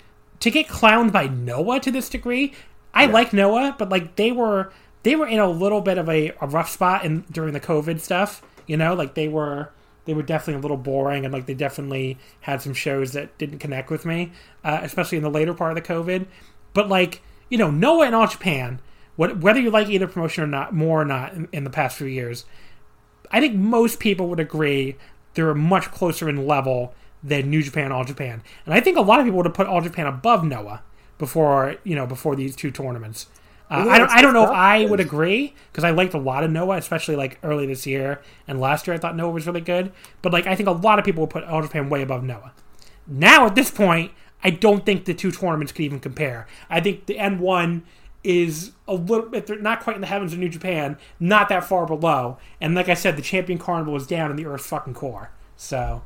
[0.40, 2.52] to get clowned by Noah to this degree,
[2.92, 4.72] I like Noah, but like they were
[5.02, 8.00] they were in a little bit of a, a rough spot in during the COVID
[8.00, 8.42] stuff.
[8.66, 9.70] You know, like they were
[10.04, 13.58] they were definitely a little boring and like they definitely had some shows that didn't
[13.58, 14.32] connect with me,
[14.62, 16.26] uh, especially in the later part of the COVID.
[16.72, 18.80] But like you know, Noah and All Japan,
[19.16, 21.96] what, whether you like either promotion or not, more or not in, in the past
[21.96, 22.44] few years,
[23.30, 24.96] I think most people would agree
[25.34, 29.20] they're much closer in level than New Japan, All Japan, and I think a lot
[29.20, 30.82] of people would have put All Japan above Noah
[31.18, 33.26] before you know before these two tournaments.
[33.74, 34.10] Uh, I don't.
[34.10, 37.16] I don't know if I would agree because I liked a lot of Noah, especially
[37.16, 38.94] like early this year and last year.
[38.94, 39.92] I thought Noah was really good,
[40.22, 42.52] but like I think a lot of people would put All Japan way above Noah.
[43.06, 46.46] Now at this point, I don't think the two tournaments could even compare.
[46.70, 47.84] I think the N one
[48.22, 51.64] is a little bit they're not quite in the heavens of New Japan, not that
[51.64, 52.38] far below.
[52.60, 55.30] And like I said, the Champion Carnival is down in the Earth's fucking core.
[55.56, 56.02] So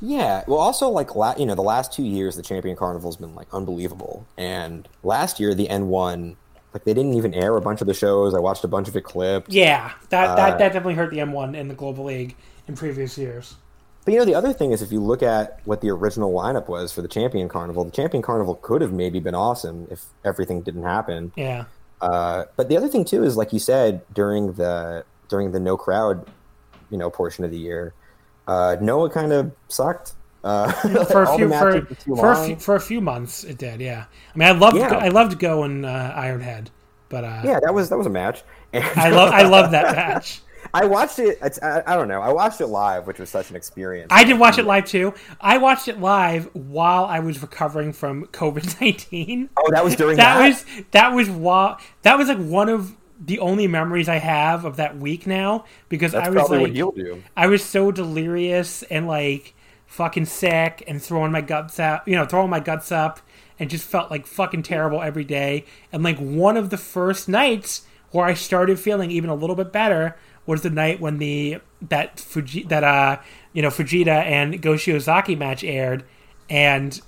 [0.00, 3.34] Yeah, well, also like la- you know, the last two years the Champion Carnival's been
[3.34, 6.36] like unbelievable, and last year the N one,
[6.76, 8.34] like they didn't even air a bunch of the shows.
[8.34, 9.50] I watched a bunch of it clipped.
[9.50, 12.36] yeah, that Uh, that, that definitely hurt the N one in the Global League
[12.68, 13.54] in previous years.
[14.04, 16.68] But you know, the other thing is if you look at what the original lineup
[16.68, 20.60] was for the Champion Carnival, the Champion Carnival could have maybe been awesome if everything
[20.60, 21.32] didn't happen.
[21.34, 21.64] Yeah.
[22.02, 25.78] Uh, but the other thing too is, like you said, during the during the no
[25.78, 26.28] crowd,
[26.90, 27.94] you know, portion of the year,
[28.46, 30.12] uh, Noah kind of sucked.
[30.46, 30.70] Uh,
[31.06, 33.58] for a few for, matches were too for a few, for a few months it
[33.58, 34.04] did yeah
[34.34, 34.94] i mean i loved Yeah.
[34.94, 36.68] i loved going uh, ironhead
[37.08, 38.42] but uh yeah, that was that was a match.
[38.72, 40.40] And i love i love that match
[40.74, 41.38] I watched it.
[41.42, 42.20] It's, I, I don't know.
[42.20, 44.08] I watched it live, which was such an experience.
[44.10, 48.26] i did watch it live too i watched it live while i was recovering from
[48.26, 50.48] covid-19 Oh, that was during that that.
[50.48, 54.76] was that was while that was like one of the only memories i have of
[54.76, 57.22] that week now because That's i was like what you'll do.
[57.36, 59.54] I was so delirious and like
[59.96, 63.20] fucking sick and throwing my guts out, you know, throwing my guts up
[63.58, 65.64] and just felt like fucking terrible every day.
[65.90, 69.72] And like one of the first nights where I started feeling even a little bit
[69.72, 70.14] better
[70.44, 73.18] was the night when the that Fuji that uh
[73.54, 76.04] you know Fujita and Go Shiozaki match aired
[76.48, 77.00] and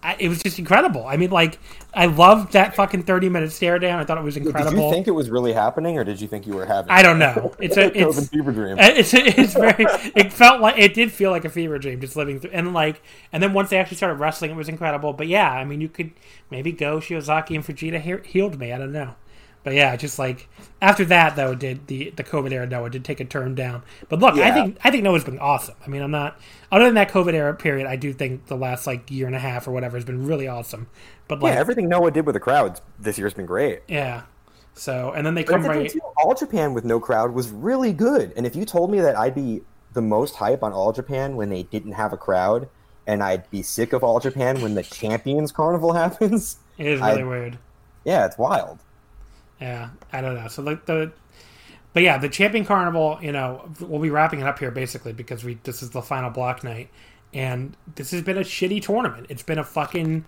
[0.00, 1.04] I, it was just incredible.
[1.06, 1.58] I mean, like
[1.92, 3.98] I loved that fucking thirty minute stare down.
[3.98, 4.70] I thought it was incredible.
[4.70, 6.90] Did you think it was really happening, or did you think you were having?
[6.90, 7.52] I don't know.
[7.58, 8.76] It's a it's fever dream.
[8.80, 9.86] it's it's very.
[10.14, 12.50] It felt like it did feel like a fever dream, just living through.
[12.52, 13.02] And like,
[13.32, 15.12] and then once they actually started wrestling, it was incredible.
[15.12, 16.12] But yeah, I mean, you could
[16.48, 18.72] maybe go Shiozaki and Fujita he- healed me.
[18.72, 19.16] I don't know.
[19.64, 20.48] But yeah, just like
[20.80, 23.82] after that though, did the the COVID era Noah did take a turn down.
[24.08, 25.74] But look, I think I think Noah's been awesome.
[25.84, 26.40] I mean, I'm not
[26.72, 27.86] other than that COVID era period.
[27.86, 30.48] I do think the last like year and a half or whatever has been really
[30.48, 30.88] awesome.
[31.26, 33.82] But yeah, like, everything Noah did with the crowds this year's been great.
[33.88, 34.22] yeah.
[34.74, 35.90] So and then they come right.
[35.90, 38.32] too, All Japan with no crowd was really good.
[38.36, 39.62] And if you told me that I'd be
[39.92, 42.68] the most hype on All Japan when they didn't have a crowd,
[43.06, 47.24] and I'd be sick of All Japan when the Champions Carnival happens, It is really
[47.24, 47.58] weird.
[48.04, 48.78] yeah, it's wild.
[49.60, 50.48] Yeah, I don't know.
[50.48, 51.12] So like the,
[51.92, 53.18] but yeah, the Champion Carnival.
[53.20, 56.30] You know, we'll be wrapping it up here basically because we this is the final
[56.30, 56.90] block night,
[57.34, 59.26] and this has been a shitty tournament.
[59.28, 60.24] It's been a fucking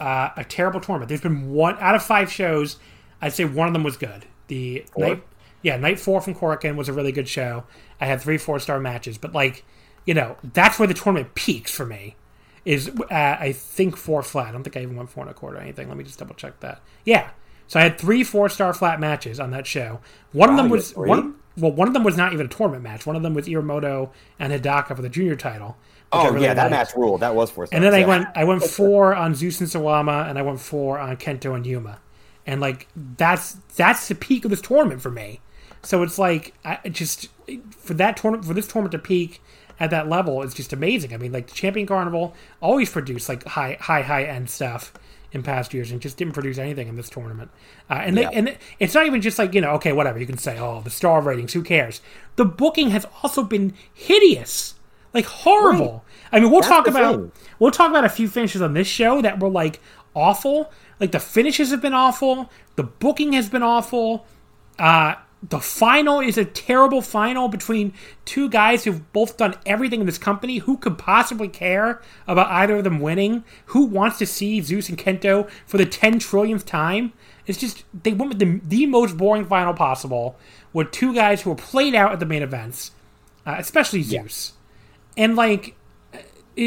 [0.00, 1.08] uh, a terrible tournament.
[1.08, 2.78] There's been one out of five shows.
[3.20, 4.26] I'd say one of them was good.
[4.48, 5.22] The night,
[5.62, 7.64] yeah, night four from Korakuen was a really good show.
[8.00, 9.64] I had three four star matches, but like,
[10.04, 12.16] you know, that's where the tournament peaks for me.
[12.64, 14.48] Is uh, I think four flat.
[14.48, 15.86] I don't think I even went four and a quarter or anything.
[15.88, 16.80] Let me just double check that.
[17.04, 17.30] Yeah,
[17.68, 20.00] so I had three four star flat matches on that show.
[20.32, 21.08] One of them was three?
[21.08, 21.34] one.
[21.56, 23.06] Well, one of them was not even a tournament match.
[23.06, 25.76] One of them was Iwamoto and Hidaka for the junior title.
[26.12, 26.70] Oh really yeah, that liked.
[26.70, 27.20] match ruled.
[27.20, 27.66] That was four.
[27.72, 30.98] And then I went I went four on Zeus and Suwama, and I went four
[30.98, 32.00] on Kento and Yuma,
[32.46, 35.40] and like that's that's the peak of this tournament for me.
[35.82, 37.28] So it's like I just
[37.70, 39.42] for that tournament for this tournament to peak
[39.80, 41.12] at that level is just amazing.
[41.12, 44.92] I mean, like the Champion Carnival always produced like high high high end stuff
[45.32, 47.50] in past years and just didn't produce anything in this tournament.
[47.90, 48.30] Uh, and Yeah.
[48.30, 50.80] they, and it's not even just like you know okay whatever you can say oh
[50.82, 52.00] the star ratings who cares.
[52.36, 54.74] The booking has also been hideous,
[55.14, 56.04] like horrible.
[56.32, 57.32] I mean, we'll That's talk about thing.
[57.58, 59.80] we'll talk about a few finishes on this show that were like
[60.14, 60.72] awful.
[61.00, 62.50] Like the finishes have been awful.
[62.76, 64.26] The booking has been awful.
[64.78, 67.92] Uh, the final is a terrible final between
[68.24, 70.58] two guys who've both done everything in this company.
[70.58, 73.44] Who could possibly care about either of them winning?
[73.66, 77.12] Who wants to see Zeus and Kento for the 10 trillionth time?
[77.46, 80.36] It's just, they went with the, the most boring final possible
[80.72, 82.92] with two guys who were played out at the main events,
[83.44, 84.54] uh, especially Zeus.
[85.16, 85.76] And like,
[86.12, 86.18] uh,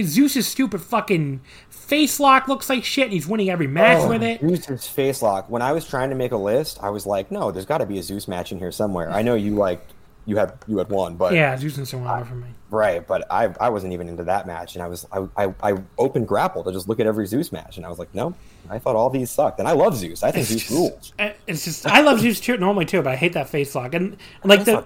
[0.03, 1.41] Zeus's stupid fucking
[1.89, 4.39] face lock looks like shit, and he's winning every match oh, with it.
[4.39, 5.49] Zeus's face lock.
[5.49, 7.85] When I was trying to make a list, I was like, no, there's got to
[7.85, 9.11] be a Zeus match in here somewhere.
[9.11, 9.85] I know you like
[10.25, 12.49] you had you had one, but Yeah, Zeus and Suwama for me.
[12.71, 15.77] Right, but I I wasn't even into that match, and I was I I, I
[15.97, 18.35] opened Grapple to just look at every Zeus match, and I was like, no,
[18.69, 20.23] I thought all these sucked, and I love Zeus.
[20.23, 21.13] I think Zeus rules.
[21.47, 23.95] It's just I love Zeus too normally too, but I hate that face lock.
[23.95, 24.85] And like the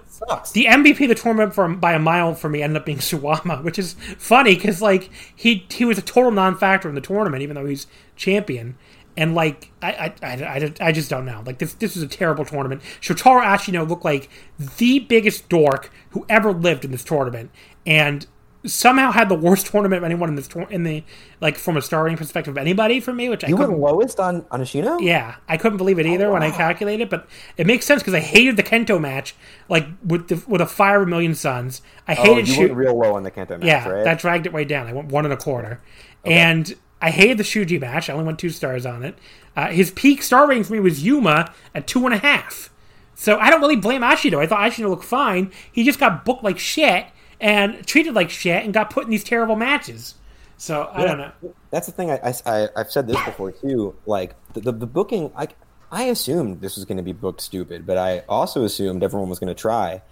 [0.54, 3.62] the MVP of the tournament for by a mile for me ended up being Suwama,
[3.62, 7.54] which is funny because like he he was a total non-factor in the tournament, even
[7.54, 7.86] though he's
[8.16, 8.76] champion.
[9.16, 11.42] And like I I, I, I, I just don't know.
[11.44, 12.80] Like this this was a terrible tournament.
[13.00, 14.30] Shotaro Ashino looked like
[14.78, 17.50] the biggest dork who ever lived in this tournament,
[17.86, 18.26] and
[18.66, 21.04] somehow had the worst tournament of anyone in this tour- in the
[21.40, 24.18] like from a starting perspective of anybody for me, which I You couldn't went lowest
[24.18, 25.00] on on Ashino.
[25.02, 28.20] yeah, I couldn't believe it either when I calculated, but it makes sense because I
[28.20, 29.34] hated the Kento match,
[29.68, 31.82] like with the with a fire of a million suns.
[32.08, 32.60] I Oh, hated you shoot.
[32.68, 34.04] went real low on the Kento match, yeah, right?
[34.04, 34.86] that dragged it way down.
[34.86, 35.80] I went one and a quarter,
[36.24, 38.08] and I hated the Shuji match.
[38.08, 39.18] I only went two stars on it.
[39.54, 42.70] Uh, his peak star rating for me was Yuma at two and a half.
[43.14, 44.38] So I don't really blame Ashino.
[44.38, 45.52] I thought Ashino looked fine.
[45.70, 47.06] He just got booked like shit
[47.40, 50.14] and treated like shit and got put in these terrible matches.
[50.56, 51.32] So I don't know.
[51.70, 52.10] That's the thing.
[52.10, 53.94] I, I, have said this before too.
[54.06, 55.48] Like the, the, the booking, I,
[55.90, 59.38] I assumed this was going to be booked stupid, but I also assumed everyone was
[59.38, 60.02] going to try.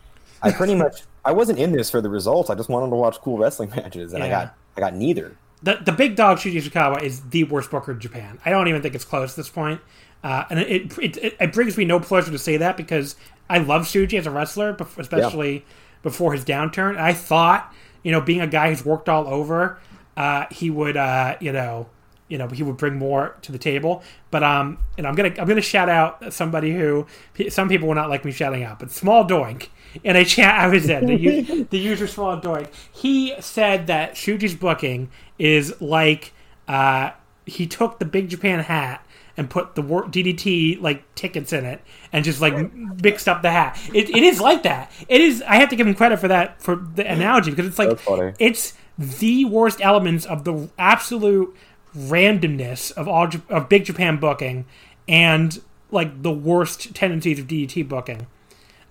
[0.43, 2.51] I pretty much, I wasn't in this for the results.
[2.51, 5.37] I just wanted to watch cool wrestling matches, and I got, I got neither.
[5.63, 8.39] the the big dog Shuji Ishikawa is the worst booker in Japan.
[8.45, 9.81] I don't even think it's close at this point.
[10.25, 13.17] Uh, and it, it, it it brings me no pleasure to say that because
[13.49, 15.65] I love Shuji as a wrestler, bef- especially
[16.03, 16.97] before his downturn.
[16.97, 17.73] I thought,
[18.03, 19.81] you know, being a guy who's worked all over,
[20.17, 21.89] uh, he would, uh, you know,
[22.29, 24.03] you know, he would bring more to the table.
[24.31, 27.07] But um, and I'm gonna I'm gonna shout out somebody who
[27.51, 29.69] some people will not like me shouting out, but Small Doink
[30.03, 32.69] in a chat I was in the, the user Small Doink.
[32.91, 36.33] He said that Shuji's booking is like
[36.67, 37.11] uh,
[37.45, 39.07] he took the Big Japan hat
[39.37, 41.81] and put the wor- DDT like tickets in it
[42.13, 43.79] and just like mixed up the hat.
[43.95, 44.91] It, it is like that.
[45.09, 45.43] It is.
[45.43, 48.75] I have to give him credit for that for the analogy because it's like it's
[48.99, 51.57] the worst elements of the absolute
[51.97, 54.67] randomness of all of Big Japan booking
[55.09, 55.61] and
[55.91, 58.27] like the worst tendencies of DDT booking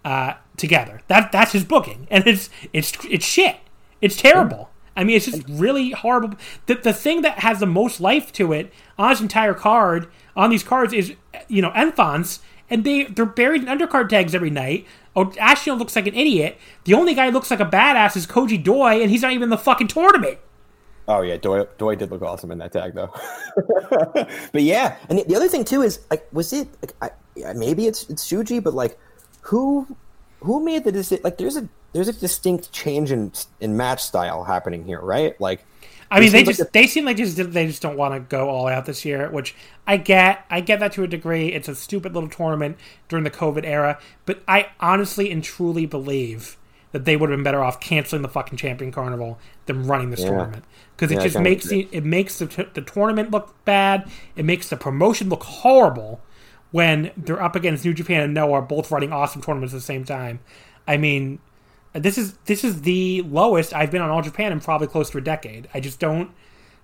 [0.05, 1.01] uh, together.
[1.07, 3.57] That that's his booking, and it's it's it's shit.
[4.01, 4.69] It's terrible.
[4.95, 6.37] I mean, it's just really horrible.
[6.65, 10.49] The, the thing that has the most life to it on his entire card, on
[10.49, 11.13] these cards, is,
[11.47, 12.39] you know, Enfants,
[12.69, 14.85] and they, they're buried in undercard tags every night.
[15.15, 16.57] Oh, Ashiel looks like an idiot.
[16.85, 19.43] The only guy who looks like a badass is Koji Doi, and he's not even
[19.43, 20.39] in the fucking tournament.
[21.07, 23.13] Oh yeah, Doi, Doi did look awesome in that tag though.
[24.51, 28.09] but yeah, and the other thing too is like, was it like, I, maybe it's
[28.09, 28.97] it's Shuji, but like,
[29.41, 29.97] who
[30.39, 31.23] who made the decision?
[31.23, 35.39] Like, there's a there's a distinct change in in match style happening here, right?
[35.41, 35.65] Like,
[36.11, 38.19] I mean, they just like a, they seem like just they just don't want to
[38.19, 39.55] go all out this year, which
[39.87, 40.45] I get.
[40.49, 41.53] I get that to a degree.
[41.53, 42.77] It's a stupid little tournament
[43.07, 46.57] during the COVID era, but I honestly and truly believe
[46.91, 50.19] that they would have been better off canceling the fucking champion carnival than running this
[50.19, 50.27] yeah.
[50.27, 50.65] tournament
[50.95, 54.09] because it yeah, just makes the, it makes the, t- the tournament look bad.
[54.35, 56.21] It makes the promotion look horrible
[56.71, 60.03] when they're up against New Japan and Noah both running awesome tournaments at the same
[60.03, 60.39] time.
[60.87, 61.39] I mean,
[61.93, 65.17] this is this is the lowest I've been on All Japan in probably close to
[65.17, 65.67] a decade.
[65.73, 66.31] I just don't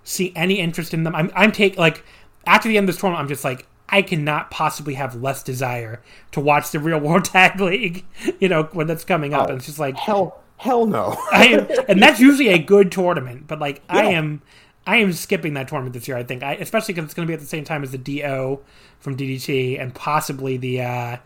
[0.03, 1.15] see any interest in them.
[1.15, 2.03] I'm I'm take like
[2.45, 6.01] after the end of this tournament, I'm just like I cannot possibly have less desire
[6.31, 8.05] to watch the Real World Tag League.
[8.39, 11.15] You know when that's coming up, oh, and it's just like hell, hell no.
[11.31, 13.97] I, and that's usually a good tournament, but like yeah.
[13.97, 14.41] I am.
[14.85, 16.15] I am skipping that tournament this year.
[16.15, 17.97] I think, I, especially because it's going to be at the same time as the
[17.97, 18.61] Do
[19.01, 21.17] from DDT and possibly the uh,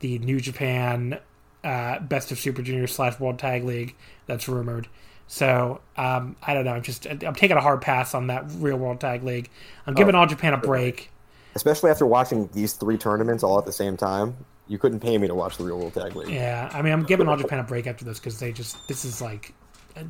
[0.00, 1.18] the New Japan
[1.64, 3.94] uh, Best of Super Junior slash World Tag League
[4.26, 4.88] that's rumored.
[5.26, 6.72] So um, I don't know.
[6.72, 9.48] I'm just I'm taking a hard pass on that Real World Tag League.
[9.86, 11.10] I'm giving oh, All Japan a break.
[11.54, 14.36] Especially after watching these three tournaments all at the same time,
[14.68, 16.28] you couldn't pay me to watch the Real World Tag League.
[16.28, 19.04] Yeah, I mean, I'm giving All Japan a break after this because they just this
[19.04, 19.54] is like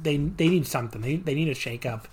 [0.03, 1.01] they they need something.
[1.01, 2.09] They they need a shake up.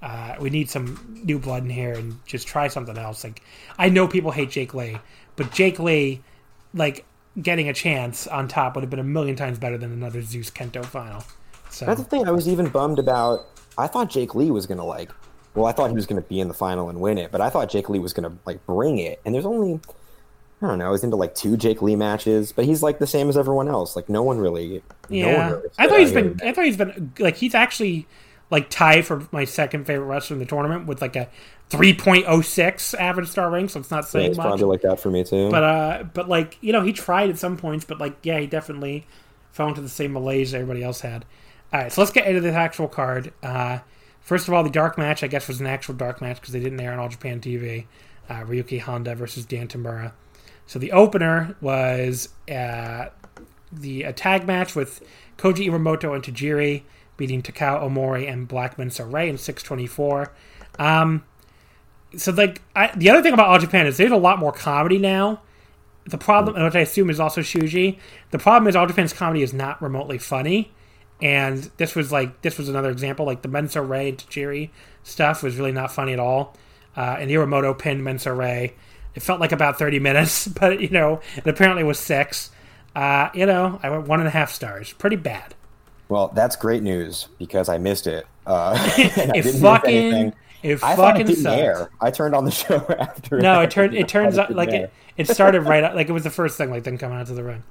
[0.00, 3.24] Uh, we need some new blood in here and just try something else.
[3.24, 3.42] Like
[3.78, 4.98] I know people hate Jake Lee,
[5.36, 6.22] but Jake Lee,
[6.72, 7.04] like
[7.40, 10.50] getting a chance on top would have been a million times better than another Zeus
[10.50, 11.24] Kento final.
[11.70, 12.26] So that's the thing.
[12.26, 13.46] I was even bummed about.
[13.76, 15.10] I thought Jake Lee was to like.
[15.54, 17.50] Well, I thought he was to be in the final and win it, but I
[17.50, 19.20] thought Jake Lee was to like bring it.
[19.24, 19.80] And there's only,
[20.62, 23.06] I don't know, I was into like two Jake Lee matches, but he's like the
[23.06, 23.96] same as everyone else.
[23.96, 24.82] Like no one really.
[25.08, 26.40] Yeah, no one really I thought he's been.
[26.44, 28.06] I thought he's been like he's actually
[28.50, 31.28] like tied for my second favorite wrestler in the tournament with like a
[31.70, 34.46] 3.06 average star rank, so it's not saying yeah, it's much.
[34.46, 35.50] probably like that for me too.
[35.50, 38.46] But uh, but like you know, he tried at some points, but like yeah, he
[38.46, 39.06] definitely
[39.52, 41.24] fell into the same malaise everybody else had.
[41.72, 43.32] All right, so let's get into this actual card.
[43.42, 43.80] Uh,
[44.20, 46.60] first of all, the dark match, I guess, was an actual dark match because they
[46.60, 47.86] didn't air on All Japan TV.
[48.30, 50.12] Uh, Ryuki Honda versus Dan Tamura.
[50.66, 53.06] So the opener was uh,
[53.72, 55.02] the a tag match with
[55.38, 56.82] Koji Iwamoto and Tajiri
[57.16, 60.32] beating Takao Omori and Black Menso-re in 624.
[60.78, 61.24] Um,
[62.16, 64.98] so like I, the other thing about All Japan is there's a lot more comedy
[64.98, 65.42] now.
[66.06, 67.98] The problem, which I assume is also Shuji,
[68.30, 70.72] the problem is All Japan's comedy is not remotely funny,
[71.20, 73.26] and this was like this was another example.
[73.26, 74.70] Like the Menso-re and Tajiri
[75.02, 76.56] stuff was really not funny at all.
[76.96, 78.72] Uh, and the Iwamoto pinned Menso-re.
[79.14, 82.50] It felt like about 30 minutes, but you know, it apparently was six.
[82.96, 84.92] Uh, you know, I went one and a half stars.
[84.94, 85.54] Pretty bad.
[86.08, 88.26] Well, that's great news because I missed it.
[88.46, 90.32] Uh, it fucking
[90.62, 91.60] it I fucking it didn't sucked.
[91.60, 91.90] air.
[92.00, 93.38] I turned on the show after.
[93.38, 93.94] No, it turned.
[93.94, 96.70] It turns out like it, it started right out, like it was the first thing
[96.70, 97.62] like then coming out to the ring.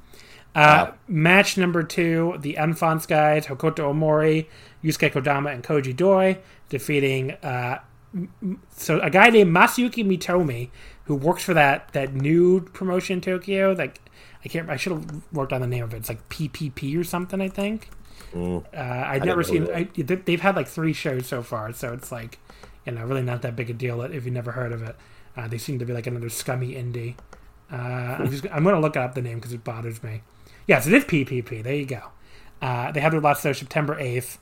[0.56, 4.48] Uh, Match number two: the Enfants guys, Hokuto Omori,
[4.84, 6.40] Yusuke Kodama, and Koji Doi
[6.70, 7.80] defeating uh,
[8.76, 10.70] so a guy named Masayuki Mitomi
[11.06, 13.74] who works for that that new promotion in Tokyo.
[13.74, 14.02] Like
[14.44, 14.70] I can't.
[14.70, 15.98] I should have worked on the name of it.
[15.98, 17.42] It's like PPP or something.
[17.42, 17.90] I think.
[18.34, 18.64] Mm.
[18.76, 18.78] Uh,
[19.08, 19.68] I'd never seen.
[19.74, 22.40] I, they've had like three shows so far, so it's like
[22.88, 24.96] you know, really not that big a deal if you've never heard of it.
[25.36, 27.16] Uh, they seem to be like another scummy indie.
[27.72, 30.22] Uh, I'm I'm going to look up the name because it bothers me.
[30.68, 31.64] Yes, it is PPP.
[31.64, 32.02] There you go.
[32.62, 34.38] Uh, they had their last show September 8th.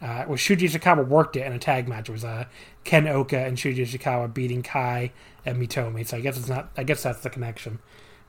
[0.00, 2.08] Uh, where Shuji Ishikawa worked it in a tag match.
[2.08, 2.44] It was uh,
[2.84, 5.10] Ken Oka and Shuji Ishikawa beating Kai
[5.44, 6.06] and Mitomi.
[6.06, 6.70] So I guess it's not.
[6.76, 7.80] I guess that's the connection.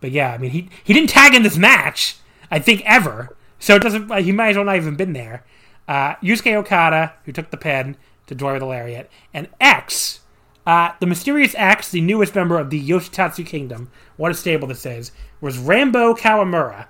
[0.01, 2.17] But yeah, I mean he he didn't tag in this match.
[2.49, 3.37] I think ever.
[3.59, 4.11] So it doesn't.
[4.23, 5.45] He might as well not even been there.
[5.87, 7.97] Uh, Yusuke Okada, who took the pen,
[8.29, 9.09] to Dora the Lariat.
[9.33, 10.21] And X,
[10.65, 14.85] uh, the mysterious X, the newest member of the Yoshitatsu Kingdom, what a stable this
[14.85, 15.11] is,
[15.41, 16.87] was Rambo Kawamura.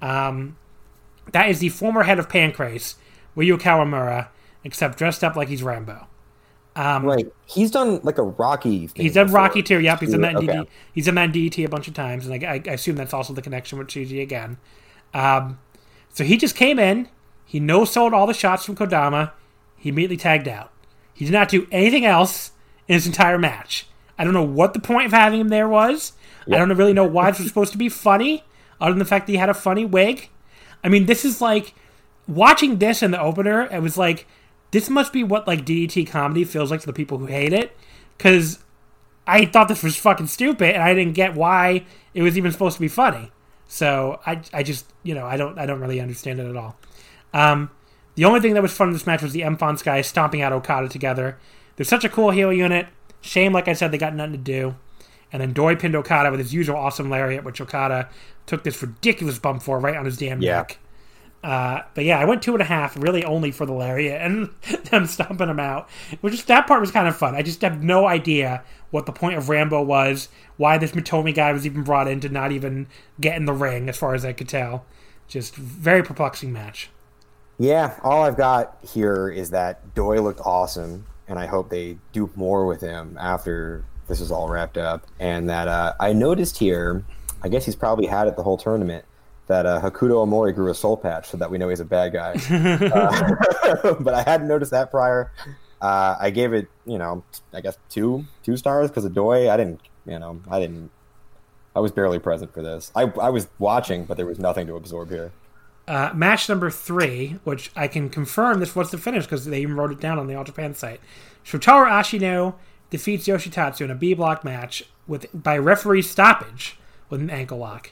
[0.00, 0.56] Um,
[1.32, 2.96] that is the former head of Pancrase,
[3.34, 4.28] Ryu Kawamura,
[4.62, 6.06] except dressed up like he's Rambo.
[6.76, 8.90] Um, right, he's done like a Rocky.
[8.94, 9.40] he's done before.
[9.40, 9.80] Rocky too.
[9.80, 10.46] Yep, he's in that okay.
[10.46, 13.32] DD, He's in that DDT a bunch of times, and I, I, assume that's also
[13.32, 14.58] the connection with Shuji again.
[15.14, 15.60] Um,
[16.12, 17.08] so he just came in.
[17.46, 19.30] He no sold all the shots from Kodama.
[19.76, 20.72] He immediately tagged out.
[21.14, 22.50] He did not do anything else
[22.86, 23.86] in his entire match.
[24.18, 26.12] I don't know what the point of having him there was.
[26.46, 28.44] I don't really know why this was supposed to be funny,
[28.80, 30.28] other than the fact that he had a funny wig.
[30.82, 31.74] I mean, this is like
[32.28, 33.62] watching this in the opener.
[33.72, 34.26] It was like
[34.70, 37.76] this must be what like DDT comedy feels like to the people who hate it,
[38.18, 38.58] because
[39.26, 42.76] I thought this was fucking stupid, and I didn't get why it was even supposed
[42.76, 43.30] to be funny.
[43.66, 46.76] So I, I just, you know, I don't, I don't really understand it at all.
[47.32, 47.70] Um,
[48.14, 50.52] the only thing that was fun in this match was the M guys stomping out
[50.52, 51.36] Okada together.
[51.76, 52.86] They're such a cool heel unit.
[53.20, 54.76] Shame, like I said, they got nothing to do.
[55.32, 58.08] And then Doi pinned Okada with his usual awesome lariat, which Okada
[58.46, 60.58] took this ridiculous bump for right on his damn Yeah.
[60.58, 60.78] neck.
[61.42, 64.48] Uh, but yeah, I went two and a half, really only for the lariat and
[64.90, 65.90] them stomping him out.
[66.20, 67.34] Which is, that part was kind of fun.
[67.34, 71.52] I just have no idea what the point of Rambo was, why this Mitomi guy
[71.52, 72.86] was even brought in to not even
[73.20, 74.86] get in the ring, as far as I could tell.
[75.26, 76.88] Just very perplexing match.
[77.58, 82.30] Yeah, all I've got here is that Doi looked awesome, and I hope they do
[82.34, 85.06] more with him after this is all wrapped up.
[85.20, 87.04] And that uh, I noticed here,
[87.42, 89.04] I guess he's probably had it the whole tournament,
[89.46, 92.12] that uh, Hokuto Omori grew a soul patch so that we know he's a bad
[92.12, 92.32] guy.
[92.50, 95.30] uh, but I hadn't noticed that prior.
[95.80, 97.22] Uh, I gave it, you know,
[97.52, 99.50] I guess two two stars because of Doi.
[99.50, 100.90] I didn't, you know, I didn't.
[101.76, 102.90] I was barely present for this.
[102.94, 105.32] I, I was watching, but there was nothing to absorb here.
[105.86, 109.76] Uh, match number three, which I can confirm this was the finish because they even
[109.76, 111.00] wrote it down on the All Japan site.
[111.44, 112.54] Shotaro Ashino
[112.88, 116.78] defeats Yoshitatsu in a B block match with by referee stoppage
[117.10, 117.90] with an ankle lock.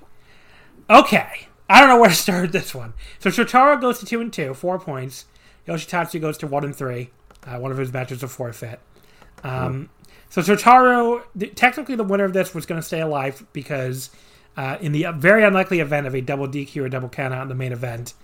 [0.89, 2.95] Okay, I don't know where to start this one.
[3.19, 5.27] So Shotaro goes to two and two, four points.
[5.69, 7.11] Yoshitatsu goes to one and three.
[7.47, 8.81] Uh, one of his matches a forfeit.
[9.45, 9.91] Um,
[10.31, 14.11] so Shotaro, the, technically, the winner of this was going to stay alive because
[14.57, 17.49] uh, in the very unlikely event of a double DQ or double count out in
[17.49, 18.15] the main event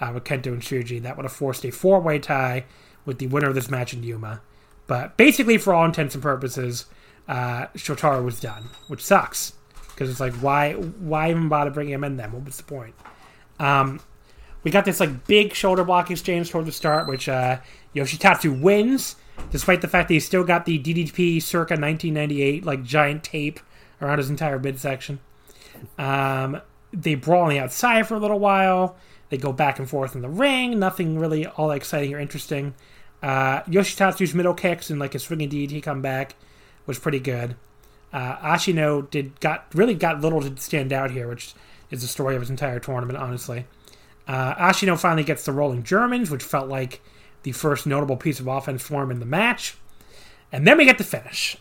[0.00, 2.64] uh, with Kento and Shuji, that would have forced a four way tie
[3.04, 4.42] with the winner of this match in Yuma.
[4.86, 6.86] But basically, for all intents and purposes,
[7.26, 9.54] uh, Shotaro was done, which sucks
[9.88, 12.32] because it's like why why even bother bringing him in then?
[12.32, 12.94] What was the point?
[13.58, 14.00] Um,
[14.62, 17.58] we got this like big shoulder block exchange toward the start, which uh,
[17.94, 19.16] Yoshitatsu wins,
[19.50, 23.60] despite the fact that he still got the DDP circa 1998 like giant tape
[24.00, 25.18] around his entire midsection.
[25.98, 26.60] Um,
[26.92, 28.96] they brawl on the outside for a little while.
[29.30, 30.78] They go back and forth in the ring.
[30.78, 32.74] Nothing really all exciting or interesting.
[33.22, 36.34] Uh, Yoshitatsu's middle kicks and like his swinging DDT comeback
[36.86, 37.56] was pretty good.
[38.12, 41.54] Uh, Ashino did got really got little to stand out here, which
[41.90, 43.66] is the story of his entire tournament, honestly.
[44.26, 47.00] Uh, Ashino finally gets the rolling Germans, which felt like
[47.42, 49.76] the first notable piece of offense for him in the match.
[50.52, 51.56] And then we get the finish.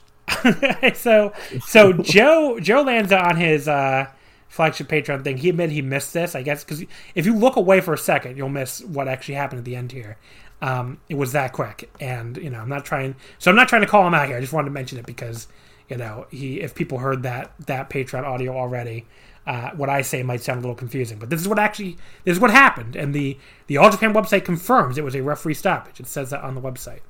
[0.95, 1.33] so
[1.65, 4.07] so Joe Joe Lanza on his uh,
[4.47, 6.83] flagship Patreon thing, he admitted he missed this, I guess, because
[7.15, 9.91] if you look away for a second, you'll miss what actually happened at the end
[9.91, 10.17] here.
[10.61, 13.15] Um, it was that quick, and you know, I'm not trying.
[13.37, 14.37] So I'm not trying to call him out here.
[14.37, 15.47] I just wanted to mention it because
[15.89, 19.05] you know, he if people heard that that Patreon audio already,
[19.45, 21.19] uh, what I say might sound a little confusing.
[21.19, 23.37] But this is what actually this is what happened, and the
[23.67, 25.99] the All Japan website confirms it was a referee stoppage.
[25.99, 27.01] It says that on the website.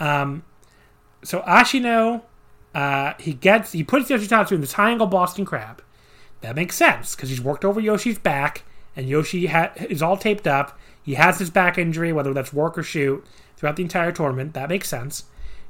[0.00, 0.44] Um,
[1.22, 2.22] so Ashino,
[2.76, 5.82] uh, he gets he puts Yoshitatsu in the triangle Boston Crab.
[6.42, 10.46] That makes sense because he's worked over Yoshi's back, and Yoshi ha- is all taped
[10.46, 10.78] up.
[11.02, 13.24] He has his back injury, whether that's work or shoot,
[13.56, 14.52] throughout the entire tournament.
[14.52, 15.24] That makes sense.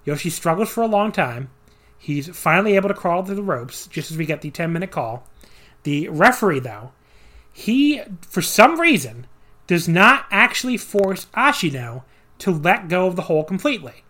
[0.04, 1.48] Yoshi struggles for a long time.
[1.96, 4.90] He's finally able to crawl through the ropes just as we get the 10 minute
[4.90, 5.28] call.
[5.84, 6.90] The referee, though,
[7.52, 9.28] he, for some reason,
[9.68, 12.02] does not actually force Ashino
[12.38, 14.02] to let go of the hole completely.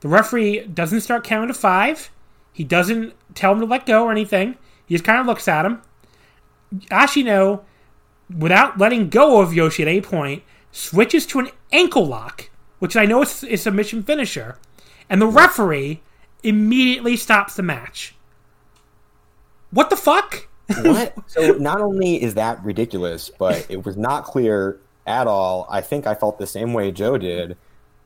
[0.00, 2.10] The referee doesn't start counting to five.
[2.54, 4.56] He doesn't tell him to let go or anything.
[4.86, 5.82] He just kind of looks at him.
[6.90, 7.62] Ashino,
[8.34, 12.48] without letting go of Yoshi at any point, switches to an ankle lock,
[12.78, 14.56] which I know is a submission finisher,
[15.10, 16.00] and the referee
[16.44, 18.14] immediately stops the match.
[19.72, 20.48] What the fuck?
[20.82, 21.14] what?
[21.26, 25.66] So not only is that ridiculous, but it was not clear at all.
[25.68, 27.56] I think I felt the same way Joe did.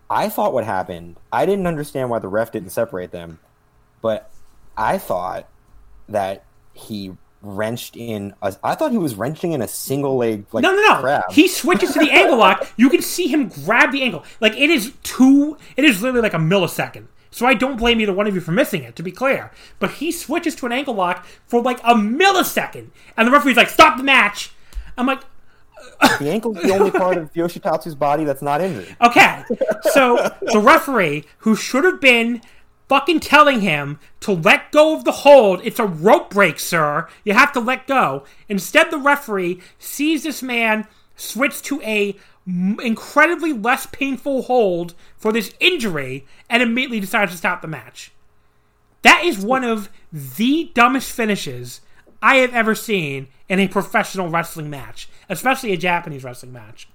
[0.09, 1.17] I thought what happened.
[1.31, 3.39] I didn't understand why the ref didn't separate them,
[4.01, 4.31] but
[4.79, 5.49] I thought
[6.09, 8.35] that he wrenched in.
[8.43, 10.45] A, I thought he was wrenching in a single leg.
[10.53, 11.01] Like, No, no, no.
[11.01, 11.25] crab.
[11.31, 12.67] He switches to the ankle lock.
[12.77, 14.25] You can see him grab the ankle.
[14.41, 15.57] Like it is two.
[15.77, 17.07] It is literally like a millisecond.
[17.31, 18.97] So I don't blame either one of you for missing it.
[18.97, 23.29] To be clear, but he switches to an ankle lock for like a millisecond, and
[23.29, 24.51] the referee's like, "Stop the match."
[24.97, 25.21] I'm like,
[26.19, 28.97] the ankle's the only part of Yoshitatsu's body that's not injured.
[29.01, 29.45] Okay,
[29.93, 32.41] so the referee, who should have been
[32.89, 37.09] fucking telling him to let go of the hold, it's a rope break, sir.
[37.25, 38.25] You have to let go.
[38.49, 40.87] Instead, the referee sees this man
[41.17, 42.17] switch to a
[42.47, 48.11] incredibly less painful hold for this injury and immediately decides to stop the match.
[49.03, 51.83] That is one of the dumbest finishes
[52.23, 56.89] I have ever seen in a professional wrestling match, especially a Japanese wrestling match.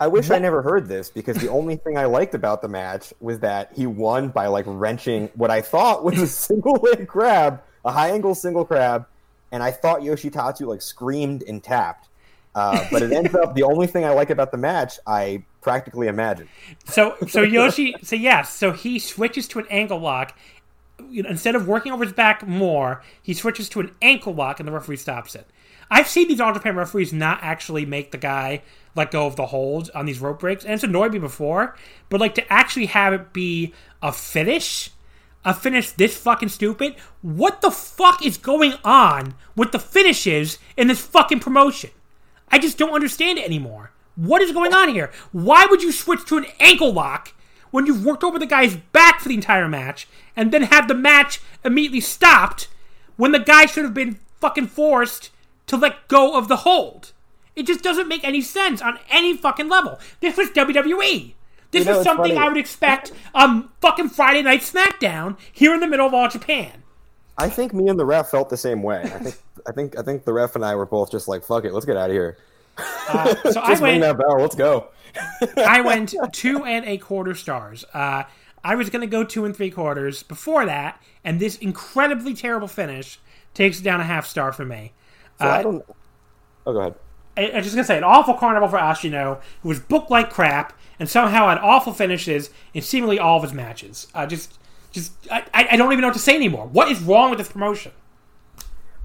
[0.00, 3.12] I wish I never heard this because the only thing I liked about the match
[3.20, 7.62] was that he won by like wrenching what I thought was a single leg grab,
[7.84, 9.06] a high angle single crab,
[9.50, 12.08] and I thought Yoshitatsu like screamed and tapped.
[12.54, 16.08] Uh, but it ends up the only thing I like about the match I practically
[16.08, 16.48] imagined.
[16.86, 20.36] So so Yoshi so yes, so he switches to an ankle lock.
[21.10, 24.58] You know, instead of working over his back more, he switches to an ankle lock
[24.58, 25.46] and the referee stops it.
[25.90, 28.62] I've seen these All Japan referees not actually make the guy
[28.98, 31.76] let go of the hold on these rope breaks, and it's annoyed me before,
[32.10, 33.72] but like to actually have it be
[34.02, 34.90] a finish,
[35.44, 36.96] a finish this fucking stupid.
[37.22, 41.90] What the fuck is going on with the finishes in this fucking promotion?
[42.50, 43.92] I just don't understand it anymore.
[44.16, 45.10] What is going on here?
[45.32, 47.32] Why would you switch to an ankle lock
[47.70, 50.94] when you've worked over the guy's back for the entire match and then have the
[50.94, 52.68] match immediately stopped
[53.16, 55.30] when the guy should have been fucking forced
[55.66, 57.12] to let go of the hold?
[57.58, 59.98] It just doesn't make any sense on any fucking level.
[60.20, 61.34] This was WWE.
[61.70, 62.36] This You know, was something funny.
[62.36, 66.82] I would expect on fucking Friday Night SmackDown here in the middle of all Japan.
[67.36, 69.02] I think me and the ref felt the same way.
[69.02, 69.36] I think
[69.66, 71.86] I think I think the ref and I were both just like, "Fuck it, let's
[71.86, 72.38] get out of here."
[73.08, 74.02] Uh, so I Just ring went.
[74.02, 74.40] that bell.
[74.40, 74.88] Let's go.
[75.56, 77.84] I went two and a quarter stars.
[77.92, 78.24] Uh,
[78.64, 82.68] I was going to go two and three quarters before that, and this incredibly terrible
[82.68, 83.18] finish
[83.54, 84.92] takes down a half star for me.
[85.40, 85.84] So I don't.
[86.66, 86.94] Oh, go ahead.
[87.38, 90.30] I, I'm just going to say an awful carnival for Ashino, who was booked like
[90.30, 94.08] crap and somehow had awful finishes in seemingly all of his matches.
[94.14, 94.58] Uh, just,
[94.92, 96.66] just I, I I don't even know what to say anymore.
[96.66, 97.92] What is wrong with this promotion?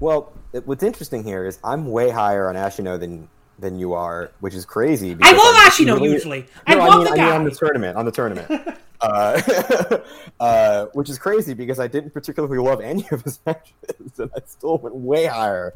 [0.00, 0.32] Well,
[0.64, 3.28] what's interesting here is I'm way higher on Ashino than
[3.60, 5.12] than you are, which is crazy.
[5.12, 6.46] I because love I'm Ashino really- usually.
[6.66, 7.36] I No, love mean, the I mean guy.
[7.36, 9.98] on the tournament, on the tournament, uh,
[10.40, 13.74] uh, which is crazy because I didn't particularly love any of his matches,
[14.18, 15.74] and I still went way higher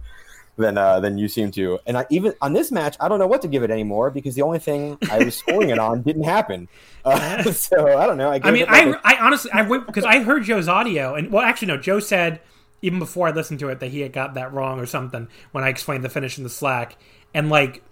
[0.59, 1.79] than uh, than you seem to.
[1.87, 4.35] And I even on this match, I don't know what to give it anymore because
[4.35, 6.69] the only thing I was scoring it on didn't happen.
[7.05, 8.31] Uh, so I don't know.
[8.31, 10.69] I, I mean, I, like I, a- I honestly, I went because I heard Joe's
[10.69, 12.41] audio, and well, actually, no, Joe said
[12.83, 15.65] even before I listened to it that he had got that wrong or something when
[15.65, 16.97] I explained the finish in the Slack,
[17.33, 17.83] and like,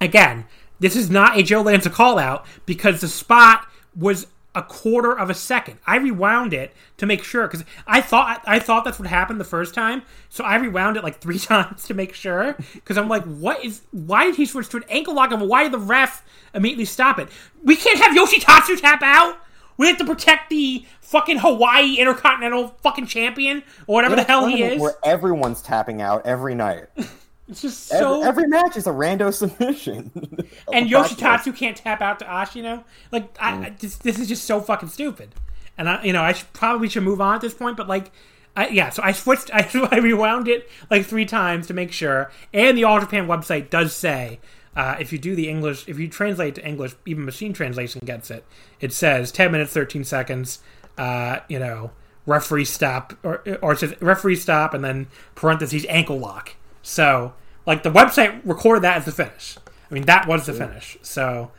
[0.00, 0.46] again,
[0.80, 4.26] this is not a Joe Lanza call out because the spot was
[4.58, 5.78] a quarter of a second.
[5.86, 9.44] I rewound it to make sure because I thought I thought that's what happened the
[9.44, 13.22] first time, so I rewound it like three times to make sure because I'm like,
[13.22, 13.82] what is?
[13.92, 15.30] Why did he switch to an ankle lock?
[15.30, 17.28] And why did the ref immediately stop it?
[17.62, 19.38] We can't have Yoshitatsu tap out.
[19.76, 24.64] We have to protect the fucking Hawaii Intercontinental fucking champion or whatever the hell he
[24.64, 24.80] is.
[24.80, 26.86] Where everyone's tapping out every night.
[27.48, 30.10] It's just so every match is a rando submission.
[30.72, 32.84] and Yoshitatsu can't tap out to Ashino.
[33.10, 35.34] Like, I, I this, this is just so fucking stupid.
[35.78, 37.76] And I, you know, I should, probably should move on at this point.
[37.76, 38.12] But like,
[38.54, 38.90] I, yeah.
[38.90, 39.50] So I switched.
[39.54, 42.30] I, I rewound it like three times to make sure.
[42.52, 44.40] And the All Japan website does say.
[44.76, 48.30] Uh, if you do the English, if you translate to English, even machine translation gets
[48.30, 48.44] it.
[48.80, 50.60] It says ten minutes, thirteen seconds.
[50.96, 51.90] Uh, you know,
[52.26, 56.54] referee stop, or or it says referee stop, and then parentheses ankle lock.
[56.82, 57.34] So,
[57.66, 59.56] like the website recorded that as the finish.
[59.90, 60.96] I mean, that was the finish.
[61.02, 61.50] So,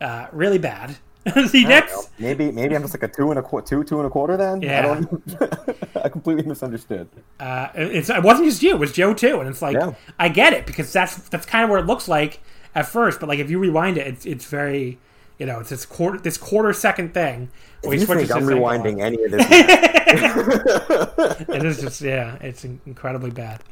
[0.00, 0.96] uh, really bad.
[1.24, 3.96] the I next, Maybe maybe I'm just like a two and a qu- two two
[3.98, 4.62] and a quarter then.
[4.62, 4.82] I, Yeah.
[4.82, 7.08] don't, I completely misunderstood.
[7.40, 9.40] uh, it's it wasn't just you; it was Joe too.
[9.40, 9.94] And it's like Yeah.
[10.20, 12.40] I get it because that's that's kind of where it looks like
[12.76, 13.18] at first.
[13.18, 14.98] But like if you rewind it, it's it's very
[15.38, 17.50] you know it's this quarter this quarter second thing.
[17.82, 18.82] where If you think I'm to single lock.
[18.82, 19.46] rewinding any of this,
[21.48, 23.62] it is just yeah, it's incredibly bad.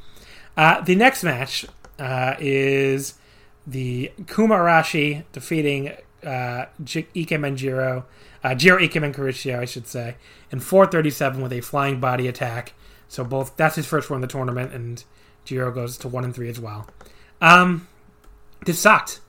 [0.56, 1.66] Uh, the next match
[1.98, 3.14] uh, is
[3.66, 5.92] the Kuma Arashi defeating
[6.24, 8.06] uh, J- Ikemen Jiro,
[8.42, 10.16] uh, Jiro Ikemen Kuroshio, I should say,
[10.50, 12.72] in 437 with a flying body attack.
[13.08, 15.02] So both that's his first one in the tournament, and
[15.44, 16.88] Jiro goes to one and three as well.
[17.40, 17.88] Um,
[18.64, 19.20] this sucked.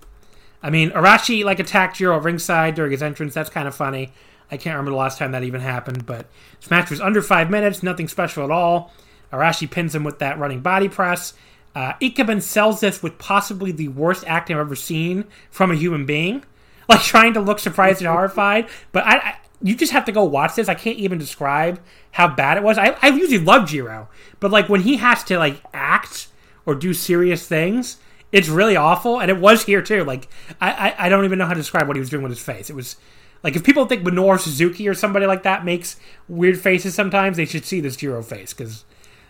[0.63, 3.33] I mean, Arashi like attacked Jiro ringside during his entrance.
[3.33, 4.11] That's kind of funny.
[4.49, 6.27] I can't remember the last time that even happened, but
[6.59, 8.93] this match was under five minutes, nothing special at all.
[9.35, 11.33] Arashi pins him with that running body press.
[11.75, 11.93] Uh,
[12.39, 16.43] sells this with possibly the worst acting I've ever seen from a human being,
[16.89, 18.67] like trying to look surprised and horrified.
[18.91, 20.69] But I, I you just have to go watch this.
[20.69, 21.81] I can't even describe
[22.11, 22.77] how bad it was.
[22.77, 24.09] I, I usually love Jiro,
[24.39, 26.27] but like when he has to like act
[26.65, 27.97] or do serious things,
[28.31, 29.19] it's really awful.
[29.19, 30.03] And it was here too.
[30.03, 30.29] Like
[30.61, 32.41] I, I, I don't even know how to describe what he was doing with his
[32.41, 32.69] face.
[32.69, 32.95] It was
[33.43, 35.97] like if people think Minoru Suzuki or somebody like that makes
[36.27, 38.85] weird faces sometimes, they should see this Jiro face because,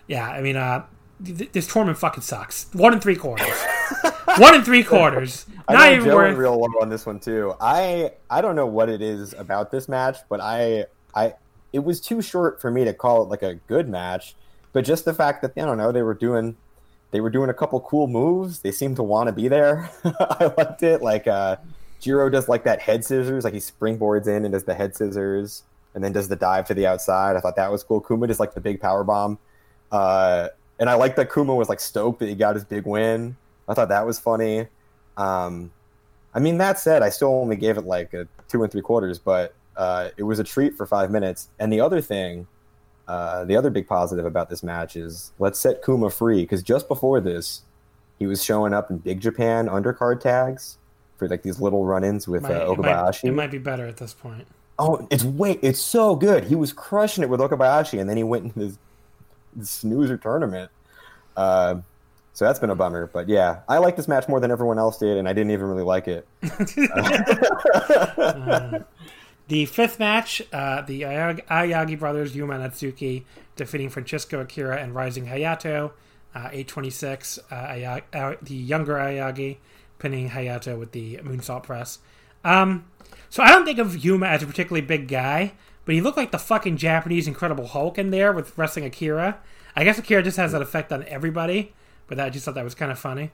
[0.08, 0.84] yeah, I mean, uh,
[1.24, 2.66] th- this tournament fucking sucks.
[2.72, 3.48] One and three quarters.
[4.38, 5.46] One and three quarters.
[5.68, 6.36] I Not know even Joe worth.
[6.36, 7.54] real low on this one too.
[7.60, 11.34] I I don't know what it is about this match, but I I
[11.72, 14.34] it was too short for me to call it like a good match.
[14.72, 16.56] But just the fact that I don't know they were doing
[17.12, 18.58] they were doing a couple cool moves.
[18.60, 19.88] They seemed to want to be there.
[20.04, 21.00] I liked it.
[21.02, 21.56] Like uh,
[22.00, 25.62] Jiro does like that head scissors, like he springboards in and does the head scissors,
[25.94, 27.36] and then does the dive to the outside.
[27.36, 28.00] I thought that was cool.
[28.00, 29.38] Kuma does like the big power bomb,
[29.92, 30.48] uh,
[30.78, 33.36] and I like that Kuma was like stoked that he got his big win.
[33.68, 34.66] I thought that was funny.
[35.16, 35.72] Um,
[36.34, 39.18] I mean, that said, I still only gave it like a two and three quarters,
[39.18, 41.48] but uh, it was a treat for five minutes.
[41.58, 42.46] And the other thing,
[43.08, 46.88] uh, the other big positive about this match is let's set Kuma free because just
[46.88, 47.62] before this,
[48.18, 50.78] he was showing up in Big Japan undercard tags
[51.16, 53.24] for like these little run-ins with Might- uh, it, might, Okabayashi.
[53.24, 54.46] it might be better at this point.
[54.78, 56.44] Oh, it's wait, it's so good.
[56.44, 58.78] He was crushing it with Okabayashi, and then he went this, this
[59.62, 60.70] snoozer tournament.
[61.36, 61.76] Uh,
[62.32, 63.06] so that's been a bummer.
[63.06, 65.66] But yeah, I like this match more than everyone else did, and I didn't even
[65.66, 66.26] really like it.
[69.48, 73.24] The fifth match, uh, the Aoyagi brothers, Yuma and
[73.54, 75.92] defeating Francisco Akira and Rising Hayato.
[76.34, 79.56] Uh, 826, uh, uh, the younger Aoyagi
[79.98, 82.00] pinning Hayato with the moonsault press.
[82.44, 82.86] Um,
[83.30, 85.52] so I don't think of Yuma as a particularly big guy,
[85.86, 89.38] but he looked like the fucking Japanese Incredible Hulk in there with wrestling Akira.
[89.74, 91.72] I guess Akira just has that effect on everybody,
[92.08, 93.30] but I just thought that was kind of funny.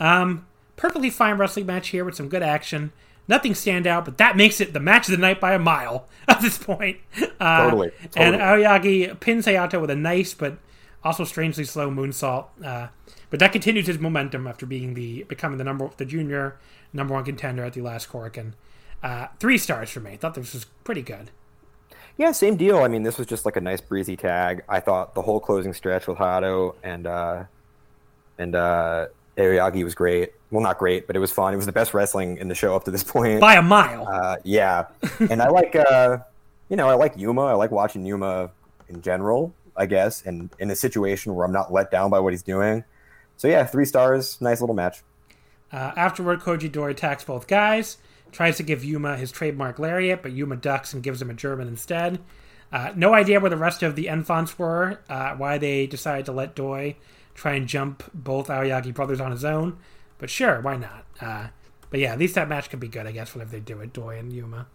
[0.00, 0.46] Um,
[0.76, 2.92] perfectly fine wrestling match here with some good action.
[3.28, 6.08] Nothing stand out, but that makes it the match of the night by a mile
[6.28, 6.98] at this point.
[7.38, 8.36] Uh, Totally, And.
[8.36, 10.58] Aoyagi pins Hayato with a nice but
[11.04, 12.46] also strangely slow moonsault.
[12.64, 12.88] Uh,
[13.30, 16.56] but that continues his momentum after being the becoming the number the junior
[16.92, 18.52] number one contender at the last Korakuen.
[19.02, 20.16] Uh, three stars for me.
[20.16, 21.30] Thought this was pretty good.
[22.18, 22.78] Yeah, same deal.
[22.78, 24.62] I mean, this was just like a nice breezy tag.
[24.68, 27.44] I thought the whole closing stretch with Hayato and uh,
[28.38, 29.06] and uh,
[29.36, 30.32] Aoyagi was great.
[30.50, 31.54] Well, not great, but it was fun.
[31.54, 33.40] It was the best wrestling in the show up to this point.
[33.40, 34.06] By a mile.
[34.06, 34.86] Uh, yeah,
[35.30, 36.18] and I like, uh,
[36.68, 37.46] you know, I like Yuma.
[37.46, 38.50] I like watching Yuma
[38.88, 42.32] in general, I guess, and in a situation where I'm not let down by what
[42.32, 42.84] he's doing.
[43.38, 45.02] So yeah, three stars, nice little match.
[45.72, 47.96] Uh, afterward, Koji Doi attacks both guys,
[48.32, 51.68] tries to give Yuma his trademark lariat, but Yuma ducks and gives him a German
[51.68, 52.18] instead.
[52.72, 56.32] Uh, no idea where the rest of the Enfants were, uh, why they decided to
[56.32, 56.96] let Doi
[57.34, 59.76] try and jump both Aoyagi brothers on his own,
[60.18, 61.04] but sure, why not?
[61.20, 61.48] Uh,
[61.90, 63.92] but yeah, at least that match could be good, I guess, whenever they do it,
[63.92, 64.66] Doi and Yuma.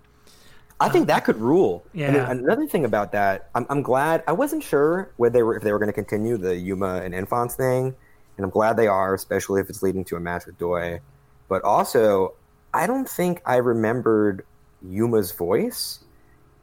[0.80, 1.84] I think that could rule.
[1.92, 2.30] Yeah.
[2.30, 4.24] And another thing about that, I'm, I'm glad.
[4.28, 7.16] I wasn't sure whether they were if they were going to continue the Yuma and
[7.16, 7.96] Enfants thing,
[8.38, 11.02] and I'm glad they are, especially if it's leading to a match with Doi.
[11.50, 12.36] But also,
[12.78, 14.46] I don't think I remembered
[14.82, 16.00] Yuma's voice.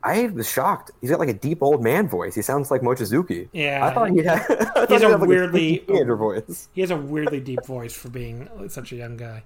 [0.02, 0.90] I was shocked.
[1.00, 2.34] He's got like a deep old man voice.
[2.34, 3.48] He sounds like Mochizuki.
[3.52, 3.84] Yeah.
[3.86, 4.38] I thought he had.
[4.74, 6.68] Thought he a had, like, weirdly- teenager voice.
[6.74, 9.44] He has a weirdly deep voice for being such a young guy.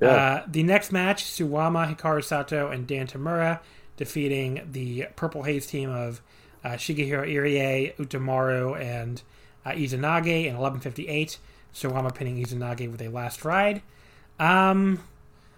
[0.00, 0.08] Yeah.
[0.08, 3.60] Uh, the next match, Suwama, Hikaru Sato, and Dan Tamura
[3.96, 6.20] defeating the Purple Haze team of
[6.64, 9.22] uh, Shigehiro Irie, Utamaru, and
[9.66, 11.38] uh, Izanagi in 11:58.
[11.74, 13.82] Suwama pinning Izanagi with a last ride.
[14.38, 15.02] Um,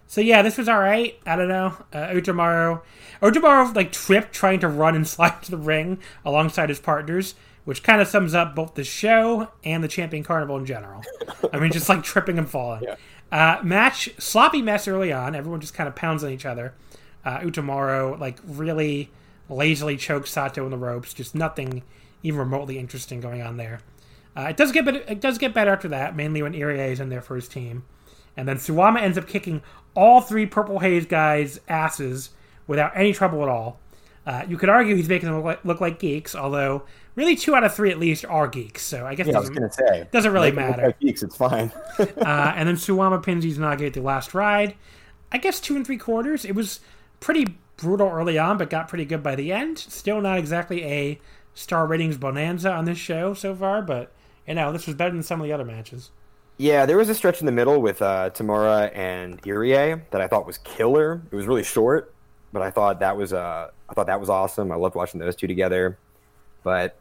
[0.06, 1.18] so yeah, this was all right.
[1.26, 1.76] I don't know.
[1.93, 7.35] Uh, Utamaru like tripped trying to run and slide to the ring alongside his partners,
[7.64, 11.02] which kind of sums up both the show and the Champion Carnival in general.
[11.52, 12.85] I mean, just like tripping and falling.
[13.32, 15.35] Uh, match sloppy mess early on.
[15.35, 16.74] Everyone just kind of pounds on each other.
[17.24, 19.10] Uh, Utamaru like really
[19.48, 21.14] lazily chokes Sato in the ropes.
[21.14, 21.82] Just nothing
[22.22, 23.81] even remotely interesting going on there.
[24.36, 25.02] Uh, it does get better.
[25.09, 27.85] It does get better after that, mainly when Irie is in there for his team,
[28.36, 29.62] and then Suwama ends up kicking
[29.94, 32.31] all three Purple Haze guys' asses
[32.66, 33.78] without any trouble at all.
[34.27, 36.82] Uh, you could argue he's making them look like, look like geeks, although
[37.15, 38.82] really two out of three at least are geeks.
[38.82, 40.86] So I guess Yeah, I doesn't, gonna say doesn't really Make it look matter.
[40.89, 41.70] Like geeks, it's fine.
[41.98, 44.74] uh, and then Suwama pins Izanagi at the last ride.
[45.31, 46.44] I guess two and three quarters.
[46.44, 46.81] It was
[47.20, 49.78] pretty brutal early on, but got pretty good by the end.
[49.78, 51.20] Still not exactly a
[51.55, 54.12] star ratings bonanza on this show so far, but
[54.48, 56.11] you know this was better than some of the other matches.
[56.56, 60.28] Yeah, there was a stretch in the middle with uh, Tamura and Irie that I
[60.28, 61.20] thought was killer.
[61.32, 62.14] It was really short,
[62.52, 64.70] but I thought that was uh, I thought that was awesome.
[64.70, 65.98] I loved watching those two together.
[66.62, 66.97] But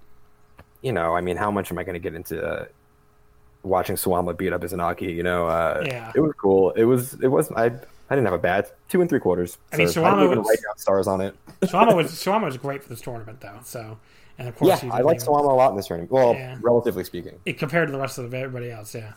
[0.81, 2.65] you know, I mean, how much am I going to get into uh,
[3.61, 5.13] watching Suwama beat up Izanagi?
[5.15, 6.11] You know, uh, Yeah.
[6.15, 6.71] it was cool.
[6.71, 7.69] It was it was I I
[8.15, 9.59] didn't have a bad two and three quarters.
[9.71, 11.35] I mean, So Suwama was- write down stars on it.
[11.61, 13.59] Suwama was Suwama was great for this tournament though.
[13.63, 13.99] So,
[14.39, 16.11] and of course, Yeah, I like Suwama a lot in this tournament.
[16.11, 16.57] Well, Yeah.
[16.61, 17.39] relatively speaking.
[17.45, 18.95] it compared to the rest of everybody else.
[18.95, 19.13] Yeah.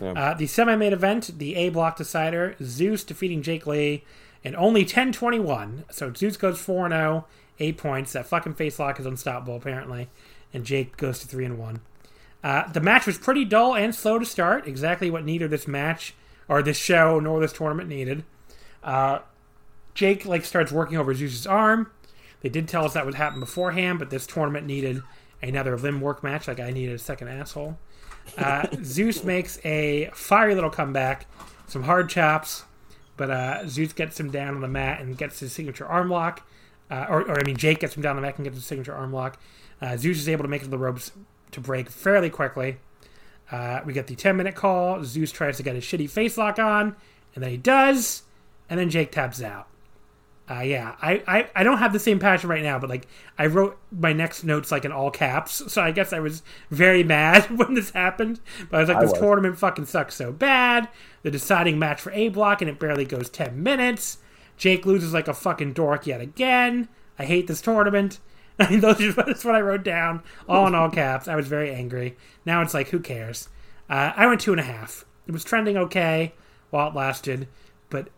[0.00, 0.12] Yeah.
[0.12, 4.04] Uh, the semi-main event, the A block decider, Zeus defeating Jake Lee
[4.44, 5.92] in only 10-21.
[5.92, 7.24] So Zeus goes 4-0,
[7.58, 8.12] 8 points.
[8.12, 10.08] That fucking face lock is unstoppable apparently,
[10.52, 11.80] and Jake goes to 3 and 1.
[12.44, 16.14] Uh, the match was pretty dull and slow to start, exactly what neither this match
[16.48, 18.24] or this show nor this tournament needed.
[18.82, 19.18] Uh,
[19.94, 21.90] Jake like starts working over Zeus's arm.
[22.40, 25.02] They did tell us that would happen beforehand, but this tournament needed
[25.42, 26.46] another limb work match.
[26.46, 27.78] Like I needed a second asshole.
[28.36, 31.26] Uh, Zeus makes a fiery little comeback,
[31.66, 32.64] some hard chops,
[33.16, 36.46] but uh, Zeus gets him down on the mat and gets his signature arm lock.
[36.90, 38.64] Uh, or, or, I mean, Jake gets him down on the mat and gets his
[38.64, 39.38] signature arm lock.
[39.80, 41.12] Uh, Zeus is able to make it to the ropes
[41.52, 42.78] to break fairly quickly.
[43.50, 45.04] Uh, we get the 10 minute call.
[45.04, 46.96] Zeus tries to get his shitty face lock on,
[47.34, 48.22] and then he does,
[48.68, 49.68] and then Jake taps out.
[50.50, 53.06] Uh, yeah, I, I, I don't have the same passion right now, but like
[53.36, 57.04] I wrote my next notes like in all caps, so I guess I was very
[57.04, 58.40] mad when this happened.
[58.70, 59.20] But I was like, I this was.
[59.20, 60.88] tournament fucking sucks so bad.
[61.22, 64.18] The deciding match for A block, and it barely goes ten minutes.
[64.56, 66.88] Jake loses like a fucking dork yet again.
[67.18, 68.18] I hate this tournament.
[68.58, 71.28] I mean, those are, that's what I wrote down, all in all caps.
[71.28, 72.16] I was very angry.
[72.44, 73.48] Now it's like, who cares?
[73.88, 75.04] Uh, I went two and a half.
[75.26, 76.32] It was trending okay
[76.70, 77.46] while it lasted,
[77.90, 78.08] but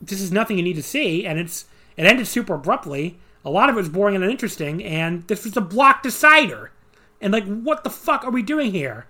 [0.00, 1.64] this is nothing you need to see, and it's
[1.96, 3.18] it ended super abruptly.
[3.44, 6.72] A lot of it was boring and uninteresting, and this was a block decider.
[7.20, 9.06] And like, what the fuck are we doing here?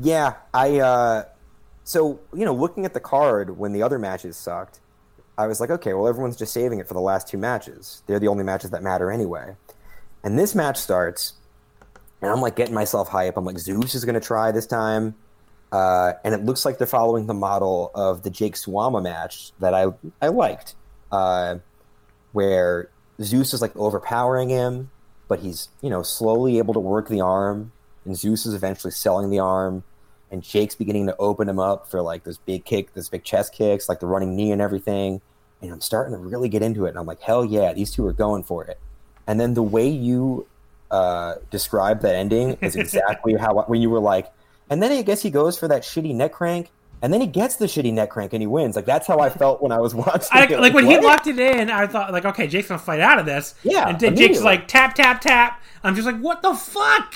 [0.00, 0.78] Yeah, I.
[0.78, 1.24] uh
[1.84, 4.80] So you know, looking at the card when the other matches sucked,
[5.36, 8.02] I was like, okay, well, everyone's just saving it for the last two matches.
[8.06, 9.56] They're the only matches that matter anyway.
[10.24, 11.34] And this match starts,
[12.20, 13.36] and I'm like getting myself hype.
[13.36, 15.14] I'm like, Zeus is going to try this time.
[15.70, 19.74] Uh, and it looks like they're following the model of the Jake Suwama match that
[19.74, 20.74] I I liked,
[21.12, 21.56] uh,
[22.32, 22.90] where
[23.22, 24.90] Zeus is like overpowering him,
[25.28, 27.72] but he's you know slowly able to work the arm,
[28.04, 29.84] and Zeus is eventually selling the arm,
[30.30, 33.52] and Jake's beginning to open him up for like those big kick, those big chest
[33.52, 35.20] kicks, like the running knee and everything.
[35.60, 38.06] And I'm starting to really get into it, and I'm like, hell yeah, these two
[38.06, 38.78] are going for it.
[39.26, 40.46] And then the way you
[40.90, 44.32] uh, described that ending is exactly how when you were like,
[44.70, 46.70] and then I guess he goes for that shitty neck crank,
[47.02, 48.76] and then he gets the shitty neck crank and he wins.
[48.76, 50.28] Like that's how I felt when I was watching.
[50.32, 50.60] I, it.
[50.60, 53.26] like when he locked it in, I thought like, okay, Jake's gonna fight out of
[53.26, 53.54] this.
[53.62, 55.62] Yeah, and Jake's like tap tap tap.
[55.82, 57.14] I'm just like, what the fuck?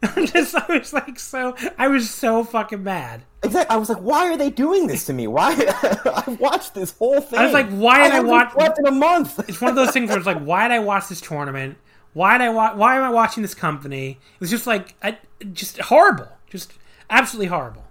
[0.02, 3.22] I'm just, I was like, so, I was so fucking mad.
[3.42, 3.74] Exactly.
[3.74, 5.26] I was like, why are they doing this to me?
[5.26, 5.54] Why?
[5.58, 7.38] I watched this whole thing.
[7.40, 9.40] I was like, why did I haven't watch- slept in a month?
[9.48, 11.78] It's one of those things where it's like, why did I watch this tournament?
[12.12, 14.10] Why did I wa- Why am I watching this company?
[14.10, 15.18] It was just like, I,
[15.52, 16.72] just horrible, just
[17.10, 17.82] absolutely horrible.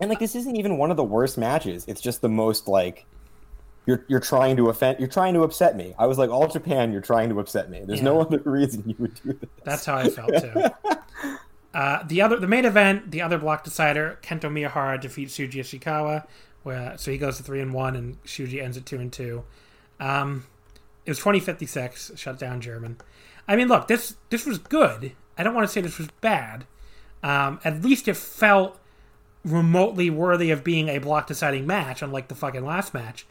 [0.00, 1.84] And like, this isn't even one of the worst matches.
[1.86, 3.06] It's just the most like.
[3.86, 4.98] You're, you're trying to offend.
[4.98, 5.94] You're trying to upset me.
[5.98, 6.90] I was like, all Japan.
[6.90, 7.82] You're trying to upset me.
[7.84, 9.50] There's no other reason you would do this.
[9.62, 10.64] That's how I felt too.
[11.74, 16.26] uh, the other, the main event, the other block decider, Kento Miyahara defeats Shuji Ishikawa,
[16.62, 19.44] where so he goes to three and one, and Shuji ends at two and two.
[20.00, 20.46] Um,
[21.04, 22.96] it was twenty fifty six, shut down German.
[23.46, 25.12] I mean, look, this this was good.
[25.36, 26.66] I don't want to say this was bad.
[27.22, 28.78] Um, at least it felt
[29.44, 33.26] remotely worthy of being a block deciding match, unlike the fucking last match.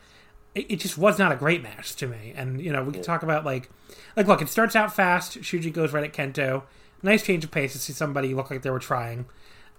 [0.53, 2.34] It, it just was not a great match to me.
[2.35, 3.69] And you know, we can talk about like,
[4.15, 5.41] like look, it starts out fast.
[5.41, 6.64] Shuji goes right at Kento.
[7.02, 9.26] Nice change of pace to see somebody look like they were trying.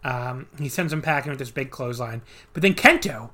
[0.03, 2.21] Um, he sends him packing with this big clothesline,
[2.53, 3.31] but then Kento,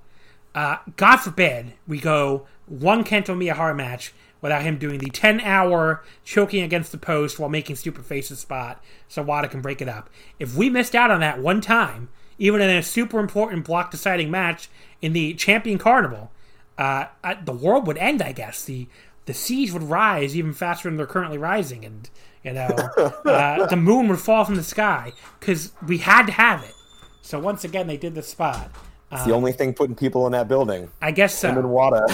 [0.55, 6.03] uh, God forbid, we go one Kento Miyahara match without him doing the 10 hour
[6.25, 10.09] choking against the post while making stupid faces spot so Wada can break it up.
[10.39, 12.09] If we missed out on that one time,
[12.41, 14.69] even in a super important block deciding match
[15.01, 16.33] in the Champion Carnival,
[16.79, 17.05] uh,
[17.45, 18.65] the world would end, I guess.
[18.65, 18.89] The
[19.27, 22.11] the seas would rise even faster than they're currently rising, and
[22.43, 22.67] you know
[23.25, 26.75] uh, the moon would fall from the sky because we had to have it.
[27.23, 28.73] So once again, they did the spot.
[29.13, 30.89] It's the only thing putting people in that building.
[31.03, 31.51] I guess so.
[31.51, 32.07] Him and Wada.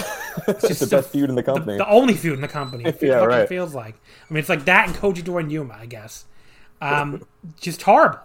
[0.47, 1.77] it's just the best feud in the company.
[1.77, 2.85] The, only feud in the company.
[2.87, 3.47] It Yeah, right.
[3.47, 3.93] feels like.
[4.27, 6.25] I mean, it's like that and Koji Doi and Yuma, I guess.
[6.81, 7.23] Um,
[7.61, 8.19] just horrible.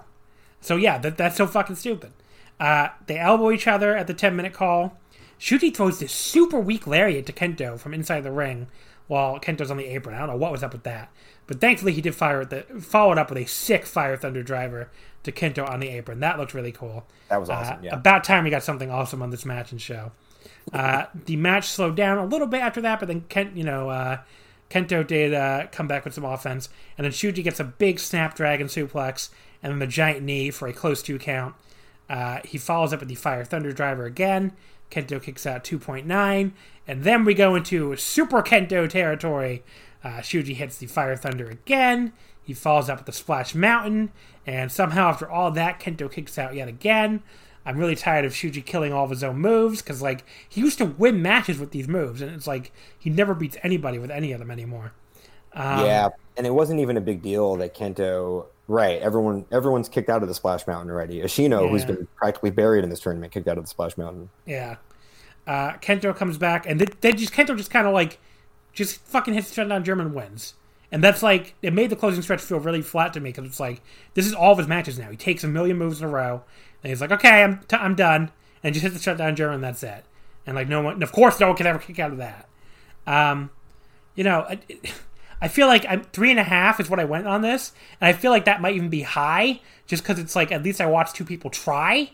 [0.63, 2.13] So yeah, that, that's so fucking stupid.
[2.59, 4.99] Uh, they elbow each other at the 10 minute call.
[5.39, 8.69] Shuji throws this super weak lariat to Kento from inside the ring
[9.09, 10.15] while Kento's on the apron.
[10.15, 11.11] I don't know what was up with that.
[11.49, 14.89] But thankfully he did fire at the followed up with a sick Fire Thunder driver
[15.25, 16.21] to Kento on the apron.
[16.21, 17.05] That looked really cool.
[17.29, 17.95] That was Uh, awesome, yeah.
[17.95, 20.13] About time we got something awesome on this match and show.
[20.73, 23.89] Uh, the match slowed down a little bit after that, but then Kent, you know,
[23.91, 24.19] uh,
[24.71, 28.69] Kento did uh, come back with some offense, and then Shuji gets a big snapdragon
[28.69, 29.29] suplex,
[29.63, 31.55] and then the giant knee for a close two count.
[32.09, 34.53] Uh, he follows up with the Fire Thunder driver again.
[34.91, 36.53] Kento kicks out 2.9,
[36.87, 39.63] and then we go into Super Kento territory.
[40.05, 42.13] Uh, Shuji hits the Fire Thunder again.
[42.43, 44.11] He follows up with the Splash Mountain,
[44.47, 47.23] and somehow after all that, Kento kicks out yet again.
[47.65, 50.79] I'm really tired of Shuji killing all of his own moves because, like, he used
[50.79, 54.33] to win matches with these moves, and it's like he never beats anybody with any
[54.33, 54.93] of them anymore.
[55.55, 58.47] Um, yeah, and it wasn't even a big deal that Kento.
[58.69, 61.21] Right, everyone everyone's kicked out of the Splash Mountain already.
[61.21, 64.31] Ashino, who's been practically buried in this tournament, kicked out of the Splash Mountain.
[64.47, 64.77] Yeah.
[65.47, 68.19] Uh, Kento comes back, and th- then just Kento just kind of like
[68.73, 70.55] just fucking hits the shutdown German wins,
[70.93, 73.61] and that's like it made the closing stretch feel really flat to me because it's
[73.61, 73.83] like
[74.15, 75.11] this is all of his matches now.
[75.11, 76.43] He takes a million moves in a row,
[76.83, 78.31] and he's like, okay, I'm t- I'm done,
[78.63, 79.57] and just hits the shutdown German.
[79.57, 80.05] And that's it.
[80.47, 82.49] and like no one, and of course, no one can ever kick out of that.
[83.09, 83.51] Um,
[84.15, 84.61] you know, I,
[85.43, 88.09] I feel like I'm three and a half is what I went on this, and
[88.09, 90.87] I feel like that might even be high, just because it's like at least I
[90.87, 92.13] watched two people try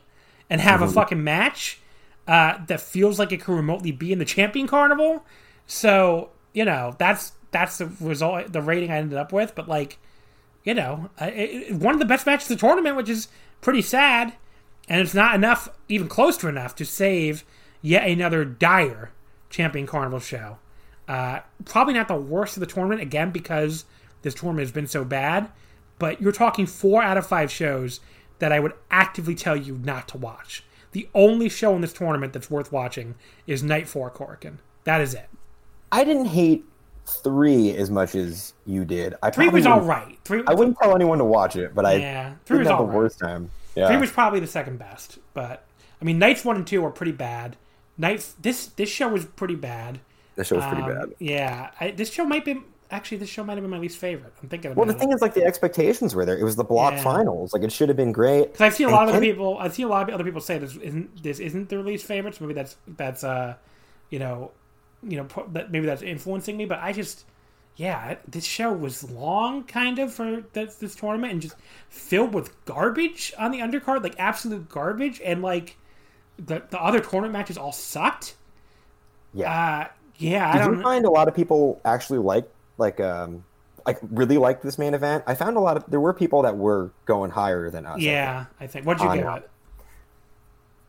[0.48, 1.78] and have a fucking match
[2.26, 5.24] uh, that feels like it could remotely be in the champion carnival.
[5.66, 9.54] So you know that's that's the result, the rating I ended up with.
[9.54, 9.98] But like,
[10.64, 13.28] you know, I- it, one of the best matches of the tournament, which is
[13.60, 14.32] pretty sad,
[14.88, 17.44] and it's not enough, even close to enough, to save
[17.82, 19.10] yet another dire
[19.50, 20.56] champion carnival show.
[21.08, 23.86] Uh, probably not the worst of the tournament again because
[24.22, 25.50] this tournament has been so bad.
[25.98, 28.00] But you're talking four out of five shows
[28.38, 30.62] that I would actively tell you not to watch.
[30.92, 33.14] The only show in this tournament that's worth watching
[33.46, 34.58] is Night Four Korakuen.
[34.84, 35.28] That is it.
[35.90, 36.64] I didn't hate
[37.06, 39.14] three as much as you did.
[39.22, 41.94] I Three was all wouldn't- Three, I wouldn't tell anyone to watch it, but I
[41.94, 42.96] Yeah, three was have the all right.
[42.96, 43.50] worst time.
[43.74, 43.88] Yeah.
[43.88, 45.64] Three was probably the second best, but
[46.00, 47.56] I mean, nights one and two were pretty bad.
[47.96, 50.00] Night this this show was pretty bad.
[50.38, 51.10] The show was pretty Um, bad.
[51.18, 54.34] Yeah, I, this show might be actually this show might have been my least favorite.
[54.42, 54.98] I'm thinking about Well, the it.
[54.98, 56.38] thing is, like the expectations were there.
[56.38, 57.02] It was the block Yeah.
[57.02, 57.52] finals.
[57.52, 58.52] Like it should have been great.
[58.52, 59.58] Because I've seen a And lot of other people.
[59.58, 62.34] I see a lot of other people say this isn't this isn't their least favorite.
[62.36, 63.56] So maybe that's that's uh,
[64.10, 64.52] you know,
[65.02, 65.26] you know
[65.70, 66.64] maybe that's influencing me.
[66.66, 67.24] But I just,
[67.76, 71.56] yeah, this show was long, kind of for this, this tournament, and just
[71.90, 75.76] filled with garbage on the undercard, like absolute garbage, and like
[76.38, 78.36] the the other tournament matches all sucked.
[79.34, 79.50] Yeah.
[79.50, 80.76] Uh, yeah, I Did don't.
[80.76, 83.44] you find a lot of people actually like like um
[83.86, 85.24] like really liked this main event?
[85.26, 87.92] I found a lot of there were people that were going higher than us.
[87.92, 88.06] I think.
[88.06, 88.86] yeah, I think.
[88.86, 89.50] What'd you give it?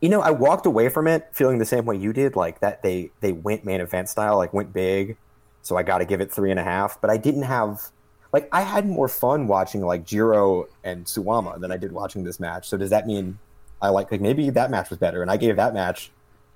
[0.00, 2.82] You know, I walked away from it feeling the same way you did, like that
[2.82, 5.16] they they went main event style, like went big.
[5.62, 7.00] So I got to give it three and a half.
[7.00, 7.90] But I didn't have
[8.32, 12.40] like I had more fun watching like Jiro and Suwama than I did watching this
[12.40, 12.68] match.
[12.68, 13.38] So does that mean
[13.82, 16.10] I like like maybe that match was better, and I gave that match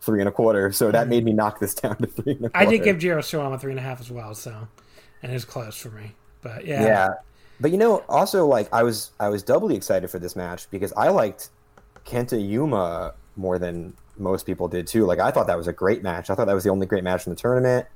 [0.04, 0.70] three and a quarter.
[0.72, 2.56] So that made me knock this down to three and a Mm-hmm.
[2.56, 4.68] I did give Jiro Suwama three and a half as well, so
[5.22, 6.12] and it was close for me.
[6.42, 7.08] But yeah, Yeah.
[7.60, 10.92] But you know, also like I was I was doubly excited for this match because
[10.96, 11.50] I liked
[12.04, 15.04] Kento Yuma more than most people did too.
[15.06, 16.30] Like I thought that was a great match.
[16.30, 17.86] I thought that was the only great match in the tournament.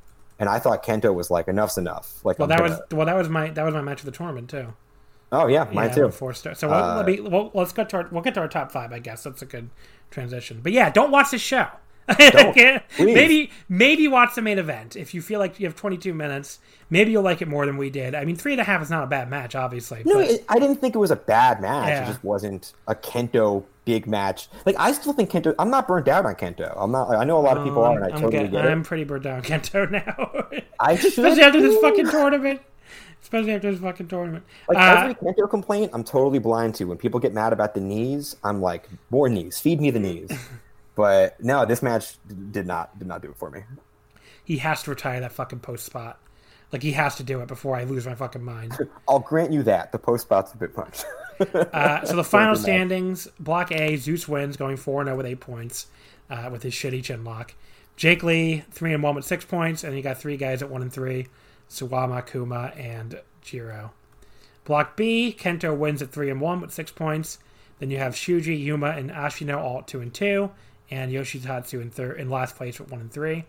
[0.41, 2.25] And I thought Kento was like enough's enough.
[2.25, 4.07] Like Well, I'm that was gonna- well, that was my that was my match of
[4.07, 4.73] the tournament too.
[5.33, 6.11] Oh yeah, mine yeah, too.
[6.11, 6.59] Four stars.
[6.61, 8.71] So we'll, Uh, let me, well, let's get to our we'll get to our top
[8.73, 8.93] five.
[8.93, 9.69] I guess that's a good
[10.11, 10.61] transition.
[10.63, 11.67] But yeah, don't watch this show.
[12.99, 16.59] maybe maybe watch the main event if you feel like you have 22 minutes.
[16.91, 18.15] Maybe you'll like it more than we did.
[18.15, 20.03] I mean, three and a half is not a bad match, obviously.
[20.07, 21.89] No, but- I didn't think it was a bad match.
[21.89, 22.05] Yeah.
[22.05, 24.49] It just wasn't a Kento big match.
[24.65, 25.55] Like I still think Kento.
[25.59, 26.73] I'm not burnt out on Kento.
[26.77, 27.11] I'm not.
[27.15, 29.05] I know a lot of people are, and I I'm, totally get- get I'm pretty
[29.05, 30.47] burnt down Kento now.
[30.81, 32.61] I Especially after this fucking tournament.
[33.21, 34.45] Especially after this fucking tournament.
[34.69, 36.85] Like Uh, every Kento complaint, I'm totally blind to.
[36.85, 40.31] When people get mad about the knees, I'm like, more knees, feed me the knees.
[40.99, 42.17] but no, this match
[42.51, 43.61] did not did not do it for me.
[44.45, 46.19] he has to retire that fucking post spot.
[46.73, 48.77] Like he has to do it before I lose my fucking mind.
[49.09, 51.05] I'll grant you that the post spot's a bit much.
[51.41, 55.87] Uh, so the final standings: Block A, Zeus wins, going four zero with eight points,
[56.29, 57.55] uh, with his shitty chin lock.
[57.95, 60.83] Jake Lee three and one with six points, and you got three guys at one
[60.83, 61.29] and three:
[61.71, 63.93] Suwama, Kuma, and Jiro.
[64.65, 67.39] Block B, Kento wins at three and one with six points.
[67.79, 70.51] Then you have Shuji, Yuma, and Ashino all at two and two,
[70.91, 73.45] and Yoshitatsu in third in last place with one and three.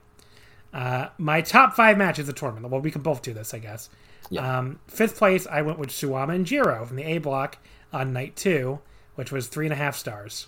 [0.73, 2.71] Uh, my top five matches of the tournament.
[2.71, 3.89] Well, we can both do this, I guess.
[4.29, 4.59] Yeah.
[4.59, 7.57] Um, fifth place, I went with Suwama and Jiro from the A block
[7.91, 8.79] on night two,
[9.15, 10.47] which was three and a half stars.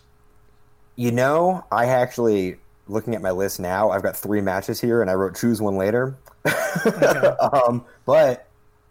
[0.96, 2.58] you know, I actually
[2.88, 3.90] looking at my list now.
[3.90, 6.18] I've got three matches here, and I wrote choose one later.
[7.42, 8.48] um, but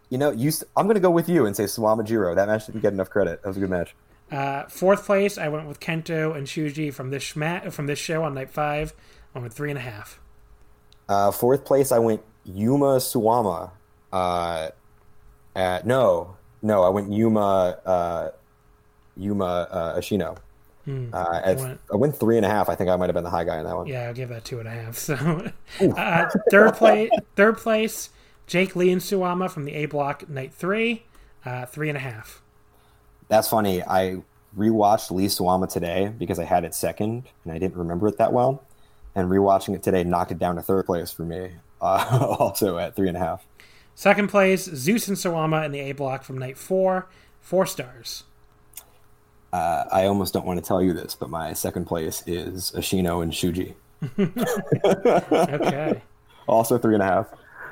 [0.09, 2.35] you know, you I'm going to go with you and say Suwama Jiro.
[2.35, 3.41] That match didn't get enough credit.
[3.41, 3.95] That was a good match.
[4.31, 8.23] Uh, fourth place, I went with Kento and Shuji from this schma- from this show
[8.23, 8.93] on night five.
[9.35, 10.19] I went three and a half.
[11.09, 13.71] Uh, fourth place, I went Yuma Suwama.
[14.13, 14.69] Uh,
[15.55, 18.29] at, no, no, I went Yuma uh,
[19.17, 20.37] Yuma uh, Ashino.
[20.87, 22.67] Uh, at, went- I went three and a half.
[22.69, 23.87] I think I might have been the high guy in that one.
[23.87, 24.97] Yeah, I'll give that two and a half.
[24.97, 25.15] So,
[25.95, 28.09] uh, third place, third place,
[28.47, 31.03] Jake Lee and Suwama from the A block, night three,
[31.45, 32.41] uh, three and a half.
[33.31, 33.81] That's funny.
[33.81, 34.17] I
[34.57, 38.33] rewatched Lee Suwama today because I had it second and I didn't remember it that
[38.33, 38.61] well.
[39.15, 41.51] And rewatching it today knocked it down to third place for me,
[41.81, 43.47] uh, also at three and a half.
[43.95, 47.07] Second place, Zeus and Suwama in the A block from night four,
[47.39, 48.25] four stars.
[49.53, 53.23] Uh, I almost don't want to tell you this, but my second place is Ashino
[53.23, 53.75] and Shuji,
[55.61, 56.01] Okay.
[56.47, 57.31] also three and a half.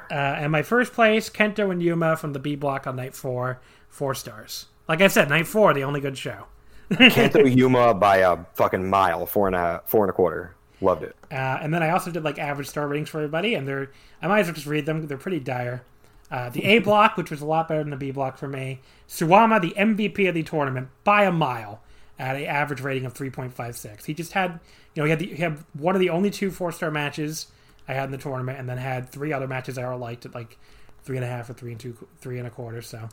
[0.09, 3.59] Uh, and my first place, Kento and Yuma from the B block on night four,
[3.89, 4.67] four stars.
[4.89, 6.45] Like I said, night four, the only good show.
[6.91, 10.09] Kento Yuma by a fucking mile, four and a four and a half, four and
[10.09, 10.55] a quarter.
[10.81, 11.15] Loved it.
[11.31, 13.91] Uh, and then I also did like average star ratings for everybody, and they're
[14.21, 15.05] I might as well just read them.
[15.05, 15.83] They're pretty dire.
[16.31, 18.81] Uh, the A block, which was a lot better than the B block for me.
[19.07, 21.81] Suwama, the MVP of the tournament by a mile,
[22.19, 24.05] at an average rating of 3.56.
[24.05, 24.59] He just had,
[24.93, 27.47] you know, he had the, he had one of the only two four star matches
[27.87, 30.33] I had in the tournament, and then had three other matches I all liked at
[30.33, 30.57] like
[31.03, 32.81] three and a half or three and two, three and a quarter.
[32.81, 33.09] So,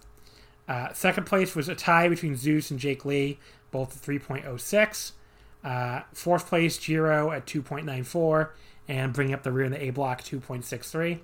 [0.69, 3.39] uh, second place was a tie between Zeus and Jake Lee,
[3.71, 5.13] both at 3.06.
[5.65, 8.51] Uh, fourth place, Jiro at 2.94,
[8.89, 11.21] and bringing up the rear in the A block, 2.63.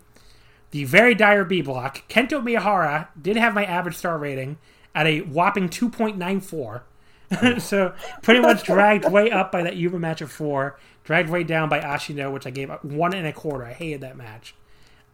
[0.72, 4.58] The very dire B block, Kento Miyahara did have my average star rating
[4.94, 6.82] at a whopping 2.94.
[7.60, 11.68] so pretty much dragged way up by that Yuma match of four, dragged way down
[11.68, 13.64] by Ashino, which I gave one and a quarter.
[13.64, 14.54] I hated that match.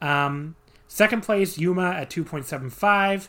[0.00, 0.54] Um,
[0.86, 3.28] second place, Yuma at 2.75.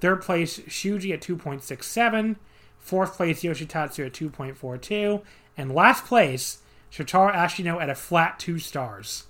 [0.00, 2.36] Third place, Shuji at 2.67.
[2.78, 5.22] Fourth place, Yoshitatsu at 2.42.
[5.56, 6.58] And last place,
[6.92, 9.24] Shotaro Ashino at a flat two stars.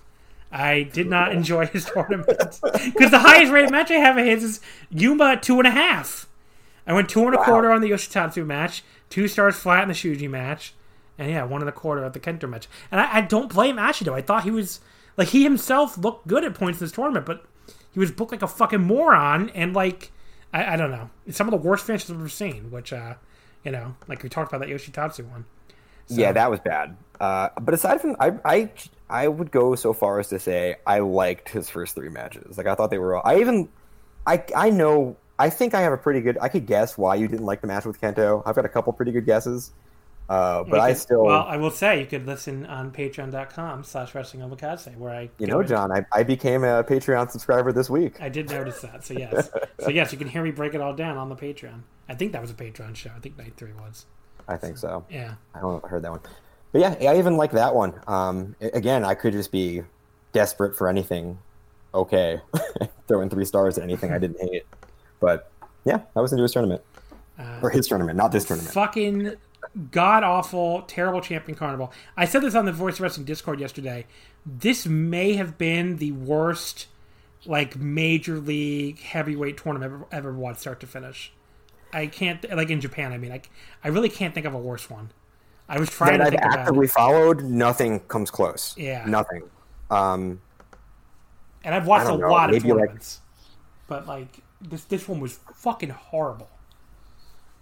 [0.50, 2.28] I did not enjoy his tournament
[2.62, 5.70] because the highest rated match I have of his is Yuma at two and a
[5.70, 6.26] half.
[6.86, 7.44] I went two and a wow.
[7.44, 10.72] quarter on the Yoshitatsu match, two stars flat in the Shuji match,
[11.18, 12.66] and yeah, one and a quarter at the Kento match.
[12.90, 14.14] And I, I don't blame Ashino.
[14.14, 14.80] I thought he was
[15.16, 17.44] like he himself looked good at points in this tournament, but
[17.92, 20.12] he was booked like a fucking moron and like
[20.52, 22.70] I, I don't know some of the worst finishes I've ever seen.
[22.70, 23.14] Which uh,
[23.64, 25.44] you know, like we talked about that Yoshitatsu one.
[26.06, 26.96] So, yeah, that was bad.
[27.20, 28.70] Uh, but aside from, I, I,
[29.10, 32.56] I would go so far as to say I liked his first three matches.
[32.56, 33.16] Like I thought they were.
[33.16, 33.22] all.
[33.24, 33.68] I even,
[34.26, 35.16] I, I know.
[35.38, 36.38] I think I have a pretty good.
[36.40, 38.42] I could guess why you didn't like the match with Kento.
[38.46, 39.72] I've got a couple pretty good guesses.
[40.28, 41.24] Uh, but I still.
[41.24, 45.30] Well, I will say you could listen on patreon.com slash wrestling omakase where I.
[45.38, 48.20] You know, John, I, I became a Patreon subscriber this week.
[48.20, 49.04] I did notice that.
[49.04, 49.50] So, yes.
[49.80, 51.80] so, yes, you can hear me break it all down on the Patreon.
[52.08, 53.10] I think that was a Patreon show.
[53.16, 54.04] I think night three was.
[54.48, 55.04] I think so.
[55.10, 55.34] Yeah.
[55.54, 56.20] I don't know if I heard that one.
[56.72, 57.94] But yeah, I even like that one.
[58.06, 59.82] Um, again, I could just be
[60.32, 61.38] desperate for anything.
[61.94, 62.38] Okay,
[63.08, 64.64] throwing three stars at anything I didn't hate.
[65.20, 65.50] But
[65.86, 66.82] yeah, I was into his tournament
[67.38, 68.72] uh, or his tournament, not this tournament.
[68.74, 69.32] Fucking
[69.90, 71.92] god awful, terrible champion carnival.
[72.16, 74.06] I said this on the Voice of Wrestling Discord yesterday.
[74.44, 76.86] This may have been the worst,
[77.46, 81.32] like major league heavyweight tournament I've ever, ever watched start to finish.
[81.92, 83.12] I can't like in Japan.
[83.12, 83.40] I mean, I,
[83.82, 85.10] I really can't think of a worse one.
[85.68, 87.42] I was trying that to I've actively followed.
[87.42, 88.74] Nothing comes close.
[88.76, 89.42] Yeah, nothing.
[89.90, 90.40] Um,
[91.64, 93.20] and I've watched a know, lot of tournaments,
[93.88, 96.48] like, but like this this one was fucking horrible.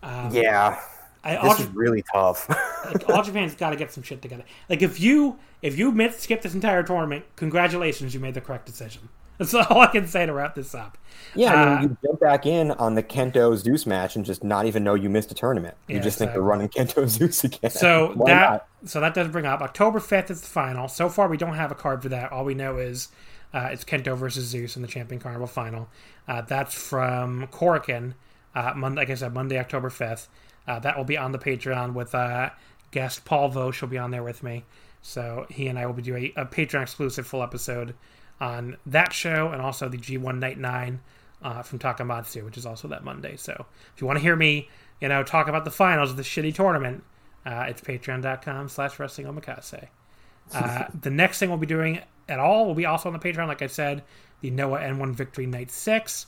[0.02, 0.80] Um, yeah,
[1.26, 2.48] I, this is really tough.
[2.84, 4.44] like, all Japan's got to get some shit together.
[4.68, 8.66] Like if you if you missed skip this entire tournament, congratulations, you made the correct
[8.66, 9.08] decision.
[9.38, 10.96] That's all I can say to wrap this up.
[11.34, 14.42] Yeah, I mean, uh, you jump back in on the Kento Zeus match and just
[14.42, 15.74] not even know you missed a tournament.
[15.88, 16.26] You yeah, just exactly.
[16.26, 17.70] think they're running Kento Zeus again.
[17.70, 18.66] So that not?
[18.84, 20.88] so that does bring up October fifth is the final.
[20.88, 22.32] So far, we don't have a card for that.
[22.32, 23.08] All we know is
[23.52, 25.88] uh, it's Kento versus Zeus in the Champion Carnival final.
[26.26, 28.14] Uh, that's from Korakuen.
[28.54, 30.28] Uh, Monday, like I said, Monday, October fifth.
[30.66, 32.50] Uh, that will be on the Patreon with uh,
[32.90, 34.64] guest Paul Vosch will be on there with me.
[35.02, 37.94] So he and I will be doing a, a Patreon exclusive full episode
[38.40, 41.00] on that show and also the G1 Night 9
[41.42, 43.36] uh, from Takamatsu, which is also that Monday.
[43.36, 44.68] So if you want to hear me,
[45.00, 47.04] you know, talk about the finals of the shitty tournament,
[47.44, 49.88] uh, it's patreon.com slash wrestling omakase.
[50.52, 53.46] Uh, the next thing we'll be doing at all will be also on the Patreon,
[53.46, 54.02] like I said,
[54.40, 56.26] the Noah N1 Victory Night 6.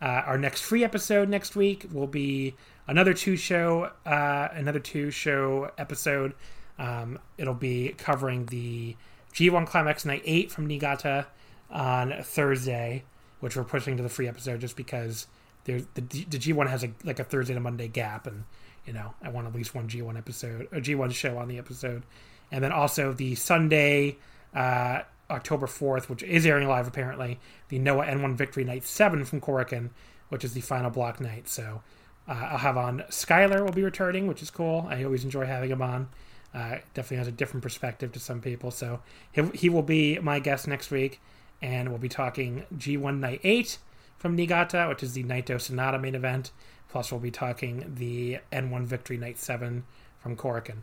[0.00, 2.54] Uh, our next free episode next week will be
[2.88, 6.34] another two show, uh, another two show episode.
[6.78, 8.96] Um, it'll be covering the
[9.34, 11.26] G1 Climax Night 8 from Niigata
[11.70, 13.04] on Thursday,
[13.40, 15.26] which we're pushing to the free episode just because
[15.64, 18.44] there's the, the G1 has a like a Thursday to Monday gap, and
[18.86, 22.04] you know I want at least one G1 episode, a G1 show on the episode,
[22.50, 24.16] and then also the Sunday,
[24.54, 27.38] uh, October fourth, which is airing live apparently,
[27.68, 29.90] the Noah N1 Victory Night Seven from Korakuen,
[30.30, 31.48] which is the final block night.
[31.48, 31.82] So
[32.28, 34.86] uh, I'll have on Skyler will be returning, which is cool.
[34.88, 36.08] I always enjoy having him on.
[36.54, 38.70] Uh, definitely has a different perspective to some people.
[38.70, 39.00] So
[39.32, 41.20] he, he will be my guest next week
[41.60, 43.78] and we'll be talking G1 Night 8
[44.16, 46.50] from Niigata, which is the Naito Sanada main event.
[46.88, 49.84] Plus, we'll be talking the N1 Victory Night 7
[50.20, 50.78] from Korakuen.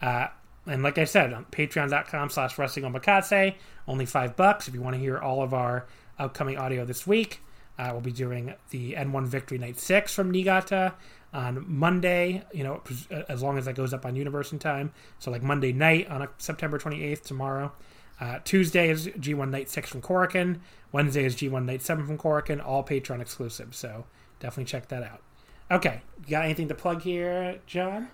[0.00, 0.28] Uh,
[0.66, 3.54] and like I said, on patreon.com slash wrestling omakase,
[3.86, 5.86] only five bucks if you want to hear all of our
[6.18, 7.40] upcoming audio this week.
[7.80, 10.92] Uh, we'll be doing the N1 Victory Night 6 from Niigata
[11.32, 12.82] on Monday, you know,
[13.26, 14.92] as long as that goes up on Universe in time.
[15.18, 17.72] So, like Monday night on September 28th, tomorrow.
[18.20, 20.60] Uh, Tuesday is G1 Night 6 from Korakuen.
[20.92, 23.74] Wednesday is G1 Night 7 from Korakuen, all Patreon exclusive.
[23.74, 24.04] So
[24.40, 25.22] definitely check that out.
[25.70, 28.08] Okay, you got anything to plug here, John?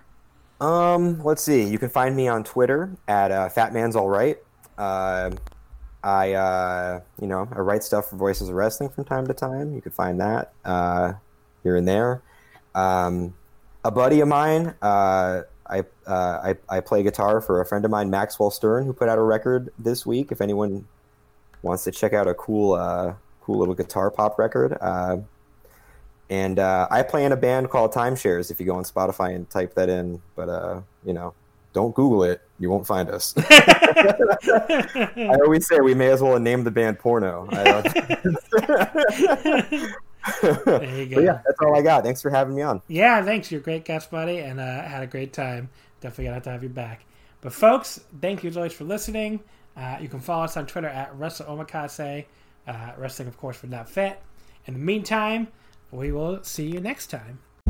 [0.61, 1.63] Um, let's see.
[1.63, 4.37] You can find me on Twitter at uh, Fatman's All Right.
[4.77, 5.31] Uh,
[6.03, 9.73] I, uh, you know, I write stuff for Voices of Wrestling from time to time.
[9.73, 11.13] You can find that uh,
[11.63, 12.21] here and there.
[12.75, 13.33] Um,
[13.83, 17.91] a buddy of mine, uh, I, uh, I I play guitar for a friend of
[17.91, 20.31] mine, Maxwell Stern, who put out a record this week.
[20.31, 20.87] If anyone
[21.61, 24.77] wants to check out a cool, uh, cool little guitar pop record.
[24.79, 25.17] Uh,
[26.29, 28.51] and I play in a band called Timeshares.
[28.51, 31.33] If you go on Spotify and type that in, but you know,
[31.77, 33.35] don't Google it; you won't find us.
[33.37, 37.47] I always say we may as well name the band Porno.
[40.41, 41.15] There you go.
[41.15, 42.03] but yeah, that's all I got.
[42.03, 42.81] Thanks for having me on.
[42.89, 43.49] Yeah, thanks.
[43.49, 45.69] You're a great guest, buddy, and uh, had a great time.
[46.01, 47.05] Definitely gonna have to have you back.
[47.39, 49.39] But folks, thank you as always for listening.
[49.77, 52.25] Uh, you can follow us on Twitter at WrestleOmakase.
[52.67, 54.19] Uh, wrestling, of course, for not fit.
[54.65, 55.47] In the meantime,
[55.91, 57.39] we will see you next time.